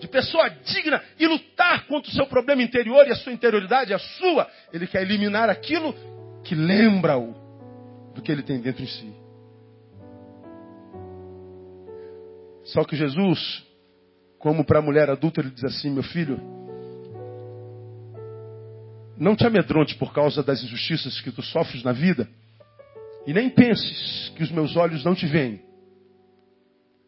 de 0.00 0.08
pessoa 0.08 0.48
digna 0.48 1.02
e 1.18 1.26
lutar 1.26 1.86
contra 1.86 2.10
o 2.10 2.14
seu 2.14 2.26
problema 2.26 2.62
interior 2.62 3.06
e 3.06 3.12
a 3.12 3.16
sua 3.16 3.32
interioridade, 3.32 3.92
a 3.92 3.98
sua. 3.98 4.50
Ele 4.72 4.86
quer 4.86 5.02
eliminar 5.02 5.48
aquilo 5.48 5.94
que 6.42 6.54
lembra-o 6.54 7.34
do 8.14 8.22
que 8.22 8.32
ele 8.32 8.42
tem 8.42 8.60
dentro 8.60 8.84
de 8.84 8.90
si. 8.90 9.14
Só 12.64 12.84
que 12.84 12.96
Jesus, 12.96 13.64
como 14.38 14.64
para 14.64 14.78
a 14.78 14.82
mulher 14.82 15.10
adulta, 15.10 15.40
ele 15.40 15.50
diz 15.50 15.64
assim: 15.64 15.90
meu 15.90 16.02
filho, 16.02 16.40
não 19.18 19.36
te 19.36 19.46
amedronte 19.46 19.96
por 19.96 20.14
causa 20.14 20.42
das 20.42 20.62
injustiças 20.62 21.20
que 21.20 21.30
tu 21.30 21.42
sofres 21.42 21.82
na 21.82 21.92
vida, 21.92 22.28
e 23.26 23.34
nem 23.34 23.50
penses 23.50 24.32
que 24.34 24.42
os 24.42 24.50
meus 24.50 24.76
olhos 24.76 25.04
não 25.04 25.14
te 25.14 25.26
veem. 25.26 25.62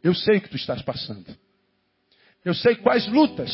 Eu 0.03 0.14
sei 0.14 0.38
o 0.38 0.40
que 0.43 0.49
tu 0.49 0.57
estás 0.57 0.82
passando. 0.82 1.41
Eu 2.45 2.55
sei 2.55 2.76
quais 2.76 3.07
lutas 3.09 3.51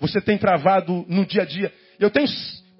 você 0.00 0.20
tem 0.20 0.36
travado 0.36 1.04
no 1.08 1.24
dia 1.24 1.42
a 1.42 1.44
dia. 1.44 1.72
Eu 1.98 2.10
tenho 2.10 2.26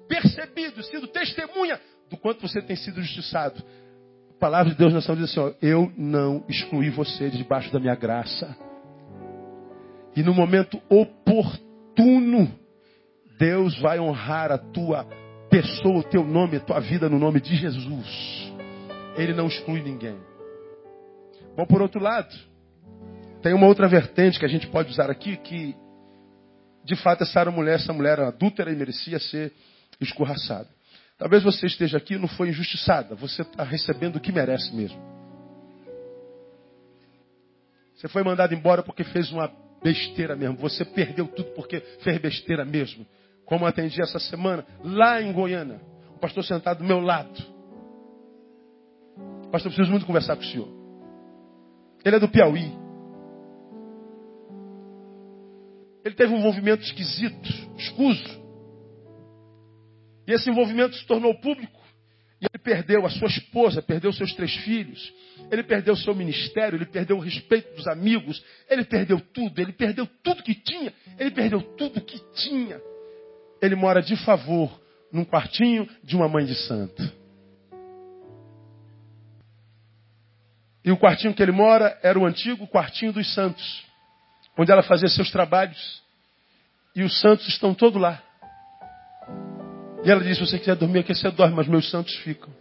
percebido, 0.07 0.83
sido 0.83 1.07
testemunha 1.07 1.79
do 2.09 2.17
quanto 2.17 2.47
você 2.47 2.61
tem 2.61 2.75
sido 2.75 3.01
justiçado. 3.01 3.63
A 4.35 4.39
palavra 4.39 4.71
de 4.71 4.77
Deus 4.77 4.93
na 4.93 4.99
diz 4.99 5.23
assim: 5.23 5.39
ó, 5.39 5.53
eu 5.61 5.91
não 5.97 6.43
excluí 6.49 6.89
você 6.89 7.29
debaixo 7.29 7.71
da 7.71 7.79
minha 7.79 7.95
graça. 7.95 8.55
E 10.15 10.23
no 10.23 10.33
momento 10.33 10.81
oportuno, 10.89 12.53
Deus 13.37 13.77
vai 13.79 13.99
honrar 13.99 14.51
a 14.51 14.57
tua 14.57 15.05
pessoa, 15.49 15.99
o 15.99 16.03
teu 16.03 16.23
nome, 16.23 16.57
a 16.57 16.61
tua 16.61 16.79
vida 16.79 17.09
no 17.09 17.19
nome 17.19 17.41
de 17.41 17.55
Jesus. 17.55 18.53
Ele 19.17 19.33
não 19.33 19.47
exclui 19.47 19.81
ninguém. 19.81 20.17
Bom, 21.55 21.65
por 21.65 21.81
outro 21.81 22.01
lado, 22.01 22.33
tem 23.45 23.53
uma 23.53 23.67
outra 23.67 23.87
vertente 23.87 24.39
que 24.39 24.45
a 24.45 24.47
gente 24.47 24.65
pode 24.65 24.89
usar 24.89 25.07
aqui, 25.07 25.37
que 25.37 25.75
de 26.83 26.95
fato 26.95 27.21
essa 27.21 27.45
mulher, 27.51 27.75
essa 27.75 27.93
mulher 27.93 28.19
adúltera 28.19 28.71
e 28.71 28.75
merecia 28.75 29.19
ser 29.19 29.53
escorraçada. 30.01 30.67
Talvez 31.15 31.43
você 31.43 31.67
esteja 31.67 31.99
aqui 31.99 32.15
e 32.15 32.17
não 32.17 32.27
foi 32.27 32.49
injustiçada, 32.49 33.13
você 33.13 33.43
está 33.43 33.63
recebendo 33.63 34.15
o 34.15 34.19
que 34.19 34.31
merece 34.31 34.75
mesmo. 34.75 34.99
Você 37.95 38.07
foi 38.07 38.23
mandado 38.23 38.55
embora 38.55 38.81
porque 38.81 39.03
fez 39.03 39.31
uma 39.31 39.47
besteira 39.83 40.35
mesmo. 40.35 40.57
Você 40.57 40.83
perdeu 40.83 41.27
tudo 41.27 41.51
porque 41.51 41.81
fez 41.99 42.17
besteira 42.17 42.65
mesmo. 42.65 43.05
Como 43.45 43.67
atendi 43.67 44.01
essa 44.01 44.17
semana, 44.17 44.65
lá 44.83 45.21
em 45.21 45.31
Goiânia. 45.31 45.79
O 46.15 46.17
pastor 46.17 46.43
sentado 46.43 46.79
do 46.79 46.83
meu 46.83 46.99
lado. 46.99 47.39
Pastor, 49.51 49.71
preciso 49.71 49.91
muito 49.91 50.07
conversar 50.07 50.35
com 50.35 50.41
o 50.41 50.45
senhor. 50.45 50.67
Ele 52.03 52.15
é 52.15 52.19
do 52.19 52.27
Piauí. 52.27 52.84
Ele 56.05 56.13
teve 56.13 56.31
um 56.31 56.37
envolvimento 56.37 56.83
esquisito, 56.83 57.49
escuso. 57.79 58.45
E 60.27 60.31
esse 60.31 60.47
envolvimento 60.51 60.95
se 60.95 61.05
tornou 61.07 61.33
público. 61.41 61.83
E 62.39 62.45
ele 62.45 62.61
perdeu 62.61 63.07
a 63.07 63.09
sua 63.09 63.27
esposa, 63.27 63.81
perdeu 63.81 64.13
seus 64.13 64.31
três 64.35 64.53
filhos. 64.57 65.11
Ele 65.49 65.63
perdeu 65.63 65.95
seu 65.95 66.13
ministério, 66.13 66.77
ele 66.77 66.85
perdeu 66.85 67.17
o 67.17 67.19
respeito 67.19 67.75
dos 67.75 67.87
amigos. 67.87 68.43
Ele 68.69 68.83
perdeu 68.85 69.19
tudo, 69.19 69.59
ele 69.59 69.73
perdeu 69.73 70.05
tudo 70.23 70.43
que 70.43 70.53
tinha. 70.53 70.93
Ele 71.17 71.31
perdeu 71.31 71.61
tudo 71.75 71.99
que 71.99 72.19
tinha. 72.35 72.79
Ele 73.59 73.75
mora 73.75 73.99
de 73.99 74.15
favor 74.17 74.79
num 75.11 75.25
quartinho 75.25 75.89
de 76.03 76.15
uma 76.15 76.29
mãe 76.29 76.45
de 76.45 76.53
santo. 76.53 77.01
E 80.83 80.91
o 80.91 80.97
quartinho 80.97 81.33
que 81.33 81.41
ele 81.41 81.51
mora 81.51 81.97
era 82.03 82.19
o 82.19 82.25
antigo 82.25 82.67
quartinho 82.67 83.11
dos 83.11 83.33
santos, 83.33 83.83
onde 84.57 84.71
ela 84.71 84.83
fazia 84.83 85.07
seus 85.09 85.31
trabalhos. 85.31 86.03
E 86.95 87.03
os 87.03 87.19
santos 87.19 87.47
estão 87.47 87.73
todos 87.73 88.01
lá. 88.01 88.21
E 90.03 90.11
ela 90.11 90.21
disse: 90.21 90.35
Se 90.35 90.51
você 90.51 90.59
quiser 90.59 90.75
dormir 90.75 90.99
aqui, 90.99 91.13
você 91.13 91.29
dorme, 91.31 91.55
mas 91.55 91.67
meus 91.67 91.89
santos 91.89 92.15
ficam. 92.17 92.53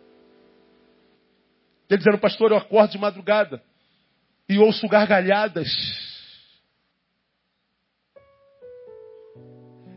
Ele 1.88 1.98
dizendo: 1.98 2.18
Pastor, 2.18 2.50
eu 2.50 2.56
acordo 2.56 2.92
de 2.92 2.98
madrugada 2.98 3.62
e 4.48 4.58
ouço 4.58 4.88
gargalhadas. 4.88 5.68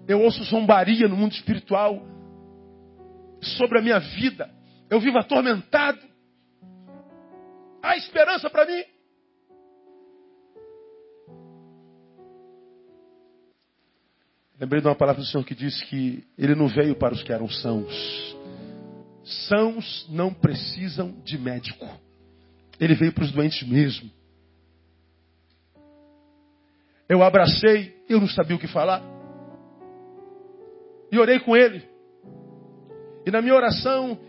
Eu 0.08 0.22
ouço 0.22 0.44
zombaria 0.46 1.08
no 1.08 1.18
mundo 1.18 1.34
espiritual 1.34 2.02
sobre 3.42 3.80
a 3.80 3.82
minha 3.82 4.00
vida. 4.00 4.50
Eu 4.90 5.00
vivo 5.00 5.18
atormentado. 5.18 6.00
Há 7.82 7.98
esperança 7.98 8.50
para 8.50 8.66
mim. 8.66 8.84
Lembrei 14.60 14.82
de 14.82 14.88
uma 14.88 14.96
palavra 14.96 15.22
do 15.22 15.28
Senhor 15.28 15.44
que 15.44 15.54
diz 15.54 15.80
que 15.84 16.24
Ele 16.38 16.56
não 16.56 16.68
veio 16.68 16.96
para 16.96 17.14
os 17.14 17.22
que 17.22 17.32
eram 17.32 17.48
sãos. 17.48 18.36
Sãos 19.48 20.08
não 20.10 20.34
precisam 20.34 21.12
de 21.24 21.38
médico. 21.38 21.88
Ele 22.80 22.96
veio 22.96 23.14
para 23.14 23.24
os 23.24 23.32
doentes 23.32 23.68
mesmo. 23.68 24.10
Eu 27.08 27.22
abracei, 27.22 27.96
eu 28.10 28.20
não 28.20 28.28
sabia 28.28 28.56
o 28.56 28.60
que 28.60 28.68
falar. 28.68 29.02
E 31.12 31.20
orei 31.20 31.40
com 31.40 31.56
ele. 31.56 31.84
E 33.26 33.32
na 33.32 33.42
minha 33.42 33.56
oração, 33.56 34.20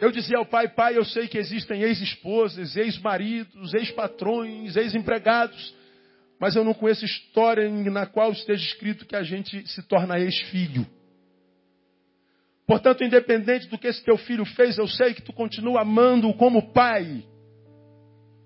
eu 0.00 0.10
dizia 0.12 0.38
ao 0.38 0.46
pai: 0.46 0.68
Pai, 0.68 0.96
eu 0.96 1.04
sei 1.04 1.26
que 1.26 1.38
existem 1.38 1.82
ex-esposas, 1.82 2.76
ex-maridos, 2.76 3.74
ex-patrões, 3.74 4.76
ex-empregados 4.76 5.74
mas 6.38 6.54
eu 6.54 6.64
não 6.64 6.74
conheço 6.74 7.04
história 7.04 7.68
na 7.68 8.06
qual 8.06 8.32
esteja 8.32 8.64
escrito 8.64 9.06
que 9.06 9.16
a 9.16 9.22
gente 9.22 9.66
se 9.68 9.82
torna 9.82 10.18
ex-filho. 10.18 10.86
Portanto, 12.66 13.04
independente 13.04 13.68
do 13.68 13.78
que 13.78 13.86
esse 13.86 14.04
teu 14.04 14.18
filho 14.18 14.44
fez, 14.44 14.76
eu 14.76 14.88
sei 14.88 15.14
que 15.14 15.22
tu 15.22 15.32
continua 15.32 15.82
amando-o 15.82 16.34
como 16.34 16.72
pai. 16.72 17.24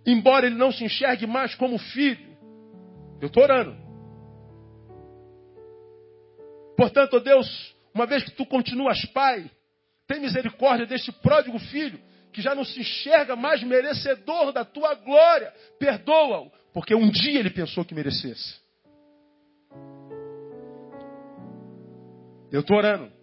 Embora 0.06 0.46
ele 0.46 0.56
não 0.56 0.70
se 0.70 0.84
enxergue 0.84 1.26
mais 1.26 1.54
como 1.54 1.78
filho. 1.78 2.30
Eu 3.20 3.28
estou 3.28 3.42
orando. 3.42 3.76
Portanto, 6.76 7.14
oh 7.14 7.20
Deus, 7.20 7.74
uma 7.94 8.06
vez 8.06 8.22
que 8.22 8.30
tu 8.32 8.46
continuas 8.46 9.04
pai, 9.06 9.50
tem 10.06 10.20
misericórdia 10.20 10.86
deste 10.86 11.12
pródigo 11.12 11.58
filho, 11.58 12.00
que 12.32 12.40
já 12.42 12.54
não 12.54 12.64
se 12.64 12.80
enxerga 12.80 13.36
mais 13.36 13.62
merecedor 13.62 14.52
da 14.52 14.64
tua 14.64 14.94
glória. 14.94 15.52
Perdoa-o, 15.78 16.50
porque 16.72 16.94
um 16.94 17.10
dia 17.10 17.38
ele 17.38 17.50
pensou 17.50 17.84
que 17.84 17.94
merecesse. 17.94 18.60
Eu 22.50 22.60
estou 22.60 22.76
orando. 22.76 23.20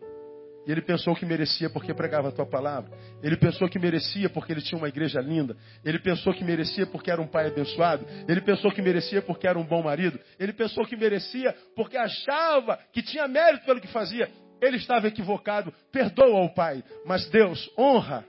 E 0.66 0.72
ele 0.72 0.82
pensou 0.82 1.16
que 1.16 1.26
merecia 1.26 1.70
porque 1.70 1.93
pregava 1.93 2.28
a 2.28 2.32
tua 2.32 2.45
palavra. 2.45 2.91
Ele 3.24 3.38
pensou 3.38 3.70
que 3.70 3.80
merecia 3.80 4.30
porque 4.30 4.52
ele 4.52 4.62
tinha 4.62 4.78
uma 4.78 4.89
igreja 4.89 5.22
linda. 5.22 5.56
Ele 5.84 5.98
pensou 5.98 6.34
que 6.34 6.43
merecia 6.43 6.86
porque 6.86 7.10
era 7.10 7.22
um 7.22 7.28
pai 7.28 7.48
abençoado. 7.48 8.06
Ele 8.28 8.41
pensou 8.41 8.70
que 8.72 8.82
merecia 8.82 9.22
porque 9.22 9.48
era 9.48 9.58
um 9.58 9.64
bom 9.64 9.82
marido. 9.82 10.20
Ele 10.38 10.52
pensou 10.52 10.86
que 10.86 10.98
merecia 10.98 11.56
porque 11.74 11.95
achava 11.95 12.78
que 12.91 13.02
tinha 13.02 13.30
mérito 13.30 13.66
pelo 13.66 13.80
que 13.80 13.88
fazia. 13.88 14.30
Ele 14.62 14.76
estava 14.76 15.08
equivocado. 15.08 15.74
Perdoa 15.89 16.43
o 16.43 16.54
pai. 16.54 16.84
Mas 17.06 17.30
Deus 17.30 17.72
honra 17.78 18.26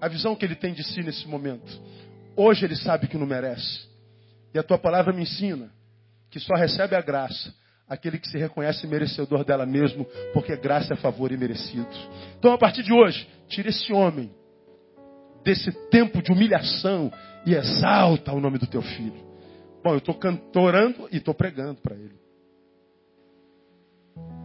a 0.00 0.08
visão 0.08 0.34
que 0.34 0.46
ele 0.46 0.56
tem 0.56 0.72
de 0.72 0.82
si 0.82 1.02
nesse 1.02 1.28
momento. 1.28 1.70
Hoje 2.34 2.64
ele 2.64 2.76
sabe 2.76 3.06
que 3.06 3.18
não 3.18 3.26
merece. 3.26 3.91
E 4.54 4.58
a 4.58 4.62
tua 4.62 4.78
palavra 4.78 5.12
me 5.12 5.22
ensina 5.22 5.70
que 6.30 6.40
só 6.40 6.54
recebe 6.54 6.94
a 6.94 7.00
graça 7.00 7.52
aquele 7.92 8.18
que 8.18 8.28
se 8.28 8.38
reconhece 8.38 8.86
merecedor 8.86 9.44
dela 9.44 9.66
mesmo, 9.66 10.06
porque 10.32 10.56
graça 10.56 10.94
é 10.94 10.96
favor 10.96 11.30
e 11.30 11.36
merecido. 11.36 11.86
Então, 12.38 12.52
a 12.52 12.56
partir 12.56 12.82
de 12.82 12.90
hoje, 12.90 13.28
tira 13.48 13.68
esse 13.68 13.92
homem 13.92 14.34
desse 15.44 15.70
tempo 15.90 16.22
de 16.22 16.32
humilhação 16.32 17.12
e 17.44 17.54
exalta 17.54 18.32
o 18.32 18.40
nome 18.40 18.56
do 18.56 18.66
teu 18.66 18.80
filho. 18.80 19.20
Bom, 19.84 19.90
eu 19.90 19.98
estou 19.98 20.14
cantorando 20.14 21.06
e 21.12 21.18
estou 21.18 21.34
pregando 21.34 21.82
para 21.82 21.94
ele. 21.94 22.18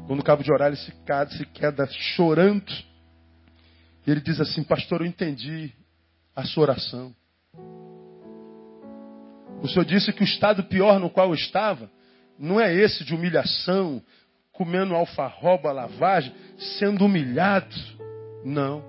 Quando 0.08 0.20
o 0.20 0.24
cabo 0.24 0.44
de 0.44 0.52
orar, 0.52 0.68
ele 0.68 0.78
se, 0.78 0.92
se 1.38 1.46
queda 1.46 1.88
chorando. 1.88 2.70
Ele 4.06 4.20
diz 4.20 4.42
assim, 4.42 4.62
pastor, 4.64 5.02
eu 5.02 5.08
entendi 5.08 5.72
a 6.36 6.44
sua 6.44 6.64
oração. 6.64 7.16
O 9.62 9.68
Senhor 9.68 9.86
disse 9.86 10.14
que 10.14 10.22
o 10.22 10.26
estado 10.26 10.64
pior 10.64 11.00
no 11.00 11.10
qual 11.10 11.30
eu 11.30 11.34
estava 11.34 11.90
não 12.38 12.62
é 12.62 12.74
esse 12.74 13.04
de 13.04 13.16
humilhação, 13.16 14.02
comendo 14.52 14.96
alfarroba, 14.96 15.72
lavagem, 15.72 16.34
sendo 16.78 17.06
humilhado. 17.06 17.76
Não. 18.46 18.84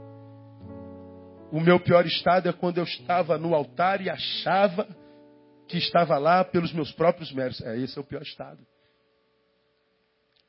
O 1.50 1.60
meu 1.60 1.80
pior 1.80 2.04
estado 2.06 2.48
é 2.48 2.52
quando 2.52 2.78
eu 2.78 2.84
estava 2.84 3.38
no 3.38 3.54
altar 3.54 4.02
e 4.02 4.10
achava 4.10 4.86
que 5.66 5.78
estava 5.78 6.18
lá 6.18 6.44
pelos 6.44 6.72
meus 6.72 6.92
próprios 6.92 7.32
méritos. 7.32 7.62
É, 7.62 7.78
esse 7.78 7.96
é 7.96 8.00
o 8.00 8.04
pior 8.04 8.22
estado. 8.22 8.58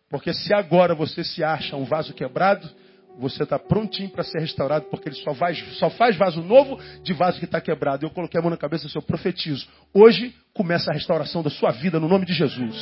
Porque 0.09 0.33
se 0.33 0.53
agora 0.53 0.95
você 0.95 1.23
se 1.23 1.43
acha 1.43 1.75
um 1.75 1.85
vaso 1.85 2.13
quebrado, 2.13 2.69
você 3.19 3.43
está 3.43 3.59
prontinho 3.59 4.09
para 4.09 4.23
ser 4.23 4.39
restaurado, 4.39 4.85
porque 4.85 5.09
ele 5.09 5.15
só 5.17 5.33
faz, 5.35 5.59
só 5.77 5.89
faz 5.89 6.15
vaso 6.15 6.41
novo 6.41 6.79
de 7.03 7.13
vaso 7.13 7.37
que 7.37 7.45
está 7.45 7.59
quebrado. 7.59 8.05
Eu 8.05 8.09
coloquei 8.09 8.39
a 8.39 8.41
mão 8.41 8.49
na 8.49 8.57
cabeça 8.57 8.87
e 8.87 8.95
eu 8.95 9.01
profetizo. 9.01 9.67
Hoje 9.93 10.33
começa 10.53 10.89
a 10.89 10.93
restauração 10.93 11.43
da 11.43 11.49
sua 11.49 11.71
vida 11.71 11.99
no 11.99 12.07
nome 12.07 12.25
de 12.25 12.33
Jesus. 12.33 12.75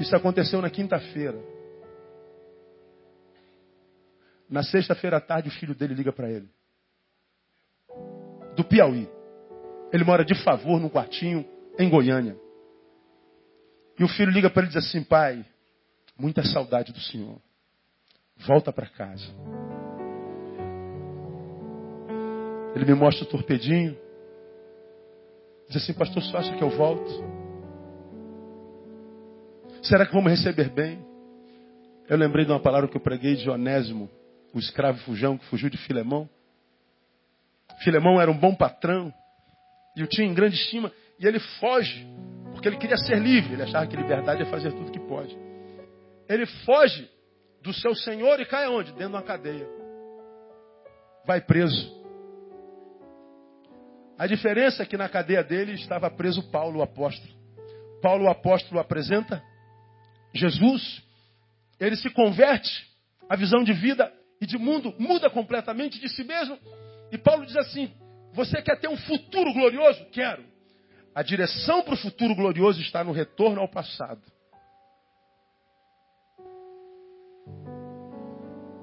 Isso 0.00 0.14
aconteceu 0.16 0.60
na 0.60 0.68
quinta-feira. 0.68 1.38
Na 4.50 4.62
sexta-feira 4.62 5.18
à 5.18 5.20
tarde, 5.20 5.48
o 5.48 5.52
filho 5.52 5.74
dele 5.74 5.94
liga 5.94 6.12
para 6.12 6.28
ele. 6.28 6.48
Do 8.56 8.64
Piauí. 8.64 9.08
Ele 9.92 10.04
mora 10.04 10.24
de 10.24 10.34
favor 10.42 10.80
num 10.80 10.88
quartinho 10.88 11.46
em 11.78 11.88
Goiânia. 11.88 12.36
E 13.98 14.02
o 14.02 14.08
filho 14.08 14.32
liga 14.32 14.50
para 14.50 14.62
ele 14.62 14.72
e 14.72 14.74
diz 14.74 14.88
assim: 14.88 15.04
Pai, 15.04 15.44
muita 16.18 16.42
saudade 16.42 16.92
do 16.92 17.00
Senhor. 17.00 17.40
Volta 18.46 18.72
para 18.72 18.86
casa. 18.86 19.26
Ele 22.74 22.84
me 22.84 22.94
mostra 22.94 23.24
o 23.24 23.28
torpedinho. 23.28 23.96
Diz 25.68 25.82
assim, 25.82 25.92
pastor, 25.92 26.22
você 26.22 26.36
acha 26.36 26.56
que 26.56 26.62
eu 26.62 26.70
volto? 26.70 27.10
Será 29.82 30.06
que 30.06 30.12
vamos 30.12 30.30
receber 30.30 30.70
bem? 30.70 31.04
Eu 32.08 32.16
lembrei 32.16 32.44
de 32.44 32.52
uma 32.52 32.60
palavra 32.60 32.88
que 32.88 32.96
eu 32.96 33.00
preguei 33.00 33.36
de 33.36 33.50
Onésimo, 33.50 34.08
o 34.54 34.58
escravo 34.58 34.98
fujão 35.00 35.36
que 35.36 35.44
fugiu 35.46 35.68
de 35.68 35.76
Filemão. 35.76 36.28
Filemão 37.82 38.20
era 38.20 38.30
um 38.30 38.38
bom 38.38 38.54
patrão 38.54 39.12
e 39.94 40.02
o 40.02 40.06
tinha 40.06 40.26
em 40.26 40.34
grande 40.34 40.56
estima 40.56 40.90
e 41.18 41.26
ele 41.26 41.38
foge 41.38 42.06
porque 42.52 42.68
ele 42.68 42.76
queria 42.76 42.96
ser 42.96 43.18
livre. 43.18 43.52
Ele 43.52 43.62
achava 43.62 43.86
que 43.86 43.96
liberdade 43.96 44.42
é 44.42 44.46
fazer 44.46 44.72
tudo 44.72 44.90
que 44.90 45.00
pode. 45.00 45.36
Ele 46.28 46.46
foge 46.46 47.08
do 47.68 47.74
seu 47.74 47.94
senhor 47.94 48.40
e 48.40 48.46
cai 48.46 48.64
aonde? 48.64 48.92
Dentro 48.92 49.10
de 49.10 49.16
uma 49.16 49.22
cadeia. 49.22 49.68
Vai 51.26 51.38
preso. 51.42 51.98
A 54.18 54.26
diferença 54.26 54.82
é 54.82 54.86
que 54.86 54.96
na 54.96 55.06
cadeia 55.06 55.44
dele 55.44 55.72
estava 55.74 56.10
preso 56.10 56.50
Paulo, 56.50 56.78
o 56.78 56.82
apóstolo. 56.82 57.30
Paulo, 58.00 58.24
o 58.24 58.30
apóstolo, 58.30 58.80
apresenta 58.80 59.42
Jesus. 60.34 61.02
Ele 61.78 61.94
se 61.94 62.08
converte, 62.08 62.86
a 63.28 63.36
visão 63.36 63.62
de 63.62 63.74
vida 63.74 64.10
e 64.40 64.46
de 64.46 64.56
mundo 64.56 64.94
muda 64.98 65.28
completamente 65.28 66.00
de 66.00 66.08
si 66.08 66.24
mesmo. 66.24 66.58
E 67.12 67.18
Paulo 67.18 67.44
diz 67.44 67.56
assim: 67.56 67.92
Você 68.32 68.62
quer 68.62 68.80
ter 68.80 68.88
um 68.88 68.96
futuro 68.96 69.52
glorioso? 69.52 70.06
Quero. 70.06 70.42
A 71.14 71.22
direção 71.22 71.82
para 71.82 71.94
o 71.94 71.98
futuro 71.98 72.34
glorioso 72.34 72.80
está 72.80 73.04
no 73.04 73.12
retorno 73.12 73.60
ao 73.60 73.68
passado. 73.68 74.22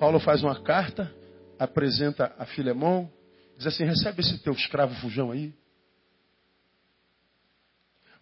Paulo 0.05 0.19
faz 0.19 0.43
uma 0.43 0.61
carta, 0.61 1.11
apresenta 1.57 2.31
a 2.37 2.45
Filemão, 2.45 3.11
diz 3.57 3.65
assim: 3.65 3.85
recebe 3.85 4.21
esse 4.21 4.37
teu 4.37 4.53
escravo 4.53 4.93
fujão 5.01 5.31
aí. 5.31 5.51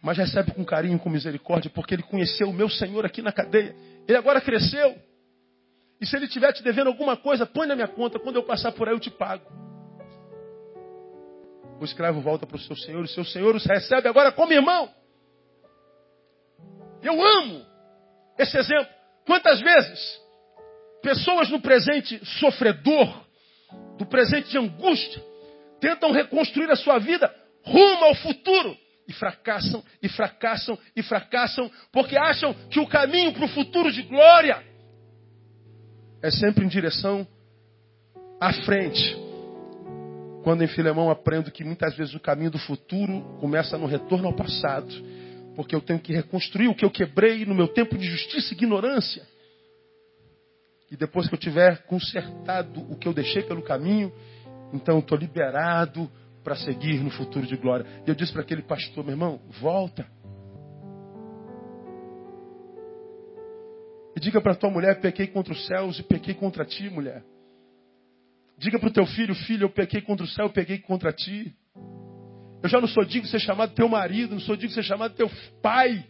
Mas 0.02 0.18
recebe 0.18 0.54
com 0.54 0.64
carinho, 0.64 0.98
com 0.98 1.10
misericórdia, 1.10 1.70
porque 1.70 1.94
ele 1.94 2.04
conheceu 2.04 2.48
o 2.48 2.54
meu 2.54 2.70
Senhor 2.70 3.06
aqui 3.06 3.22
na 3.22 3.34
cadeia. 3.34 3.76
Ele 4.08 4.18
agora 4.18 4.40
cresceu. 4.40 4.98
E 6.00 6.06
se 6.06 6.16
ele 6.16 6.24
estiver 6.24 6.54
te 6.54 6.64
devendo 6.64 6.88
alguma 6.88 7.18
coisa, 7.18 7.46
põe 7.46 7.68
na 7.68 7.76
minha 7.76 7.90
conta, 7.90 8.18
quando 8.18 8.38
eu 8.38 8.44
passar 8.44 8.72
por 8.72 8.88
aí 8.88 8.96
eu 8.96 9.00
te 9.02 9.12
pago. 9.12 9.44
O 11.82 11.84
escravo 11.84 12.22
volta 12.22 12.48
para 12.48 12.56
o 12.56 12.62
seu 12.62 12.78
senhor, 12.78 13.04
o 13.04 13.10
seu 13.10 13.26
senhor 13.26 13.54
os 13.54 13.66
recebe 13.66 14.08
agora 14.08 14.32
como 14.32 14.54
irmão. 14.54 14.90
Eu 17.02 17.22
amo 17.22 17.66
esse 18.40 18.58
exemplo. 18.58 18.88
Quantas 19.26 19.60
vezes 19.60 20.23
Pessoas 21.04 21.50
no 21.50 21.60
presente 21.60 22.20
sofredor, 22.40 23.26
do 23.98 24.06
presente 24.06 24.50
de 24.50 24.58
angústia, 24.58 25.22
tentam 25.80 26.12
reconstruir 26.12 26.72
a 26.72 26.78
sua 26.78 26.98
vida 26.98 27.32
rumo 27.64 28.06
ao 28.06 28.16
futuro. 28.16 28.78
E 29.06 29.12
fracassam, 29.12 29.84
e 30.02 30.08
fracassam, 30.08 30.80
e 30.96 31.04
fracassam, 31.04 31.70
porque 31.92 32.16
acham 32.16 32.54
que 32.70 32.80
o 32.80 32.88
caminho 32.88 33.34
para 33.34 33.44
o 33.44 33.50
futuro 33.50 33.92
de 33.92 34.02
glória 34.04 34.64
é 36.22 36.32
sempre 36.32 36.64
em 36.64 36.70
direção 36.70 37.28
à 38.40 38.54
frente. 38.54 39.18
Quando 40.42 40.64
em 40.64 40.68
Filemão 40.68 41.10
aprendo 41.10 41.52
que 41.52 41.66
muitas 41.66 41.98
vezes 41.98 42.16
o 42.16 42.20
caminho 42.20 42.52
do 42.52 42.58
futuro 42.58 43.38
começa 43.42 43.78
no 43.78 43.88
retorno 43.88 44.28
ao 44.28 44.34
passado, 44.34 44.88
porque 45.54 45.76
eu 45.76 45.82
tenho 45.82 46.00
que 46.00 46.14
reconstruir 46.14 46.70
o 46.70 46.76
que 46.76 46.86
eu 46.86 46.90
quebrei 46.90 47.46
no 47.46 47.54
meu 47.54 47.68
tempo 47.68 47.98
de 47.98 48.06
justiça 48.06 48.54
e 48.54 48.58
ignorância. 48.58 49.33
E 50.94 50.96
depois 50.96 51.28
que 51.28 51.34
eu 51.34 51.40
tiver 51.40 51.88
consertado 51.88 52.80
o 52.82 52.96
que 52.96 53.08
eu 53.08 53.14
deixei 53.16 53.42
pelo 53.42 53.64
caminho, 53.64 54.14
então 54.72 54.94
eu 54.94 55.00
estou 55.00 55.18
liberado 55.18 56.08
para 56.44 56.56
seguir 56.56 57.00
no 57.00 57.10
futuro 57.10 57.48
de 57.48 57.58
glória. 57.58 57.84
E 58.06 58.10
eu 58.10 58.14
disse 58.14 58.32
para 58.32 58.44
aquele 58.44 58.62
pastor, 58.62 59.04
meu 59.04 59.14
irmão, 59.14 59.42
volta. 59.60 60.06
E 64.16 64.20
diga 64.20 64.40
para 64.40 64.54
tua 64.54 64.70
mulher, 64.70 65.02
pequei 65.02 65.26
contra 65.26 65.52
os 65.52 65.66
céus 65.66 65.98
e 65.98 66.04
pequei 66.04 66.36
contra 66.36 66.64
ti, 66.64 66.88
mulher. 66.92 67.24
Diga 68.56 68.78
para 68.78 68.90
o 68.90 68.94
teu 68.94 69.08
filho, 69.08 69.34
filho, 69.34 69.64
eu 69.64 69.72
pequei 69.72 70.00
contra 70.00 70.24
o 70.24 70.30
céu, 70.30 70.46
eu 70.46 70.52
pequei 70.52 70.78
contra 70.78 71.12
ti. 71.12 71.56
Eu 72.62 72.70
já 72.70 72.80
não 72.80 72.88
sou 72.88 73.04
digno 73.04 73.24
de 73.24 73.32
ser 73.32 73.40
chamado 73.40 73.74
teu 73.74 73.90
marido, 73.90 74.36
não 74.36 74.42
sou 74.42 74.56
digno 74.56 74.70
de 74.70 74.76
ser 74.76 74.84
chamado 74.84 75.16
teu 75.16 75.28
pai. 75.60 76.06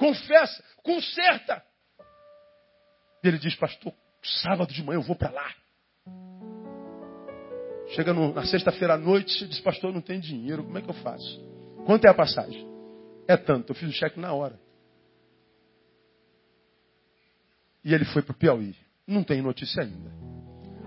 Confessa, 0.00 0.64
conserta. 0.82 1.62
E 3.22 3.28
ele 3.28 3.38
diz, 3.38 3.54
pastor, 3.54 3.92
sábado 4.42 4.72
de 4.72 4.82
manhã 4.82 4.96
eu 4.96 5.02
vou 5.02 5.14
para 5.14 5.30
lá. 5.30 5.54
Chega 7.88 8.14
no, 8.14 8.32
na 8.32 8.46
sexta-feira 8.46 8.94
à 8.94 8.96
noite, 8.96 9.46
diz, 9.46 9.60
pastor, 9.60 9.92
não 9.92 10.00
tem 10.00 10.18
dinheiro, 10.18 10.64
como 10.64 10.78
é 10.78 10.80
que 10.80 10.88
eu 10.88 10.94
faço? 10.94 11.38
Quanto 11.84 12.06
é 12.06 12.08
a 12.08 12.14
passagem? 12.14 12.66
É 13.28 13.36
tanto, 13.36 13.72
eu 13.72 13.74
fiz 13.74 13.90
o 13.90 13.92
cheque 13.92 14.18
na 14.18 14.32
hora. 14.32 14.58
E 17.84 17.92
ele 17.92 18.06
foi 18.06 18.22
para 18.22 18.32
o 18.32 18.36
Piauí. 18.36 18.74
Não 19.06 19.22
tem 19.22 19.42
notícia 19.42 19.82
ainda. 19.82 20.10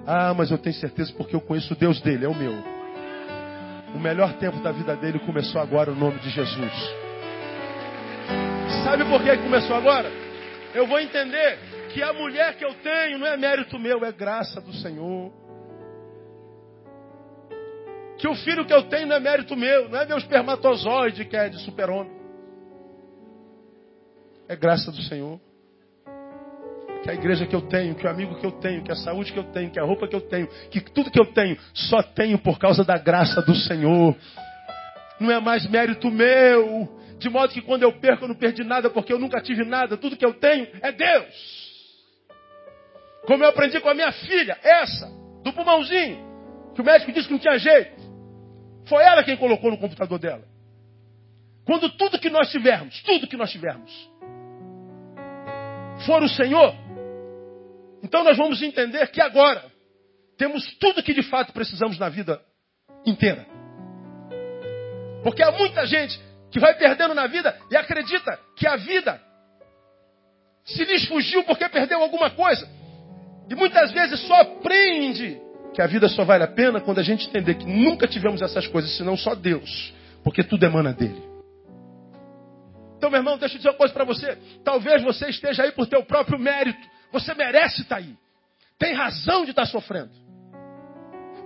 Ah, 0.08 0.34
mas 0.34 0.50
eu 0.50 0.58
tenho 0.58 0.76
certeza 0.76 1.14
porque 1.14 1.36
eu 1.36 1.42
conheço 1.42 1.72
o 1.74 1.78
Deus 1.78 2.02
dele, 2.02 2.26
é 2.26 2.28
o 2.28 2.34
meu. 2.34 2.54
O 3.94 4.00
melhor 4.00 4.40
tempo 4.40 4.60
da 4.64 4.72
vida 4.72 4.96
dele 4.96 5.20
começou 5.20 5.62
agora, 5.62 5.92
o 5.92 5.96
nome 5.96 6.18
de 6.20 6.32
Jesus. 6.32 7.03
Sabe 8.94 9.06
por 9.06 9.24
que 9.24 9.38
começou 9.38 9.76
agora? 9.76 10.08
Eu 10.72 10.86
vou 10.86 11.00
entender 11.00 11.58
que 11.92 12.04
a 12.04 12.14
mulher 12.14 12.56
que 12.58 12.64
eu 12.64 12.76
tenho 12.76 13.18
não 13.18 13.26
é 13.26 13.36
mérito 13.36 13.80
meu, 13.80 14.06
é 14.06 14.12
graça 14.12 14.62
do 14.62 14.72
Senhor. 14.72 15.34
Que 18.20 18.28
o 18.28 18.36
filho 18.36 18.64
que 18.68 18.74
eu 18.74 18.84
tenho 18.84 19.08
não 19.08 19.16
é 19.16 19.20
mérito 19.20 19.56
meu, 19.56 19.90
não 19.90 20.00
é 20.00 20.06
meu 20.06 20.20
espermatozoide 20.20 21.26
que 21.26 21.36
é 21.36 21.50
de 21.50 21.58
super-homem. 21.64 22.14
É 24.48 24.56
graça 24.56 24.92
do 24.92 25.02
Senhor 25.02 25.42
que 27.02 27.10
a 27.10 27.16
igreja 27.16 27.48
que 27.48 27.56
eu 27.56 27.62
tenho, 27.64 27.96
que 27.96 28.06
o 28.06 28.10
amigo 28.10 28.36
que 28.36 28.46
eu 28.46 28.52
tenho, 28.52 28.84
que 28.84 28.92
a 28.92 28.96
saúde 28.96 29.34
que 29.34 29.40
eu 29.40 29.44
tenho, 29.46 29.72
que 29.72 29.80
a 29.80 29.84
roupa 29.84 30.08
que 30.08 30.16
eu 30.16 30.22
tenho, 30.22 30.48
que 30.70 30.80
tudo 30.80 31.10
que 31.10 31.20
eu 31.20 31.26
tenho, 31.34 31.58
só 31.74 32.04
tenho 32.04 32.38
por 32.38 32.60
causa 32.60 32.84
da 32.84 32.98
graça 32.98 33.42
do 33.42 33.56
Senhor. 33.56 34.16
Não 35.20 35.32
é 35.32 35.40
mais 35.40 35.68
mérito 35.68 36.12
meu, 36.12 37.02
de 37.24 37.30
modo 37.30 37.54
que 37.54 37.62
quando 37.62 37.84
eu 37.84 37.94
perco 38.02 38.26
eu 38.26 38.28
não 38.28 38.36
perdi 38.36 38.66
nada, 38.66 38.90
porque 38.90 39.14
eu 39.14 39.18
nunca 39.18 39.42
tive 39.42 39.64
nada, 39.64 39.96
tudo 39.96 40.18
que 40.18 40.26
eu 40.26 40.34
tenho 40.34 40.68
é 40.82 40.92
Deus. 40.92 41.64
Como 43.26 43.42
eu 43.42 43.48
aprendi 43.48 43.80
com 43.80 43.88
a 43.88 43.94
minha 43.94 44.12
filha, 44.12 44.60
essa, 44.62 45.08
do 45.42 45.54
pulmãozinho, 45.54 46.18
que 46.76 46.82
o 46.82 46.84
médico 46.84 47.14
disse 47.14 47.28
que 47.28 47.34
não 47.34 47.40
tinha 47.40 47.58
jeito. 47.58 48.04
Foi 48.90 49.02
ela 49.02 49.24
quem 49.24 49.38
colocou 49.38 49.72
no 49.72 49.78
computador 49.78 50.20
dela. 50.20 50.44
Quando 51.66 51.90
tudo 51.92 52.20
que 52.20 52.30
nós 52.30 52.52
tivermos, 52.52 53.02
tudo 53.04 53.26
que 53.26 53.38
nós 53.38 53.50
tivermos, 53.50 53.90
for 56.06 56.22
o 56.22 56.28
Senhor, 56.28 56.76
então 58.04 58.22
nós 58.26 58.38
vamos 58.38 58.62
entender 58.62 59.08
que 59.12 59.22
agora 59.22 59.64
temos 60.38 60.76
tudo 60.76 61.02
que 61.02 61.14
de 61.14 61.24
fato 61.24 61.54
precisamos 61.54 61.98
na 61.98 62.10
vida 62.10 62.42
inteira. 63.06 63.46
Porque 65.24 65.42
há 65.42 65.54
muita 65.54 65.86
gente 65.86 66.20
que 66.54 66.60
vai 66.60 66.76
perdendo 66.76 67.16
na 67.16 67.26
vida 67.26 67.58
e 67.72 67.76
acredita 67.76 68.40
que 68.56 68.68
a 68.68 68.76
vida 68.76 69.20
se 70.64 70.86
lhes 70.86 71.04
fugiu 71.06 71.44
porque 71.44 71.68
perdeu 71.68 72.00
alguma 72.00 72.30
coisa. 72.30 72.70
E 73.50 73.56
muitas 73.56 73.92
vezes 73.92 74.20
só 74.28 74.42
aprende 74.42 75.42
que 75.74 75.82
a 75.82 75.88
vida 75.88 76.08
só 76.08 76.24
vale 76.24 76.44
a 76.44 76.48
pena 76.48 76.80
quando 76.80 77.00
a 77.00 77.04
gente 77.04 77.28
entender 77.28 77.56
que 77.56 77.66
nunca 77.66 78.08
tivemos 78.08 78.40
essas 78.40 78.68
coisas, 78.68 78.96
senão 78.96 79.18
só 79.18 79.34
Deus. 79.34 79.92
Porque 80.24 80.44
tudo 80.44 80.64
emana 80.64 80.94
dele. 80.94 81.22
Então, 82.98 83.10
meu 83.10 83.20
irmão, 83.20 83.38
deixa 83.38 83.56
eu 83.56 83.58
dizer 83.58 83.70
uma 83.70 83.78
coisa 83.78 83.94
para 83.94 84.06
você. 84.06 84.38
Talvez 84.64 85.04
você 85.04 85.30
esteja 85.30 85.64
aí 85.64 85.72
por 85.72 85.88
teu 85.88 86.06
próprio 86.06 86.38
mérito. 86.38 86.88
Você 87.12 87.34
merece 87.34 87.82
estar 87.82 87.98
aí. 87.98 88.16
Tem 88.78 88.94
razão 88.94 89.44
de 89.44 89.50
estar 89.50 89.66
sofrendo. 89.66 90.12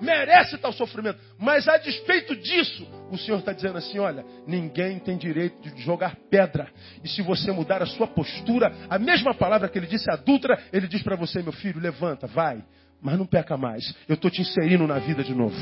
Merece 0.02 0.60
o 0.64 0.72
sofrimento. 0.72 1.20
Mas 1.40 1.68
a 1.68 1.78
despeito 1.78 2.36
disso, 2.36 2.88
o 3.12 3.18
Senhor 3.18 3.40
está 3.40 3.54
dizendo 3.54 3.78
assim: 3.78 4.00
olha, 4.00 4.26
ninguém 4.46 5.00
tem 5.00 5.18
direito 5.18 5.60
de 5.62 5.82
jogar 5.82 6.16
pedra. 6.30 6.68
E 7.04 7.10
se 7.10 7.22
você 7.22 7.52
mudar 7.52 7.82
a 7.82 7.86
sua 7.86 8.08
postura, 8.08 8.72
a 8.90 9.00
mesma 9.00 9.34
palavra 9.34 9.70
que 9.70 9.78
ele 9.78 9.88
disse 9.88 10.10
adulta, 10.12 10.58
ele 10.72 10.88
diz 10.88 11.02
para 11.02 11.16
você, 11.16 11.42
meu 11.42 11.54
filho, 11.54 11.80
levanta, 11.80 12.28
vai. 12.28 12.64
Mas 13.02 13.18
não 13.18 13.26
peca 13.26 13.58
mais. 13.58 13.96
Eu 14.08 14.16
estou 14.16 14.30
te 14.32 14.42
inserindo 14.42 14.88
na 14.88 15.00
vida 15.00 15.24
de 15.24 15.34
novo. 15.34 15.56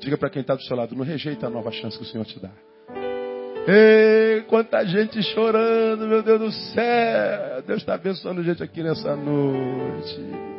Diga 0.00 0.16
para 0.16 0.30
quem 0.30 0.40
está 0.40 0.54
do 0.54 0.62
seu 0.62 0.76
lado, 0.76 0.96
não 0.96 1.04
rejeita 1.04 1.46
a 1.46 1.50
nova 1.50 1.70
chance 1.70 1.96
que 1.96 2.02
o 2.02 2.06
Senhor 2.06 2.24
te 2.24 2.40
dá. 2.40 2.50
Ei, 3.68 4.42
quanta 4.48 4.84
gente 4.84 5.22
chorando, 5.22 6.08
meu 6.08 6.22
Deus 6.22 6.40
do 6.40 6.50
céu. 6.50 7.62
Deus 7.64 7.80
está 7.80 7.94
abençoando 7.94 8.42
gente 8.42 8.62
aqui 8.62 8.82
nessa 8.82 9.14
noite. 9.14 10.51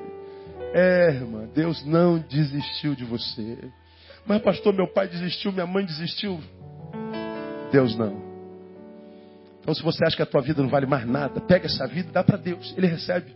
É, 0.73 1.09
irmã, 1.09 1.47
Deus 1.53 1.85
não 1.85 2.17
desistiu 2.17 2.95
de 2.95 3.05
você. 3.05 3.57
Mas, 4.25 4.41
pastor, 4.41 4.73
meu 4.73 4.87
pai 4.91 5.07
desistiu, 5.07 5.51
minha 5.51 5.67
mãe 5.67 5.85
desistiu. 5.85 6.39
Deus 7.71 7.95
não. 7.95 8.33
Então, 9.61 9.73
se 9.73 9.83
você 9.83 10.03
acha 10.05 10.15
que 10.15 10.21
a 10.23 10.25
tua 10.25 10.41
vida 10.41 10.61
não 10.61 10.69
vale 10.69 10.87
mais 10.87 11.05
nada, 11.05 11.39
pega 11.39 11.67
essa 11.67 11.87
vida 11.87 12.09
e 12.09 12.11
dá 12.11 12.23
para 12.23 12.37
Deus. 12.37 12.73
Ele 12.75 12.87
recebe. 12.87 13.35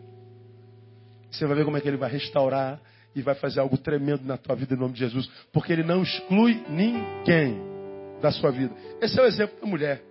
Você 1.30 1.46
vai 1.46 1.56
ver 1.56 1.66
como 1.66 1.78
é 1.78 1.82
que 1.82 1.88
ele 1.88 1.98
vai 1.98 2.10
restaurar 2.10 2.82
e 3.16 3.22
vai 3.22 3.36
fazer 3.36 3.60
algo 3.60 3.78
tremendo 3.78 4.26
na 4.26 4.38
tua 4.38 4.56
vida 4.56 4.74
em 4.74 4.78
nome 4.78 4.94
de 4.94 5.00
Jesus. 5.00 5.30
Porque 5.54 5.72
ele 5.72 5.84
não 5.84 6.02
exclui 6.02 6.64
ninguém 6.70 7.62
da 8.20 8.32
sua 8.32 8.52
vida. 8.52 8.74
Esse 9.00 9.20
é 9.20 9.24
o 9.24 9.26
exemplo 9.26 9.60
da 9.62 9.68
mulher. 9.68 10.02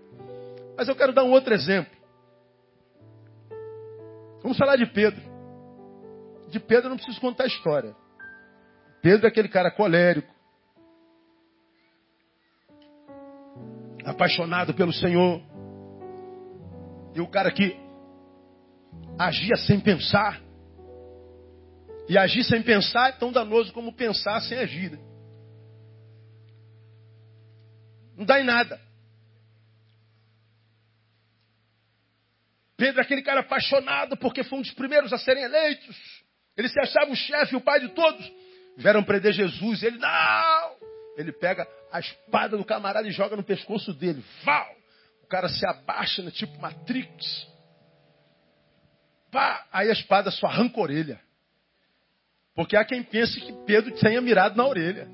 Mas 0.77 0.89
eu 0.89 0.95
quero 0.95 1.13
dar 1.13 1.25
um 1.25 1.33
outro 1.33 1.53
exemplo. 1.53 1.93
Vamos 4.43 4.57
falar 4.57 4.77
de 4.77 4.87
Pedro. 4.87 5.21
De 6.49 6.61
Pedro 6.61 6.91
não 6.91 6.97
preciso 6.97 7.21
contar 7.21 7.45
a 7.45 7.49
história. 7.49 7.95
Pedro 9.03 9.27
é 9.27 9.29
aquele 9.29 9.49
cara 9.49 9.71
colérico, 9.71 10.35
apaixonado 14.05 14.75
pelo 14.75 14.93
Senhor, 14.93 15.43
e 17.15 17.21
o 17.21 17.29
cara 17.29 17.51
que 17.51 17.77
agia 19.19 19.57
sem 19.57 19.81
pensar. 19.81 20.41
E 22.09 22.17
agir 22.17 22.45
sem 22.45 22.63
pensar 22.63 23.09
é 23.09 23.13
tão 23.13 23.33
danoso 23.33 23.73
como 23.73 23.93
pensar 23.93 24.41
sem 24.41 24.59
agir. 24.59 24.93
Né? 24.93 24.99
Não 28.17 28.25
dá 28.25 28.41
em 28.41 28.45
nada. 28.45 28.81
Pedro 32.77 33.01
é 33.01 33.05
aquele 33.05 33.23
cara 33.23 33.41
apaixonado 33.41 34.17
porque 34.17 34.45
foi 34.45 34.59
um 34.59 34.63
dos 34.63 34.73
primeiros 34.73 35.13
a 35.13 35.19
serem 35.19 35.45
eleitos. 35.45 36.16
Ele 36.57 36.69
se 36.69 36.81
achava 36.81 37.11
o 37.11 37.17
chefe, 37.17 37.55
o 37.55 37.61
pai 37.61 37.81
de 37.81 37.89
todos. 37.91 38.33
Vieram 38.77 39.03
prender 39.03 39.33
Jesus. 39.33 39.83
Ele, 39.83 39.99
não! 39.99 40.77
Ele 41.17 41.33
pega 41.33 41.67
a 41.93 42.01
espada 42.01 42.57
do 42.57 42.65
camarada 42.65 43.07
e 43.07 43.13
joga 43.13 43.37
no 43.37 43.43
pescoço 43.43 43.93
dele. 43.93 44.25
Val! 44.45 44.75
O 45.23 45.27
cara 45.27 45.49
se 45.49 45.67
abaixa, 45.67 46.23
né, 46.23 46.31
tipo 46.31 46.59
Matrix. 46.61 47.47
Pá! 49.31 49.67
Aí 49.73 49.89
a 49.89 49.93
espada 49.93 50.31
só 50.31 50.47
arranca 50.47 50.79
a 50.79 50.83
orelha. 50.83 51.21
Porque 52.55 52.77
há 52.77 52.85
quem 52.85 53.03
pense 53.03 53.39
que 53.41 53.53
Pedro 53.67 53.95
tenha 53.97 54.21
mirado 54.21 54.57
na 54.57 54.67
orelha. 54.67 55.09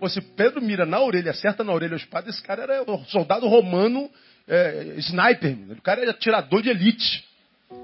Pô, 0.00 0.08
se 0.08 0.20
Pedro 0.20 0.60
mira 0.60 0.84
na 0.84 1.00
orelha, 1.00 1.30
acerta 1.30 1.62
na 1.62 1.72
orelha 1.72 1.94
a 1.94 1.96
espada, 1.96 2.28
esse 2.28 2.42
cara 2.42 2.62
era 2.62 2.90
um 2.90 3.04
soldado 3.06 3.46
romano, 3.46 4.10
é, 4.46 4.94
sniper. 4.98 5.56
O 5.70 5.82
cara 5.82 6.02
era 6.02 6.12
tirador 6.12 6.62
de 6.62 6.70
elite. 6.70 7.24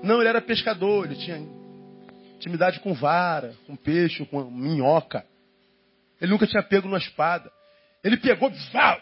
Não, 0.03 0.21
ele 0.21 0.29
era 0.29 0.41
pescador, 0.41 1.07
ele 1.07 1.17
tinha 1.17 1.39
intimidade 2.43 2.81
com 2.81 2.93
vara, 2.93 3.55
com 3.67 3.77
peixe, 3.77 4.27
com 4.27 4.43
minhoca. 4.51 5.25
Ele 6.21 6.33
nunca 6.33 6.47
tinha 6.47 6.63
pego 6.63 6.89
numa 6.89 6.99
espada. 6.99 7.51
Ele 8.03 8.17
pegou, 8.17 8.51
vá! 8.73 9.01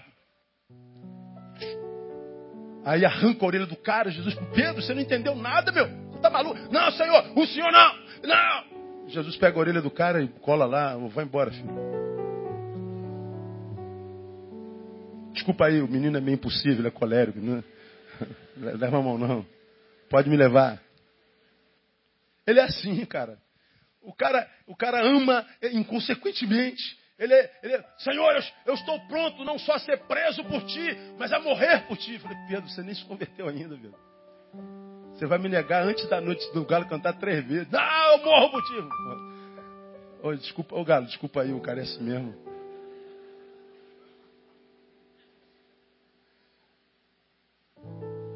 Aí 2.84 3.05
arranca 3.05 3.45
a 3.45 3.47
orelha 3.47 3.66
do 3.66 3.76
cara, 3.76 4.11
Jesus, 4.11 4.34
Pedro, 4.55 4.82
você 4.82 4.95
não 4.95 5.01
entendeu 5.03 5.34
nada, 5.34 5.72
meu. 5.72 5.86
Você 6.11 6.20
tá 6.20 6.30
maluco? 6.30 6.59
Não, 6.70 6.91
Senhor, 6.93 7.32
o 7.36 7.47
Senhor 7.47 7.70
não, 7.72 7.95
não. 8.24 9.09
Jesus 9.09 9.36
pega 9.36 9.57
a 9.57 9.61
orelha 9.61 9.82
do 9.82 9.91
cara 9.91 10.22
e 10.22 10.28
cola 10.28 10.66
lá, 10.66 10.97
vai 10.97 11.24
embora, 11.24 11.51
filho. 11.51 11.70
Desculpa 15.32 15.66
aí, 15.66 15.80
o 15.80 15.88
menino 15.88 16.16
é 16.16 16.20
meio 16.20 16.34
impossível, 16.34 16.86
é 16.86 16.91
colérico. 16.91 17.38
Não... 17.38 17.64
Leva 18.57 18.99
a 18.99 19.03
mão, 19.03 19.16
não. 19.16 19.47
Pode 20.11 20.28
me 20.28 20.36
levar. 20.36 20.80
Ele 22.51 22.61
é 22.61 22.64
assim, 22.64 23.05
cara. 23.05 23.38
O 24.03 24.14
cara, 24.14 24.51
o 24.66 24.74
cara 24.74 25.01
ama 25.03 25.46
inconsequentemente. 25.72 26.98
Ele 27.18 27.34
é, 27.34 27.61
ele 27.62 27.74
é 27.74 27.84
Senhor, 27.98 28.32
eu, 28.34 28.42
eu, 28.66 28.74
estou 28.74 28.98
pronto 29.07 29.44
não 29.44 29.59
só 29.59 29.74
a 29.74 29.78
ser 29.78 29.98
preso 30.07 30.42
por 30.44 30.64
ti, 30.64 30.96
mas 31.18 31.32
a 31.32 31.38
morrer 31.38 31.86
por 31.86 31.96
ti. 31.96 32.14
Eu 32.14 32.20
falei, 32.20 32.38
Pedro, 32.48 32.68
você 32.68 32.82
nem 32.82 32.94
se 32.94 33.05
converteu 33.05 33.46
ainda, 33.46 33.76
Pedro. 33.76 33.98
Você 35.14 35.26
vai 35.26 35.38
me 35.38 35.48
negar 35.48 35.82
antes 35.82 36.09
da 36.09 36.18
noite 36.20 36.51
do 36.55 36.64
galo 36.64 36.88
cantar 36.88 37.12
três 37.18 37.44
vezes. 37.46 37.70
Não, 37.70 38.12
eu 38.12 38.24
morro 38.24 38.51
por 38.51 38.62
ti. 38.62 38.72
Oh, 40.22 40.34
desculpa, 40.34 40.74
ô 40.74 40.80
oh, 40.80 40.84
galo, 40.84 41.07
desculpa 41.07 41.42
aí, 41.42 41.53
o 41.53 41.61
cara 41.61 41.80
é 41.80 41.82
assim 41.82 42.03
mesmo. 42.03 42.49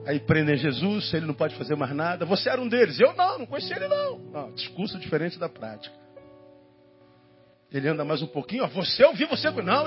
Aí 0.06 0.20
prendem 0.20 0.56
Jesus, 0.56 1.12
ele 1.14 1.26
não 1.26 1.34
pode 1.34 1.54
fazer 1.56 1.76
mais 1.76 1.94
nada. 1.94 2.26
Você 2.26 2.50
era 2.50 2.60
um 2.60 2.68
deles. 2.68 3.00
Eu 3.00 3.14
não, 3.14 3.38
não 3.38 3.46
conhecia 3.46 3.76
ele 3.76 3.88
não. 3.88 4.18
não 4.18 4.52
discurso 4.52 4.98
diferente 4.98 5.38
da 5.38 5.48
prática. 5.48 5.94
Ele 7.72 7.88
anda 7.88 8.04
mais 8.04 8.22
um 8.22 8.26
pouquinho. 8.26 8.64
Ó, 8.64 8.68
você, 8.68 9.02
eu 9.02 9.14
vi 9.14 9.24
você. 9.24 9.50
Não, 9.50 9.86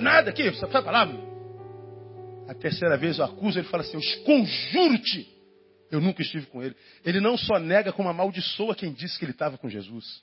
nada 0.00 0.30
aqui, 0.30 0.50
você 0.50 0.60
sabe 0.60 0.76
a 0.76 0.82
palavra? 0.82 1.16
A 2.48 2.54
terceira 2.54 2.96
vez 2.96 3.18
eu 3.18 3.24
acuso, 3.24 3.58
ele 3.58 3.66
fala 3.66 3.82
assim, 3.82 3.94
eu 3.94 4.00
esconjuro-te. 4.00 5.34
Eu 5.90 6.00
nunca 6.00 6.22
estive 6.22 6.46
com 6.46 6.62
ele. 6.62 6.76
Ele 7.04 7.20
não 7.20 7.36
só 7.36 7.58
nega, 7.58 7.92
como 7.92 8.08
amaldiçoa 8.08 8.74
quem 8.74 8.92
disse 8.92 9.18
que 9.18 9.24
ele 9.24 9.32
estava 9.32 9.56
com 9.56 9.68
Jesus. 9.68 10.22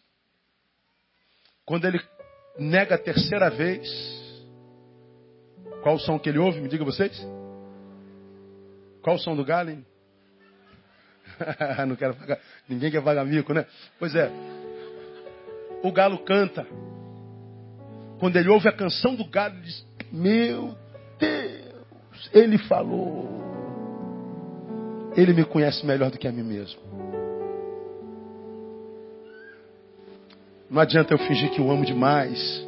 Quando 1.65 1.85
ele 1.85 1.99
nega 2.57 2.95
a 2.95 2.97
terceira 2.97 3.49
vez, 3.49 3.89
qual 5.81 5.95
o 5.95 5.99
som 5.99 6.19
que 6.19 6.29
ele 6.29 6.39
ouve? 6.39 6.61
Me 6.61 6.69
diga 6.69 6.85
vocês. 6.85 7.21
Qual 9.03 9.17
o 9.17 9.19
som 9.19 9.35
do 9.35 9.43
galo, 9.43 9.69
hein? 9.69 9.85
Não 11.87 11.95
quero 11.95 12.15
pagar. 12.15 12.39
Ninguém 12.67 12.89
quer 12.89 13.03
pagar 13.03 13.25
mico, 13.25 13.53
né? 13.53 13.65
Pois 13.99 14.15
é. 14.15 14.31
O 15.83 15.91
galo 15.91 16.19
canta. 16.19 16.65
Quando 18.19 18.37
ele 18.37 18.49
ouve 18.49 18.69
a 18.69 18.71
canção 18.71 19.15
do 19.15 19.25
galo, 19.25 19.55
ele 19.55 19.63
diz: 19.63 19.85
Meu 20.11 20.75
Deus, 21.19 22.29
ele 22.33 22.57
falou. 22.57 23.43
Ele 25.15 25.33
me 25.33 25.43
conhece 25.43 25.85
melhor 25.85 26.09
do 26.09 26.17
que 26.17 26.27
a 26.27 26.31
mim 26.31 26.43
mesmo. 26.43 26.81
Não 30.69 30.81
adianta 30.81 31.13
eu 31.13 31.19
fingir 31.19 31.51
que 31.51 31.59
eu 31.59 31.69
amo 31.69 31.85
demais. 31.85 32.65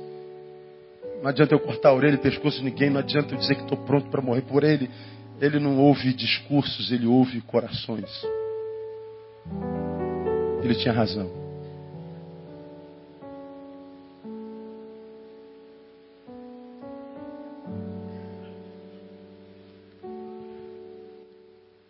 Não 1.23 1.29
adianta 1.29 1.55
eu 1.55 1.59
cortar 1.59 1.89
a 1.89 1.93
orelha 1.93 2.15
e 2.15 2.19
pescoço 2.19 2.57
de 2.57 2.65
ninguém. 2.65 2.89
Não 2.89 2.99
adianta 2.99 3.33
eu 3.33 3.39
dizer 3.39 3.55
que 3.55 3.63
estou 3.63 3.77
pronto 3.79 4.09
para 4.11 4.21
morrer 4.21 4.41
por 4.41 4.63
ele. 4.63 4.91
Ele 5.39 5.59
não 5.59 5.77
ouve 5.79 6.13
discursos, 6.13 6.91
ele 6.91 7.05
ouve 7.05 7.41
corações. 7.41 8.09
Ele 10.63 10.75
tinha 10.75 10.93
razão. 10.93 11.29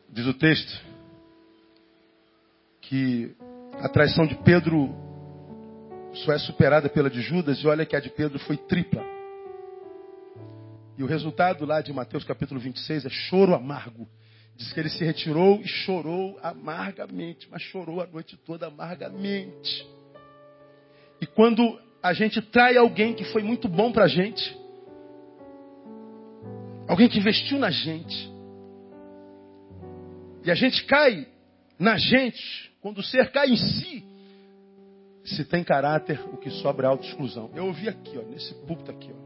Diz 0.10 0.26
o 0.26 0.34
texto 0.34 0.84
que 2.82 3.36
a 3.80 3.90
traição 3.90 4.26
de 4.26 4.36
Pedro 4.36 4.90
só 6.14 6.34
é 6.34 6.40
superada 6.40 6.90
pela 6.90 7.10
de 7.10 7.22
Judas, 7.22 7.60
e 7.60 7.68
olha 7.68 7.86
que 7.86 7.96
a 7.96 8.00
de 8.00 8.10
Pedro 8.10 8.40
foi 8.40 8.58
tripla. 8.58 9.15
E 10.98 11.04
o 11.04 11.06
resultado 11.06 11.66
lá 11.66 11.82
de 11.82 11.92
Mateus 11.92 12.24
capítulo 12.24 12.60
26 12.60 13.06
é 13.06 13.10
choro 13.10 13.54
amargo. 13.54 14.08
Diz 14.56 14.72
que 14.72 14.80
ele 14.80 14.90
se 14.90 15.04
retirou 15.04 15.60
e 15.60 15.68
chorou 15.68 16.40
amargamente, 16.42 17.48
mas 17.52 17.62
chorou 17.62 18.02
a 18.02 18.08
noite 18.08 18.38
toda 18.38 18.68
amargamente. 18.68 19.86
E 21.20 21.26
quando 21.26 21.78
a 22.02 22.14
gente 22.14 22.42
trai 22.42 22.78
alguém 22.78 23.14
que 23.14 23.26
foi 23.26 23.44
muito 23.44 23.68
bom 23.68 23.92
para 23.92 24.06
a 24.06 24.08
gente, 24.08 24.58
alguém 26.88 27.10
que 27.10 27.20
investiu 27.20 27.60
na 27.60 27.70
gente, 27.70 28.34
e 30.46 30.52
a 30.52 30.56
gente 30.56 30.86
cai 30.86 31.28
na 31.78 31.98
gente, 31.98 32.72
quando 32.80 33.00
o 33.00 33.04
ser 33.04 33.32
cai 33.32 33.50
em 33.50 33.58
si, 33.58 34.06
se 35.26 35.44
tem 35.44 35.64
caráter, 35.64 36.22
o 36.32 36.38
que 36.38 36.52
sobra 36.52 36.88
é 36.88 36.90
autoexclusão. 36.90 37.52
Eu 37.56 37.66
ouvi 37.66 37.90
aqui, 37.90 38.18
ó, 38.18 38.22
nesse 38.22 38.54
púlpito 38.66 38.92
aqui, 38.92 39.12
ó. 39.12 39.25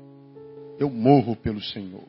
Eu 0.80 0.90
morro 0.90 1.36
pelo 1.36 1.62
Senhor. 1.62 2.08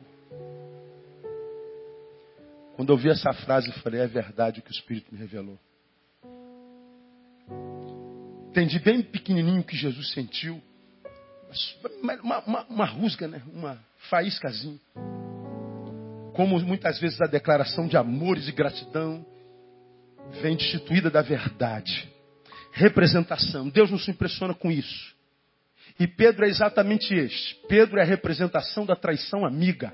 Quando 2.75 2.89
eu 2.89 2.95
ouvi 2.95 3.09
essa 3.09 3.33
frase, 3.33 3.71
falei: 3.83 3.99
é 3.99 4.07
verdade 4.07 4.59
o 4.59 4.63
que 4.63 4.71
o 4.71 4.73
Espírito 4.73 5.13
me 5.13 5.19
revelou. 5.19 5.59
Entendi 8.49 8.79
bem 8.79 9.01
pequenininho 9.01 9.61
o 9.61 9.63
que 9.63 9.75
Jesus 9.75 10.11
sentiu. 10.13 10.61
Uma, 12.01 12.39
uma, 12.39 12.63
uma 12.63 12.85
rusga, 12.85 13.27
né? 13.27 13.41
uma 13.53 13.77
faíscazinha. 14.09 14.79
Como 16.33 16.57
muitas 16.61 16.97
vezes 16.99 17.19
a 17.21 17.27
declaração 17.27 17.87
de 17.87 17.97
amores 17.97 18.47
e 18.47 18.53
gratidão 18.53 19.25
vem 20.41 20.55
destituída 20.55 21.09
da 21.09 21.21
verdade. 21.21 22.09
Representação. 22.71 23.67
Deus 23.67 23.91
não 23.91 23.99
se 23.99 24.11
impressiona 24.11 24.53
com 24.53 24.71
isso. 24.71 25.13
E 25.99 26.07
Pedro 26.07 26.45
é 26.45 26.49
exatamente 26.49 27.13
este. 27.13 27.55
Pedro 27.67 27.99
é 27.99 28.01
a 28.01 28.05
representação 28.05 28.85
da 28.85 28.95
traição 28.95 29.45
amiga. 29.45 29.93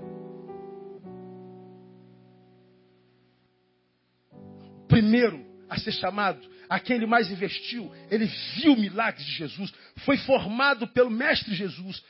Primeiro 4.87 5.45
a 5.69 5.77
ser 5.77 5.91
chamado, 5.91 6.39
a 6.69 6.79
quem 6.79 6.95
ele 6.95 7.05
mais 7.05 7.29
investiu, 7.29 7.91
ele 8.09 8.25
viu 8.55 8.73
o 8.73 8.79
milagre 8.79 9.23
de 9.23 9.31
Jesus, 9.31 9.73
foi 10.05 10.17
formado 10.17 10.87
pelo 10.87 11.09
Mestre 11.09 11.53
Jesus, 11.53 12.01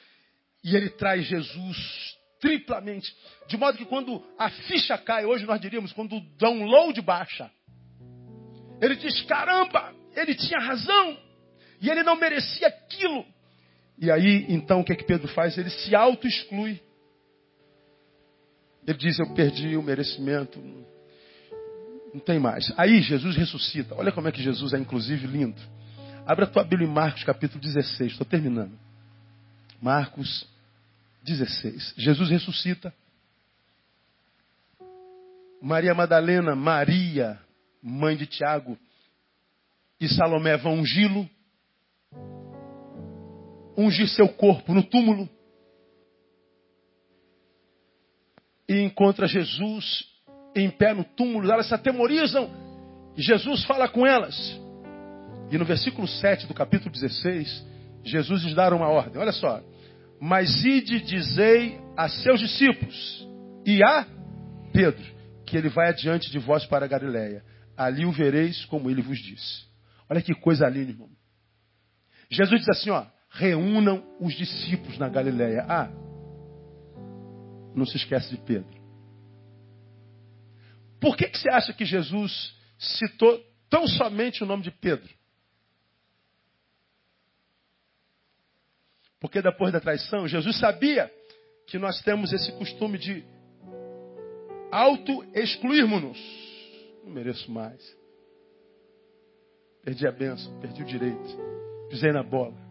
e 0.64 0.76
ele 0.76 0.90
traz 0.90 1.26
Jesus 1.26 2.18
triplamente. 2.40 3.16
De 3.48 3.58
modo 3.58 3.78
que 3.78 3.86
quando 3.86 4.24
a 4.38 4.50
ficha 4.50 4.98
cai, 4.98 5.26
hoje 5.26 5.46
nós 5.46 5.60
diríamos, 5.60 5.92
quando 5.92 6.18
o 6.18 6.22
download 6.38 7.00
baixa, 7.02 7.50
ele 8.82 8.96
diz: 8.96 9.22
caramba, 9.24 9.94
ele 10.16 10.36
tinha 10.36 10.60
razão, 10.60 11.18
e 11.82 11.90
ele 11.90 12.04
não 12.04 12.16
merecia 12.16 12.68
aquilo. 12.68 13.26
E 13.98 14.12
aí, 14.12 14.46
então, 14.50 14.82
o 14.82 14.84
que 14.84 14.94
é 14.94 14.96
que 14.96 15.04
Pedro 15.04 15.28
faz? 15.30 15.58
Ele 15.58 15.70
se 15.70 15.96
auto-exclui. 15.96 16.80
Ele 18.86 18.98
diz: 18.98 19.18
Eu 19.20 19.34
perdi 19.34 19.76
o 19.76 19.82
merecimento. 19.82 20.60
Não 22.14 22.20
tem 22.22 22.40
mais. 22.40 22.72
Aí 22.78 23.02
Jesus 23.02 23.36
ressuscita. 23.36 23.96
Olha 23.96 24.12
como 24.12 24.28
é 24.28 24.32
que 24.32 24.42
Jesus 24.42 24.74
é, 24.74 24.78
inclusive, 24.78 25.26
lindo. 25.28 25.60
Abra 26.26 26.46
a 26.46 26.50
tua 26.50 26.64
Bíblia 26.64 26.88
em 26.88 26.92
Marcos, 26.92 27.24
capítulo 27.24 27.60
16. 27.62 28.12
Estou 28.12 28.26
terminando. 28.26 28.78
Marcos 29.82 30.48
16. 31.24 31.96
Jesus 31.98 32.30
ressuscita. 32.30 32.94
Maria 35.62 35.94
Madalena, 35.96 36.56
Maria, 36.56 37.40
mãe 37.82 38.16
de 38.16 38.28
Tiago, 38.28 38.78
e 40.00 40.08
Salomé 40.08 40.56
vão 40.56 40.76
ungí-lo 40.76 41.28
ungir 43.78 44.08
seu 44.10 44.28
corpo 44.28 44.74
no 44.74 44.82
túmulo 44.82 45.30
e 48.68 48.82
encontra 48.82 49.28
Jesus 49.28 50.04
em 50.56 50.70
pé 50.70 50.94
no 50.94 51.04
túmulo. 51.04 51.50
Elas 51.50 51.68
se 51.68 51.74
atemorizam 51.74 52.50
e 53.16 53.22
Jesus 53.22 53.64
fala 53.64 53.88
com 53.88 54.06
elas. 54.06 54.36
E 55.52 55.58
no 55.58 55.64
versículo 55.64 56.08
7 56.08 56.48
do 56.48 56.54
capítulo 56.54 56.92
16, 56.92 57.66
Jesus 58.04 58.44
lhes 58.44 58.56
dá 58.56 58.76
uma 58.76 58.90
ordem. 58.90 59.22
Olha 59.22 59.32
só. 59.32 59.62
Mas 60.20 60.66
ide 60.66 61.00
dizei 61.00 61.80
a 61.96 62.10
seus 62.10 62.40
discípulos 62.40 63.28
e 63.66 63.84
a 63.84 64.06
Pedro 64.74 65.06
que 65.46 65.56
ele 65.56 65.70
vai 65.70 65.90
adiante 65.90 66.30
de 66.32 66.40
vós 66.40 66.66
para 66.66 66.88
Galiléia. 66.88 67.44
Ali 67.78 68.06
o 68.06 68.12
vereis 68.12 68.66
como 68.66 68.90
ele 68.90 69.02
vos 69.02 69.20
disse. 69.20 69.68
Olha 70.10 70.22
que 70.22 70.34
coisa 70.34 70.68
linda, 70.68 70.92
irmão. 70.92 71.10
Jesus 72.30 72.60
diz 72.60 72.70
assim, 72.70 72.90
ó, 72.90 73.06
reúnam 73.38 74.04
os 74.20 74.34
discípulos 74.34 74.98
na 74.98 75.08
Galiléia. 75.08 75.64
Ah, 75.70 75.90
não 77.76 77.86
se 77.86 77.98
esquece 77.98 78.36
de 78.36 78.42
Pedro. 78.42 78.76
Por 81.00 81.16
que, 81.16 81.30
que 81.30 81.38
você 81.38 81.50
acha 81.52 81.72
que 81.74 81.86
Jesus 81.86 82.56
citou 82.80 83.40
tão 83.70 83.88
somente 83.88 84.44
o 84.44 84.48
nome 84.48 84.64
de 84.64 84.72
Pedro? 84.72 85.08
Porque 89.20 89.42
depois 89.42 89.72
da 89.72 89.80
traição, 89.80 90.28
Jesus 90.28 90.58
sabia 90.58 91.12
que 91.68 91.78
nós 91.78 92.02
temos 92.02 92.34
esse 92.34 92.52
costume 92.54 92.98
de 92.98 93.24
auto-excluirmos-nos. 94.72 96.20
Não 97.04 97.12
mereço 97.12 97.52
mais. 97.52 97.96
Perdi 99.84 100.08
a 100.08 100.12
bênção, 100.12 100.60
perdi 100.60 100.82
o 100.82 100.86
direito. 100.86 101.38
pisei 101.90 102.12
na 102.12 102.24
bola. 102.24 102.67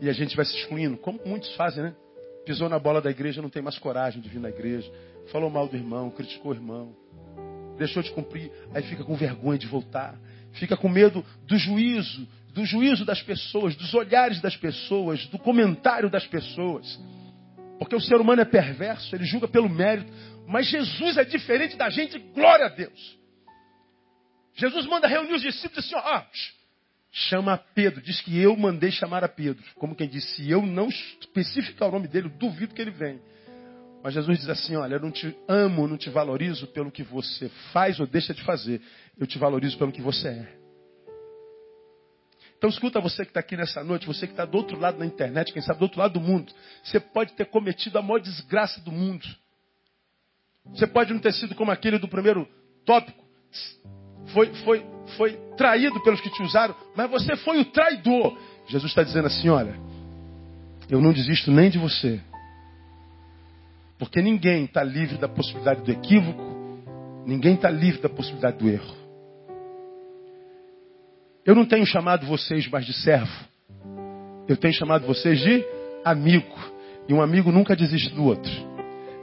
E 0.00 0.08
a 0.08 0.12
gente 0.12 0.34
vai 0.34 0.44
se 0.44 0.56
excluindo, 0.56 0.96
como 0.96 1.20
muitos 1.24 1.54
fazem, 1.54 1.82
né? 1.82 1.94
Pisou 2.46 2.68
na 2.68 2.78
bola 2.78 3.00
da 3.00 3.10
igreja, 3.10 3.42
não 3.42 3.50
tem 3.50 3.62
mais 3.62 3.78
coragem 3.78 4.20
de 4.20 4.28
vir 4.28 4.40
na 4.40 4.48
igreja. 4.48 4.90
Falou 5.30 5.50
mal 5.50 5.68
do 5.68 5.76
irmão, 5.76 6.10
criticou 6.10 6.52
o 6.52 6.54
irmão. 6.54 6.96
Deixou 7.76 8.02
de 8.02 8.10
cumprir, 8.10 8.50
aí 8.74 8.82
fica 8.82 9.04
com 9.04 9.14
vergonha 9.14 9.58
de 9.58 9.66
voltar. 9.66 10.18
Fica 10.52 10.76
com 10.76 10.88
medo 10.88 11.24
do 11.46 11.56
juízo, 11.56 12.26
do 12.52 12.64
juízo 12.64 13.04
das 13.04 13.22
pessoas, 13.22 13.76
dos 13.76 13.92
olhares 13.94 14.40
das 14.40 14.56
pessoas, 14.56 15.26
do 15.26 15.38
comentário 15.38 16.10
das 16.10 16.26
pessoas. 16.26 16.98
Porque 17.78 17.94
o 17.94 18.00
ser 18.00 18.16
humano 18.16 18.42
é 18.42 18.44
perverso, 18.44 19.14
ele 19.14 19.24
julga 19.24 19.48
pelo 19.48 19.68
mérito. 19.68 20.12
Mas 20.46 20.66
Jesus 20.66 21.16
é 21.16 21.24
diferente 21.24 21.76
da 21.76 21.88
gente, 21.90 22.18
glória 22.18 22.66
a 22.66 22.68
Deus. 22.68 23.18
Jesus 24.54 24.86
manda 24.86 25.06
reunir 25.06 25.34
os 25.34 25.42
discípulos 25.42 25.84
assim, 25.84 25.94
ó, 25.94 26.22
chama 27.10 27.58
Pedro. 27.74 28.00
Diz 28.02 28.20
que 28.20 28.38
eu 28.38 28.56
mandei 28.56 28.90
chamar 28.90 29.24
a 29.24 29.28
Pedro. 29.28 29.62
Como 29.76 29.94
quem 29.94 30.08
disse, 30.08 30.36
se 30.36 30.50
eu 30.50 30.62
não 30.62 30.88
especificar 30.88 31.88
o 31.88 31.92
nome 31.92 32.08
dele, 32.08 32.28
duvido 32.28 32.74
que 32.74 32.82
ele 32.82 32.90
venha. 32.90 33.20
Mas 34.02 34.14
Jesus 34.14 34.38
diz 34.38 34.48
assim, 34.48 34.76
olha, 34.76 34.94
eu 34.94 35.00
não 35.00 35.10
te 35.10 35.36
amo, 35.46 35.86
não 35.86 35.98
te 35.98 36.08
valorizo 36.08 36.66
pelo 36.68 36.90
que 36.90 37.02
você 37.02 37.50
faz 37.72 38.00
ou 38.00 38.06
deixa 38.06 38.32
de 38.32 38.42
fazer. 38.42 38.80
Eu 39.18 39.26
te 39.26 39.38
valorizo 39.38 39.76
pelo 39.76 39.92
que 39.92 40.00
você 40.00 40.28
é. 40.28 40.60
Então 42.56 42.68
escuta 42.68 43.00
você 43.00 43.24
que 43.24 43.30
está 43.30 43.40
aqui 43.40 43.56
nessa 43.56 43.82
noite, 43.82 44.06
você 44.06 44.26
que 44.26 44.34
está 44.34 44.44
do 44.44 44.54
outro 44.56 44.78
lado 44.78 44.98
da 44.98 45.06
internet, 45.06 45.52
quem 45.52 45.62
sabe 45.62 45.78
do 45.78 45.82
outro 45.82 45.98
lado 45.98 46.14
do 46.14 46.20
mundo. 46.20 46.52
Você 46.84 47.00
pode 47.00 47.32
ter 47.32 47.46
cometido 47.46 47.98
a 47.98 48.02
maior 48.02 48.20
desgraça 48.20 48.80
do 48.82 48.92
mundo. 48.92 49.26
Você 50.66 50.86
pode 50.86 51.12
não 51.12 51.20
ter 51.20 51.32
sido 51.32 51.54
como 51.54 51.70
aquele 51.70 51.98
do 51.98 52.06
primeiro 52.06 52.46
tópico, 52.84 53.24
foi, 54.32 54.54
foi, 54.56 54.86
foi 55.16 55.32
traído 55.56 56.00
pelos 56.02 56.20
que 56.20 56.30
te 56.30 56.42
usaram, 56.42 56.74
mas 56.94 57.10
você 57.10 57.36
foi 57.36 57.60
o 57.60 57.64
traidor. 57.64 58.36
Jesus 58.66 58.90
está 58.90 59.02
dizendo 59.02 59.26
assim: 59.26 59.48
olha, 59.48 59.74
eu 60.88 61.00
não 61.00 61.12
desisto 61.12 61.50
nem 61.50 61.70
de 61.70 61.78
você. 61.78 62.20
Porque 63.98 64.22
ninguém 64.22 64.64
está 64.64 64.82
livre 64.82 65.18
da 65.18 65.28
possibilidade 65.28 65.82
do 65.82 65.90
equívoco, 65.92 66.42
ninguém 67.26 67.54
está 67.54 67.68
livre 67.68 68.00
da 68.00 68.08
possibilidade 68.08 68.58
do 68.58 68.68
erro. 68.68 68.96
Eu 71.44 71.54
não 71.54 71.66
tenho 71.66 71.84
chamado 71.84 72.26
vocês 72.26 72.66
mais 72.68 72.86
de 72.86 72.92
servo, 72.92 73.44
eu 74.48 74.56
tenho 74.56 74.74
chamado 74.74 75.06
vocês 75.06 75.38
de 75.40 75.64
amigo. 76.04 76.70
E 77.08 77.12
um 77.12 77.20
amigo 77.20 77.50
nunca 77.50 77.74
desiste 77.74 78.14
do 78.14 78.24
outro. 78.24 78.50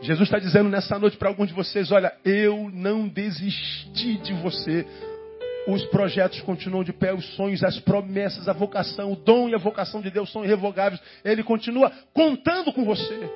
Jesus 0.02 0.28
está 0.28 0.38
dizendo 0.38 0.70
nessa 0.70 1.00
noite 1.00 1.18
para 1.18 1.30
alguns 1.30 1.48
de 1.48 1.54
vocês: 1.54 1.92
olha, 1.92 2.14
eu 2.24 2.70
não 2.72 3.08
desisti 3.08 4.18
de 4.18 4.34
você. 4.34 4.86
Os 5.68 5.86
projetos 5.88 6.40
continuam 6.42 6.82
de 6.82 6.94
pé, 6.94 7.14
os 7.14 7.26
sonhos, 7.36 7.62
as 7.62 7.78
promessas, 7.82 8.48
a 8.48 8.54
vocação, 8.54 9.12
o 9.12 9.16
dom 9.18 9.50
e 9.50 9.54
a 9.54 9.58
vocação 9.58 10.02
de 10.02 10.10
Deus 10.10 10.32
são 10.32 10.46
irrevogáveis. 10.46 11.02
Ele 11.26 11.44
continua 11.44 11.92
contando 12.14 12.72
com 12.72 12.86
você. 12.86 13.30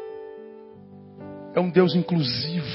É 1.53 1.59
um 1.59 1.69
Deus 1.69 1.93
inclusivo. 1.93 2.65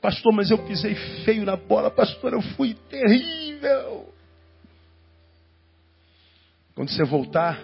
Pastor, 0.00 0.32
mas 0.34 0.50
eu 0.50 0.58
pisei 0.66 0.96
feio 1.24 1.44
na 1.44 1.54
bola, 1.54 1.92
pastor, 1.92 2.32
eu 2.32 2.42
fui 2.42 2.74
terrível. 2.88 4.12
Quando 6.74 6.90
você 6.90 7.04
voltar, 7.04 7.62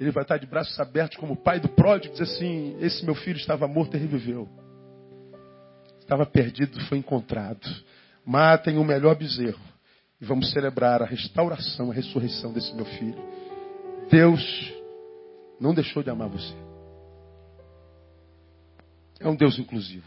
ele 0.00 0.10
vai 0.10 0.22
estar 0.22 0.38
de 0.38 0.46
braços 0.46 0.78
abertos 0.80 1.18
como 1.18 1.34
o 1.34 1.36
pai 1.36 1.60
do 1.60 1.68
pródigo, 1.68 2.14
diz 2.14 2.22
assim: 2.22 2.78
Esse 2.80 3.04
meu 3.04 3.14
filho 3.14 3.36
estava 3.36 3.68
morto 3.68 3.94
e 3.94 4.00
reviveu. 4.00 4.48
Estava 6.00 6.24
perdido, 6.24 6.80
foi 6.86 6.96
encontrado. 6.96 7.68
Matem 8.26 8.76
o 8.76 8.84
melhor 8.84 9.14
bezerro 9.14 9.60
e 10.20 10.24
vamos 10.24 10.50
celebrar 10.50 11.00
a 11.00 11.06
restauração, 11.06 11.90
a 11.90 11.94
ressurreição 11.94 12.52
desse 12.52 12.74
meu 12.74 12.84
filho. 12.84 13.22
Deus 14.10 14.74
não 15.60 15.72
deixou 15.72 16.02
de 16.02 16.10
amar 16.10 16.28
você. 16.28 16.54
É 19.20 19.28
um 19.28 19.36
Deus 19.36 19.58
inclusivo. 19.58 20.06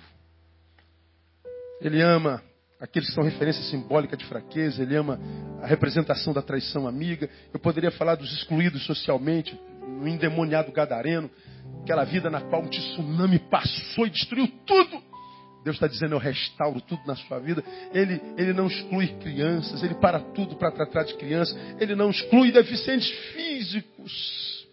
Ele 1.81 2.01
ama 2.01 2.43
aqueles 2.79 3.09
que 3.09 3.15
são 3.15 3.23
referência 3.23 3.63
simbólica 3.63 4.15
de 4.15 4.25
fraqueza, 4.25 4.81
ele 4.81 4.95
ama 4.95 5.19
a 5.61 5.67
representação 5.67 6.33
da 6.33 6.41
traição 6.41 6.87
amiga. 6.87 7.29
Eu 7.53 7.59
poderia 7.59 7.91
falar 7.91 8.15
dos 8.15 8.31
excluídos 8.33 8.85
socialmente, 8.85 9.59
no 9.87 10.07
endemoniado 10.07 10.71
gadareno, 10.71 11.29
aquela 11.81 12.03
vida 12.03 12.29
na 12.29 12.41
qual 12.41 12.63
um 12.63 12.69
tsunami 12.69 13.39
passou 13.39 14.05
e 14.05 14.09
destruiu 14.09 14.47
tudo. 14.65 15.08
Deus 15.63 15.75
está 15.75 15.87
dizendo, 15.87 16.15
eu 16.15 16.19
restauro 16.19 16.79
tudo 16.81 17.01
na 17.05 17.15
sua 17.15 17.39
vida. 17.39 17.63
Ele, 17.93 18.21
ele 18.37 18.53
não 18.53 18.67
exclui 18.67 19.07
crianças, 19.19 19.83
ele 19.83 19.95
para 19.95 20.19
tudo 20.19 20.55
para 20.55 20.71
tratar 20.71 21.03
de 21.03 21.15
crianças. 21.15 21.57
Ele 21.79 21.95
não 21.95 22.09
exclui 22.09 22.51
deficientes 22.51 23.09
físicos. 23.33 24.67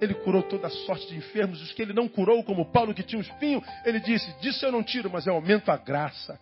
Ele 0.00 0.12
curou 0.14 0.42
toda 0.42 0.68
sorte 0.68 1.08
de 1.08 1.16
enfermos. 1.16 1.62
Os 1.62 1.72
que 1.72 1.80
ele 1.80 1.94
não 1.94 2.06
curou, 2.06 2.44
como 2.44 2.70
Paulo 2.70 2.92
que 2.92 3.02
tinha 3.02 3.18
um 3.18 3.22
espinho, 3.22 3.62
ele 3.84 4.00
disse: 4.00 4.30
Disso 4.40 4.64
eu 4.66 4.72
não 4.72 4.82
tiro, 4.82 5.08
mas 5.10 5.26
eu 5.26 5.34
aumento 5.34 5.70
a 5.70 5.76
graça. 5.76 6.38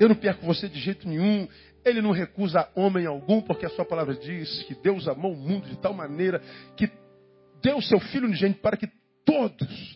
Eu 0.00 0.08
não 0.08 0.16
perco 0.16 0.44
você 0.44 0.68
de 0.68 0.80
jeito 0.80 1.08
nenhum. 1.08 1.46
Ele 1.84 2.02
não 2.02 2.10
recusa 2.10 2.68
homem 2.74 3.06
algum, 3.06 3.40
porque 3.40 3.64
a 3.64 3.70
sua 3.70 3.84
palavra 3.84 4.14
diz 4.14 4.64
que 4.64 4.74
Deus 4.74 5.06
amou 5.06 5.32
o 5.32 5.36
mundo 5.36 5.68
de 5.68 5.76
tal 5.76 5.94
maneira 5.94 6.42
que 6.76 6.90
deu 7.62 7.80
seu 7.80 8.00
Filho 8.00 8.26
unigênito 8.26 8.60
para 8.60 8.76
que 8.76 8.88
todos 9.24 9.95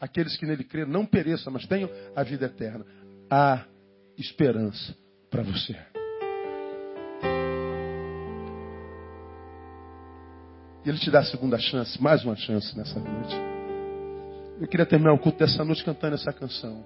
aqueles 0.00 0.36
que 0.36 0.46
nele 0.46 0.64
creram 0.64 0.90
não 0.90 1.04
pereçam, 1.04 1.52
mas 1.52 1.66
tenham 1.66 1.90
a 2.16 2.22
vida 2.22 2.46
eterna. 2.46 2.84
Há 3.30 3.64
esperança 4.16 4.96
para 5.30 5.42
você. 5.42 5.76
E 10.84 10.88
Ele 10.88 10.98
te 10.98 11.10
dá 11.10 11.20
a 11.20 11.24
segunda 11.24 11.58
chance, 11.58 12.00
mais 12.00 12.24
uma 12.24 12.34
chance 12.34 12.76
nessa 12.76 12.98
noite. 12.98 13.34
Eu 14.60 14.66
queria 14.66 14.86
terminar 14.86 15.12
o 15.12 15.18
culto 15.18 15.38
dessa 15.38 15.62
noite 15.64 15.84
cantando 15.84 16.14
essa 16.14 16.32
canção. 16.32 16.84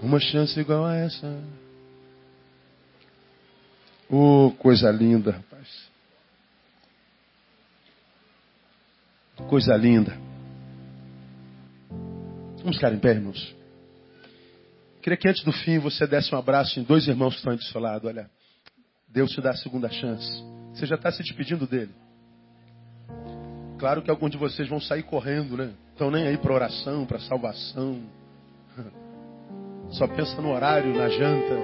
Uma 0.00 0.18
chance 0.18 0.58
igual 0.58 0.84
a 0.84 0.96
essa. 0.96 1.42
Oh, 4.08 4.52
coisa 4.58 4.90
linda, 4.90 5.32
rapaz. 5.32 5.90
Coisa 9.48 9.76
linda. 9.76 10.16
Vamos 12.66 12.78
ficar 12.78 12.92
em 12.92 12.98
pé, 12.98 13.10
irmãos. 13.10 13.54
Queria 15.00 15.16
que 15.16 15.28
antes 15.28 15.44
do 15.44 15.52
fim 15.52 15.78
você 15.78 16.04
desse 16.04 16.34
um 16.34 16.38
abraço 16.38 16.80
em 16.80 16.82
dois 16.82 17.06
irmãos 17.06 17.34
que 17.34 17.36
estão 17.36 17.52
aí 17.52 17.58
do 17.58 17.62
seu 17.62 17.80
lado. 17.80 18.08
Olha, 18.08 18.28
Deus 19.06 19.30
te 19.30 19.40
dá 19.40 19.50
a 19.50 19.56
segunda 19.56 19.88
chance. 19.88 20.42
Você 20.74 20.84
já 20.84 20.96
está 20.96 21.12
se 21.12 21.22
despedindo 21.22 21.64
dele. 21.64 21.94
Claro 23.78 24.02
que 24.02 24.10
alguns 24.10 24.32
de 24.32 24.36
vocês 24.36 24.68
vão 24.68 24.80
sair 24.80 25.04
correndo, 25.04 25.56
né? 25.56 25.74
Estão 25.92 26.10
nem 26.10 26.26
aí 26.26 26.36
para 26.36 26.52
oração, 26.52 27.06
para 27.06 27.20
salvação. 27.20 28.02
Só 29.92 30.08
pensa 30.08 30.42
no 30.42 30.50
horário, 30.50 30.92
na 30.92 31.08
janta. 31.08 31.54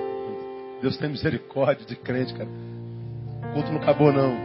Deus 0.82 0.96
tem 0.98 1.08
misericórdia 1.08 1.84
de 1.84 1.96
crente, 1.96 2.32
cara. 2.32 2.48
O 3.50 3.54
culto 3.54 3.72
não 3.72 3.80
acabou, 3.82 4.12
não. 4.12 4.36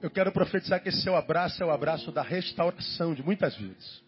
Eu 0.00 0.10
quero 0.10 0.32
profetizar 0.32 0.82
que 0.82 0.88
esse 0.88 1.02
seu 1.02 1.14
abraço 1.14 1.62
é 1.62 1.66
o 1.66 1.70
abraço 1.70 2.10
da 2.10 2.22
restauração 2.22 3.12
de 3.12 3.22
muitas 3.22 3.54
vidas. 3.54 4.05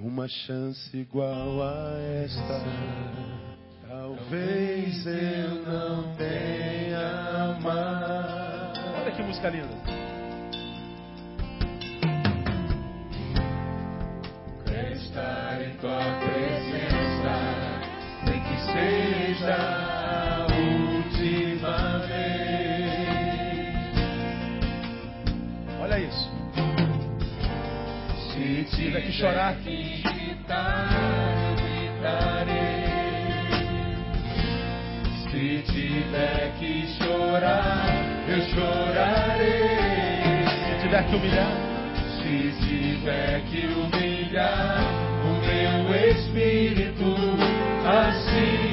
Uma 0.00 0.28
chance 0.28 0.96
igual 0.96 1.60
a 1.60 1.98
esta, 2.24 2.62
talvez 3.88 5.04
eu 5.04 5.56
não 5.66 6.14
tenha 6.14 7.58
mais. 7.60 8.78
Olha 8.96 9.10
que 9.10 9.22
música 9.24 9.48
linda. 9.50 9.66
Quero 14.64 14.92
estar 14.92 15.62
em 15.62 15.74
tua 15.78 15.98
presença, 16.20 16.37
Tiver 28.98 29.06
que 29.06 29.12
chorar, 29.12 29.56
Se 35.30 35.62
tiver 35.72 36.52
que 36.58 36.86
chorar, 36.98 37.86
eu 38.26 38.40
chorarei. 38.48 39.68
Se 40.48 40.82
tiver 40.82 41.04
que 41.04 41.14
humilhar, 41.14 41.52
se 42.16 42.52
tiver 42.66 43.40
que 43.42 43.66
humilhar 43.66 44.80
o 45.22 45.32
meu 45.46 45.94
espírito, 46.10 47.14
assim 47.86 48.67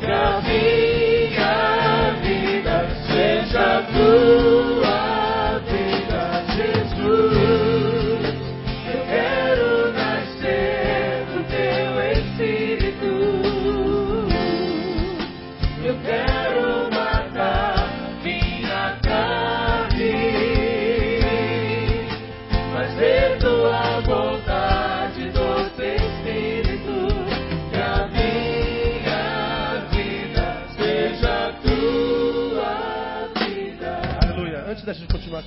que 0.00 0.06
a 0.06 0.40
minha 0.42 2.10
vida 2.22 2.88
seja 3.08 3.82
tua. 3.92 4.55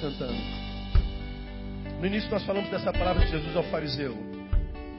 Cantando. 0.09 0.33
No 1.99 2.05
início 2.05 2.29
nós 2.31 2.43
falamos 2.43 2.69
dessa 2.69 2.91
palavra 2.91 3.25
de 3.25 3.31
Jesus 3.31 3.55
ao 3.55 3.63
fariseu. 3.63 4.17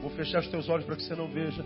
Vou 0.01 0.09
fechar 0.11 0.39
os 0.39 0.47
teus 0.47 0.69
olhos 0.69 0.85
para 0.85 0.95
que 0.95 1.03
você 1.03 1.15
não 1.15 1.27
veja. 1.27 1.63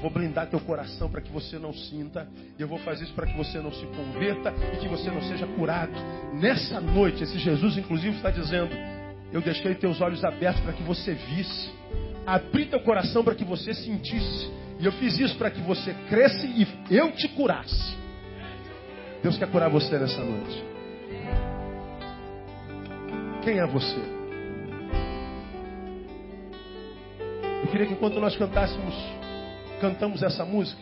Vou 0.00 0.10
blindar 0.10 0.48
teu 0.48 0.60
coração 0.60 1.10
para 1.10 1.20
que 1.20 1.32
você 1.32 1.58
não 1.58 1.72
sinta. 1.72 2.28
E 2.58 2.62
eu 2.62 2.68
vou 2.68 2.78
fazer 2.78 3.04
isso 3.04 3.14
para 3.14 3.26
que 3.26 3.36
você 3.36 3.58
não 3.58 3.72
se 3.72 3.86
converta 3.86 4.52
e 4.74 4.76
que 4.78 4.88
você 4.88 5.10
não 5.10 5.22
seja 5.22 5.46
curado. 5.46 5.92
Nessa 6.34 6.80
noite, 6.80 7.22
esse 7.22 7.38
Jesus, 7.38 7.76
inclusive, 7.76 8.16
está 8.16 8.30
dizendo: 8.30 8.70
Eu 9.32 9.40
deixei 9.40 9.74
teus 9.74 10.00
olhos 10.00 10.24
abertos 10.24 10.62
para 10.62 10.72
que 10.72 10.82
você 10.82 11.14
visse. 11.14 11.70
Abri 12.26 12.66
teu 12.66 12.80
coração 12.80 13.24
para 13.24 13.34
que 13.34 13.44
você 13.44 13.74
sentisse. 13.74 14.50
E 14.78 14.84
eu 14.84 14.92
fiz 14.92 15.18
isso 15.18 15.36
para 15.36 15.50
que 15.50 15.60
você 15.60 15.94
cresça 16.08 16.46
e 16.46 16.66
eu 16.90 17.12
te 17.12 17.28
curasse. 17.28 17.96
Deus 19.22 19.38
quer 19.38 19.50
curar 19.50 19.70
você 19.70 19.98
nessa 19.98 20.22
noite. 20.22 20.73
Quem 23.44 23.58
é 23.58 23.66
você? 23.66 24.00
Eu 27.62 27.68
queria 27.70 27.86
que 27.86 27.92
enquanto 27.92 28.18
nós 28.18 28.34
cantássemos, 28.36 28.94
cantamos 29.82 30.22
essa 30.22 30.46
música, 30.46 30.80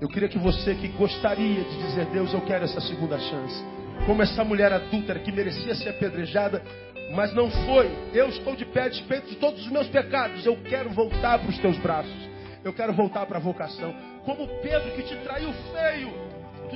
eu 0.00 0.08
queria 0.08 0.28
que 0.30 0.38
você 0.38 0.74
que 0.74 0.88
gostaria 0.88 1.62
de 1.62 1.82
dizer, 1.82 2.06
Deus, 2.06 2.32
eu 2.32 2.40
quero 2.40 2.64
essa 2.64 2.80
segunda 2.80 3.18
chance. 3.18 3.62
Como 4.06 4.22
essa 4.22 4.42
mulher 4.42 4.72
adúltera 4.72 5.20
que 5.20 5.30
merecia 5.30 5.74
ser 5.74 5.90
apedrejada, 5.90 6.62
mas 7.14 7.34
não 7.34 7.50
foi. 7.50 7.90
Eu 8.14 8.30
estou 8.30 8.56
de 8.56 8.64
pé 8.64 8.88
despeito 8.88 9.28
de 9.28 9.36
todos 9.36 9.60
os 9.60 9.70
meus 9.70 9.86
pecados. 9.88 10.44
Eu 10.46 10.56
quero 10.62 10.88
voltar 10.88 11.38
para 11.38 11.50
os 11.50 11.58
teus 11.58 11.76
braços. 11.78 12.30
Eu 12.64 12.72
quero 12.72 12.94
voltar 12.94 13.26
para 13.26 13.36
a 13.36 13.40
vocação. 13.42 13.94
Como 14.24 14.48
Pedro 14.62 14.90
que 14.92 15.02
te 15.02 15.16
traiu 15.16 15.52
feio 15.52 16.23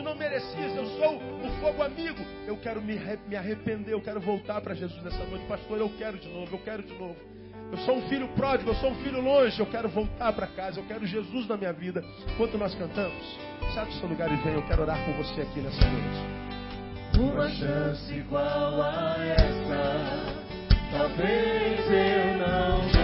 não 0.08 0.14
merecias, 0.14 0.74
eu 0.74 0.86
sou 0.98 1.16
o 1.16 1.50
fogo 1.60 1.82
amigo. 1.82 2.24
Eu 2.46 2.56
quero 2.56 2.80
me, 2.80 2.98
me 3.26 3.36
arrepender, 3.36 3.92
eu 3.92 4.00
quero 4.00 4.20
voltar 4.20 4.60
para 4.60 4.74
Jesus 4.74 5.02
nessa 5.02 5.22
noite. 5.24 5.44
Pastor, 5.46 5.78
eu 5.78 5.90
quero 5.98 6.18
de 6.18 6.28
novo, 6.28 6.54
eu 6.54 6.60
quero 6.60 6.82
de 6.82 6.94
novo. 6.94 7.16
Eu 7.70 7.78
sou 7.78 7.96
um 7.96 8.08
filho 8.08 8.28
pródigo, 8.28 8.70
eu 8.70 8.74
sou 8.76 8.90
um 8.90 8.94
filho 9.02 9.20
longe, 9.20 9.60
eu 9.60 9.66
quero 9.66 9.90
voltar 9.90 10.32
para 10.32 10.46
casa, 10.46 10.80
eu 10.80 10.84
quero 10.84 11.06
Jesus 11.06 11.46
na 11.46 11.56
minha 11.56 11.72
vida. 11.72 12.02
Enquanto 12.32 12.56
nós 12.56 12.74
cantamos, 12.74 13.38
sai 13.74 13.84
do 13.84 13.92
seu 13.92 14.08
lugar 14.08 14.32
e 14.32 14.36
vem, 14.36 14.54
eu 14.54 14.66
quero 14.66 14.82
orar 14.82 14.98
com 15.04 15.12
você 15.22 15.42
aqui 15.42 15.60
nessa 15.60 15.84
noite. 15.86 16.38
Uma 17.18 17.50
chance 17.50 18.14
igual 18.14 18.80
a 18.80 19.16
essa, 19.18 20.34
talvez 20.90 21.80
eu 21.90 22.38
não 22.38 22.97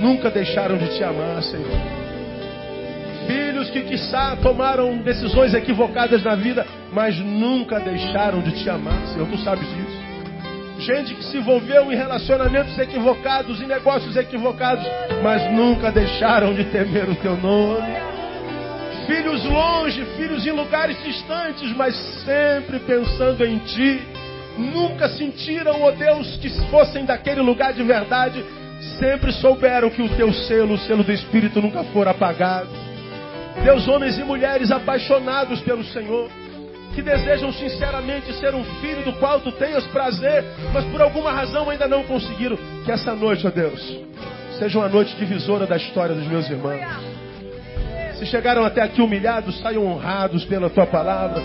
nunca 0.00 0.30
deixaram 0.30 0.78
de 0.78 0.88
te 0.96 1.04
amar, 1.04 1.42
Senhor. 1.42 1.66
Filhos 3.26 3.68
que, 3.70 3.82
quiçá, 3.82 4.36
tomaram 4.36 4.96
decisões 4.98 5.52
equivocadas 5.52 6.22
na 6.22 6.34
vida, 6.34 6.66
mas 6.92 7.18
nunca 7.18 7.78
deixaram 7.78 8.40
de 8.40 8.52
te 8.52 8.70
amar, 8.70 9.06
Senhor. 9.08 9.28
Tu 9.28 9.38
sabes 9.38 9.68
disso. 9.68 10.08
Gente 10.78 11.14
que 11.14 11.24
se 11.24 11.36
envolveu 11.36 11.92
em 11.92 11.96
relacionamentos 11.96 12.78
equivocados, 12.78 13.60
em 13.60 13.66
negócios 13.66 14.16
equivocados, 14.16 14.86
mas 15.22 15.50
nunca 15.52 15.90
deixaram 15.90 16.54
de 16.54 16.64
temer 16.64 17.08
o 17.08 17.16
teu 17.16 17.36
nome. 17.36 18.08
Filhos 19.06 19.44
longe, 19.44 20.04
filhos 20.16 20.46
em 20.46 20.52
lugares 20.52 21.02
distantes, 21.02 21.74
mas 21.74 21.96
sempre 22.24 22.78
pensando 22.80 23.44
em 23.44 23.58
ti. 23.58 24.17
Nunca 24.58 25.08
sentiram, 25.08 25.82
ó 25.82 25.92
Deus, 25.92 26.36
que 26.38 26.50
fossem 26.68 27.04
daquele 27.04 27.40
lugar 27.40 27.72
de 27.72 27.82
verdade, 27.84 28.44
sempre 28.98 29.32
souberam 29.32 29.88
que 29.88 30.02
o 30.02 30.08
teu 30.16 30.32
selo, 30.32 30.74
o 30.74 30.78
selo 30.78 31.04
do 31.04 31.12
Espírito, 31.12 31.62
nunca 31.62 31.84
for 31.84 32.08
apagado. 32.08 32.68
Deus, 33.62 33.86
homens 33.86 34.18
e 34.18 34.24
mulheres 34.24 34.72
apaixonados 34.72 35.60
pelo 35.60 35.84
Senhor, 35.84 36.28
que 36.92 37.02
desejam 37.02 37.52
sinceramente 37.52 38.32
ser 38.34 38.52
um 38.54 38.64
filho 38.80 39.04
do 39.04 39.12
qual 39.14 39.40
tu 39.40 39.52
tenhas 39.52 39.86
prazer, 39.86 40.44
mas 40.72 40.84
por 40.86 41.00
alguma 41.00 41.30
razão 41.30 41.70
ainda 41.70 41.86
não 41.86 42.02
conseguiram. 42.02 42.58
Que 42.84 42.90
essa 42.90 43.14
noite, 43.14 43.46
ó 43.46 43.50
Deus, 43.50 43.80
seja 44.58 44.78
uma 44.78 44.88
noite 44.88 45.14
divisora 45.16 45.66
da 45.66 45.76
história 45.76 46.16
dos 46.16 46.26
meus 46.26 46.50
irmãos. 46.50 46.80
Se 48.18 48.26
chegaram 48.26 48.64
até 48.64 48.82
aqui 48.82 49.00
humilhados, 49.00 49.60
saiam 49.60 49.86
honrados 49.86 50.44
pela 50.44 50.68
tua 50.68 50.86
palavra. 50.86 51.40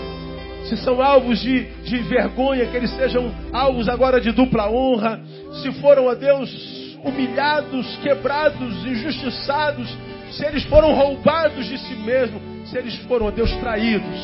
Se 0.64 0.76
são 0.78 1.02
alvos 1.02 1.40
de, 1.40 1.64
de 1.82 1.98
vergonha, 1.98 2.66
que 2.66 2.76
eles 2.76 2.90
sejam 2.90 3.32
alvos 3.52 3.88
agora 3.88 4.20
de 4.20 4.32
dupla 4.32 4.70
honra. 4.70 5.20
Se 5.62 5.72
foram, 5.80 6.06
ó 6.06 6.14
Deus, 6.14 6.96
humilhados, 7.04 7.96
quebrados, 7.96 8.86
injustiçados, 8.86 9.94
se 10.32 10.44
eles 10.44 10.64
foram 10.64 10.94
roubados 10.94 11.66
de 11.66 11.78
si 11.78 11.94
mesmos, 11.94 12.42
se 12.70 12.78
eles 12.78 12.96
foram, 13.06 13.26
ó 13.26 13.30
Deus, 13.30 13.52
traídos, 13.56 14.20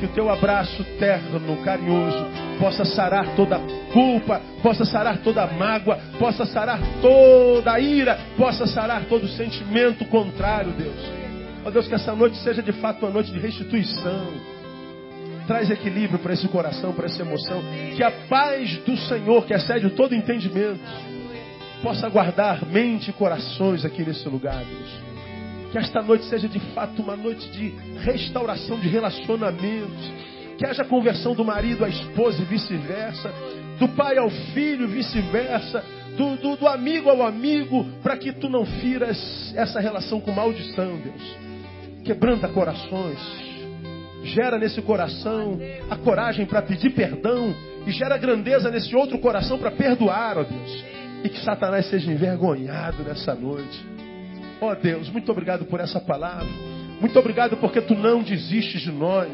que 0.00 0.06
o 0.06 0.08
teu 0.08 0.30
abraço 0.30 0.82
terno, 0.98 1.56
carinhoso, 1.62 2.26
possa 2.58 2.84
sarar 2.84 3.36
toda 3.36 3.60
culpa, 3.92 4.40
possa 4.62 4.84
sarar 4.84 5.18
toda 5.18 5.46
mágoa, 5.46 5.98
possa 6.18 6.46
sarar 6.46 6.80
toda 7.00 7.78
ira, 7.78 8.18
possa 8.36 8.66
sarar 8.66 9.04
todo 9.04 9.28
sentimento 9.28 10.04
contrário, 10.06 10.72
Deus. 10.72 11.12
Ó 11.64 11.70
Deus, 11.70 11.86
que 11.86 11.94
essa 11.94 12.14
noite 12.14 12.36
seja 12.38 12.62
de 12.62 12.72
fato 12.72 13.04
uma 13.04 13.12
noite 13.12 13.30
de 13.30 13.38
restituição. 13.38 14.26
Traz 15.46 15.70
equilíbrio 15.70 16.18
para 16.18 16.34
esse 16.34 16.46
coração, 16.48 16.92
para 16.92 17.06
essa 17.06 17.22
emoção. 17.22 17.62
Que 17.96 18.02
a 18.02 18.10
paz 18.28 18.76
do 18.78 18.96
Senhor, 18.96 19.44
que 19.44 19.54
excede 19.54 19.90
todo 19.90 20.14
entendimento, 20.14 20.80
possa 21.82 22.08
guardar 22.08 22.64
mente 22.66 23.10
e 23.10 23.12
corações 23.12 23.84
aqui 23.84 24.04
nesse 24.04 24.28
lugar, 24.28 24.64
Deus. 24.64 25.12
Que 25.72 25.78
esta 25.78 26.02
noite 26.02 26.26
seja 26.26 26.48
de 26.48 26.60
fato 26.74 27.02
uma 27.02 27.16
noite 27.16 27.50
de 27.50 27.74
restauração 28.04 28.78
de 28.78 28.88
relacionamentos. 28.88 30.12
Que 30.58 30.66
haja 30.66 30.84
conversão 30.84 31.34
do 31.34 31.44
marido 31.44 31.84
à 31.84 31.88
esposa 31.88 32.40
e 32.42 32.44
vice-versa. 32.44 33.32
Do 33.78 33.88
pai 33.88 34.18
ao 34.18 34.28
filho 34.28 34.84
e 34.84 34.92
vice-versa. 34.92 35.82
Do, 36.16 36.36
do, 36.36 36.56
do 36.56 36.68
amigo 36.68 37.08
ao 37.08 37.22
amigo. 37.22 37.86
Para 38.02 38.18
que 38.18 38.32
tu 38.32 38.50
não 38.50 38.66
firas 38.66 39.52
essa 39.56 39.80
relação 39.80 40.20
com 40.20 40.30
maldição, 40.30 40.98
Deus. 40.98 41.36
Quebranta 42.04 42.48
corações. 42.48 43.51
Gera 44.24 44.58
nesse 44.58 44.80
coração 44.82 45.58
a 45.90 45.96
coragem 45.96 46.46
para 46.46 46.62
pedir 46.62 46.90
perdão. 46.90 47.54
E 47.86 47.90
gera 47.90 48.16
grandeza 48.16 48.70
nesse 48.70 48.94
outro 48.94 49.18
coração 49.18 49.58
para 49.58 49.70
perdoar, 49.70 50.38
ó 50.38 50.44
Deus. 50.44 50.84
E 51.24 51.28
que 51.28 51.40
Satanás 51.40 51.86
seja 51.86 52.10
envergonhado 52.10 53.02
nessa 53.02 53.34
noite. 53.34 53.84
Ó 54.60 54.74
Deus, 54.74 55.08
muito 55.10 55.30
obrigado 55.32 55.64
por 55.64 55.80
essa 55.80 56.00
palavra. 56.00 56.46
Muito 57.00 57.18
obrigado 57.18 57.56
porque 57.56 57.80
tu 57.80 57.96
não 57.96 58.22
desistes 58.22 58.82
de 58.82 58.92
nós. 58.92 59.28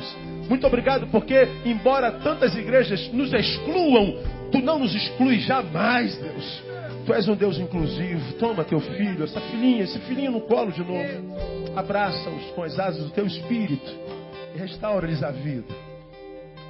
Muito 0.49 0.67
obrigado 0.67 1.07
porque, 1.09 1.47
embora 1.67 2.11
tantas 2.11 2.57
igrejas 2.57 3.13
nos 3.13 3.31
excluam, 3.35 4.17
tu 4.51 4.59
não 4.61 4.79
nos 4.79 4.95
excluis 4.95 5.43
jamais, 5.43 6.17
Deus. 6.17 6.63
Tu 7.05 7.13
és 7.13 7.29
um 7.29 7.37
Deus 7.37 7.59
inclusivo. 7.59 8.33
Toma 8.35 8.65
teu 8.65 8.81
filho, 8.81 9.25
essa 9.25 9.41
filhinha, 9.43 9.85
esse 9.85 9.99
filhinho 10.01 10.33
no 10.33 10.41
colo 10.41 10.73
de 10.73 10.83
novo. 10.83 11.77
Abraça-os 11.77 12.45
com 12.55 12.63
as 12.63 12.79
asas 12.79 13.05
do 13.05 13.11
teu 13.11 13.27
espírito 13.27 14.18
restaura-lhes 14.57 15.23
a 15.23 15.31
vida. 15.31 15.75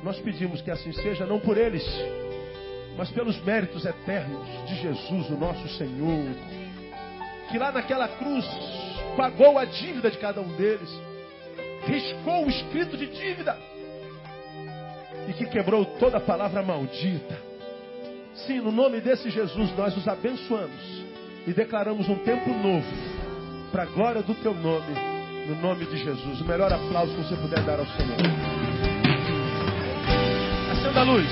Nós 0.02 0.18
pedimos 0.20 0.60
que 0.62 0.70
assim 0.70 0.92
seja, 0.92 1.26
não 1.26 1.40
por 1.40 1.56
eles, 1.56 1.84
mas 2.96 3.10
pelos 3.10 3.40
méritos 3.42 3.84
eternos 3.84 4.46
de 4.66 4.76
Jesus, 4.76 5.30
o 5.30 5.36
nosso 5.36 5.68
Senhor 5.76 6.34
que 7.48 7.58
lá 7.58 7.72
naquela 7.72 8.08
cruz 8.08 8.46
pagou 9.16 9.58
a 9.58 9.64
dívida 9.64 10.10
de 10.10 10.18
cada 10.18 10.40
um 10.40 10.56
deles, 10.56 10.90
riscou 11.86 12.46
o 12.46 12.48
escrito 12.48 12.96
de 12.96 13.06
dívida 13.06 13.56
e 15.28 15.32
que 15.32 15.46
quebrou 15.46 15.84
toda 15.84 16.18
a 16.18 16.20
palavra 16.20 16.62
maldita. 16.62 17.38
Sim, 18.46 18.60
no 18.60 18.70
nome 18.70 19.00
desse 19.00 19.30
Jesus 19.30 19.74
nós 19.76 19.96
os 19.96 20.06
abençoamos 20.06 21.04
e 21.46 21.52
declaramos 21.52 22.08
um 22.08 22.18
tempo 22.18 22.50
novo 22.50 22.86
para 23.72 23.82
a 23.82 23.86
glória 23.86 24.22
do 24.22 24.34
teu 24.36 24.54
nome, 24.54 24.94
no 25.48 25.60
nome 25.62 25.86
de 25.86 25.96
Jesus. 25.96 26.40
O 26.40 26.44
melhor 26.44 26.72
aplauso 26.72 27.14
que 27.14 27.22
você 27.22 27.36
puder 27.36 27.62
dar 27.62 27.78
ao 27.78 27.86
Senhor. 27.86 28.16
Acenda 30.72 31.00
a 31.00 31.04
luz. 31.04 31.30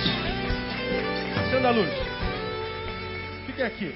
Acenda 1.45 1.69
a 1.69 1.71
luz. 1.71 1.93
Fiquem 3.47 3.65
aqui. 3.65 3.95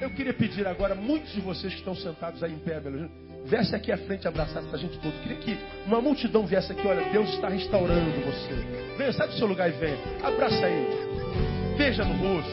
Eu 0.00 0.10
queria 0.10 0.34
pedir 0.34 0.66
agora, 0.66 0.96
muitos 0.96 1.32
de 1.32 1.40
vocês 1.40 1.72
que 1.72 1.78
estão 1.78 1.94
sentados 1.94 2.42
aí 2.42 2.52
em 2.52 2.58
pé, 2.58 2.80
Belo 2.80 3.08
viesse 3.44 3.74
aqui 3.74 3.90
à 3.90 3.98
frente 3.98 4.26
abraçar 4.26 4.64
essa 4.64 4.76
gente 4.78 4.98
toda. 4.98 5.16
Queria 5.18 5.38
que 5.38 5.58
uma 5.86 6.00
multidão 6.00 6.46
viesse 6.46 6.72
aqui, 6.72 6.86
olha, 6.86 7.08
Deus 7.10 7.28
está 7.30 7.48
restaurando 7.48 8.10
você. 8.24 8.54
Venha, 8.96 9.12
sai 9.12 9.28
do 9.28 9.34
seu 9.34 9.46
lugar 9.46 9.68
e 9.68 9.72
venha. 9.72 9.98
Abraça 10.22 10.68
ele. 10.68 11.76
Beija 11.76 12.04
no 12.04 12.14
rosto. 12.14 12.50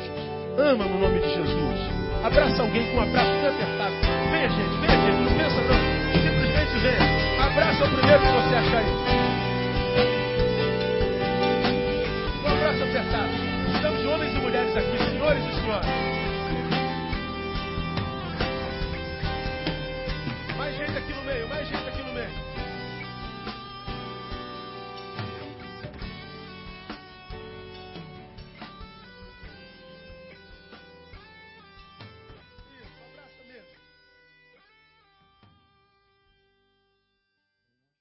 Ama 0.57 0.85
no 0.85 0.99
nome 0.99 1.19
de 1.19 1.29
Jesus. 1.29 1.79
Abraça 2.23 2.61
alguém 2.61 2.91
com 2.91 2.97
um 2.97 3.01
abraço 3.01 3.31
bem 3.31 3.47
apertado. 3.47 3.95
Venha, 4.31 4.49
gente, 4.49 4.77
venha, 4.81 5.01
gente. 5.05 5.21
Não 5.21 5.37
pensa 5.37 5.61
não 5.61 6.38
dizendo. 6.79 7.41
Abraça 7.41 7.83
o 7.83 7.89
primeiro 7.89 8.19
que 8.19 8.31
você 8.31 8.55
achar 8.55 8.77
aí. 8.77 8.85
Um 12.43 12.47
abraço 12.47 12.83
apertado. 12.83 13.29
Estamos 13.75 14.05
homens 14.05 14.33
e 14.33 14.39
mulheres 14.39 14.77
aqui, 14.77 14.97
senhores 15.11 15.43
e 15.43 15.61
senhoras. 15.61 15.85
Mais 20.57 20.77
gente 20.77 20.97
aqui 20.97 21.13
no 21.13 21.21
meio, 21.23 21.47
mais 21.49 21.67
gente. 21.67 21.78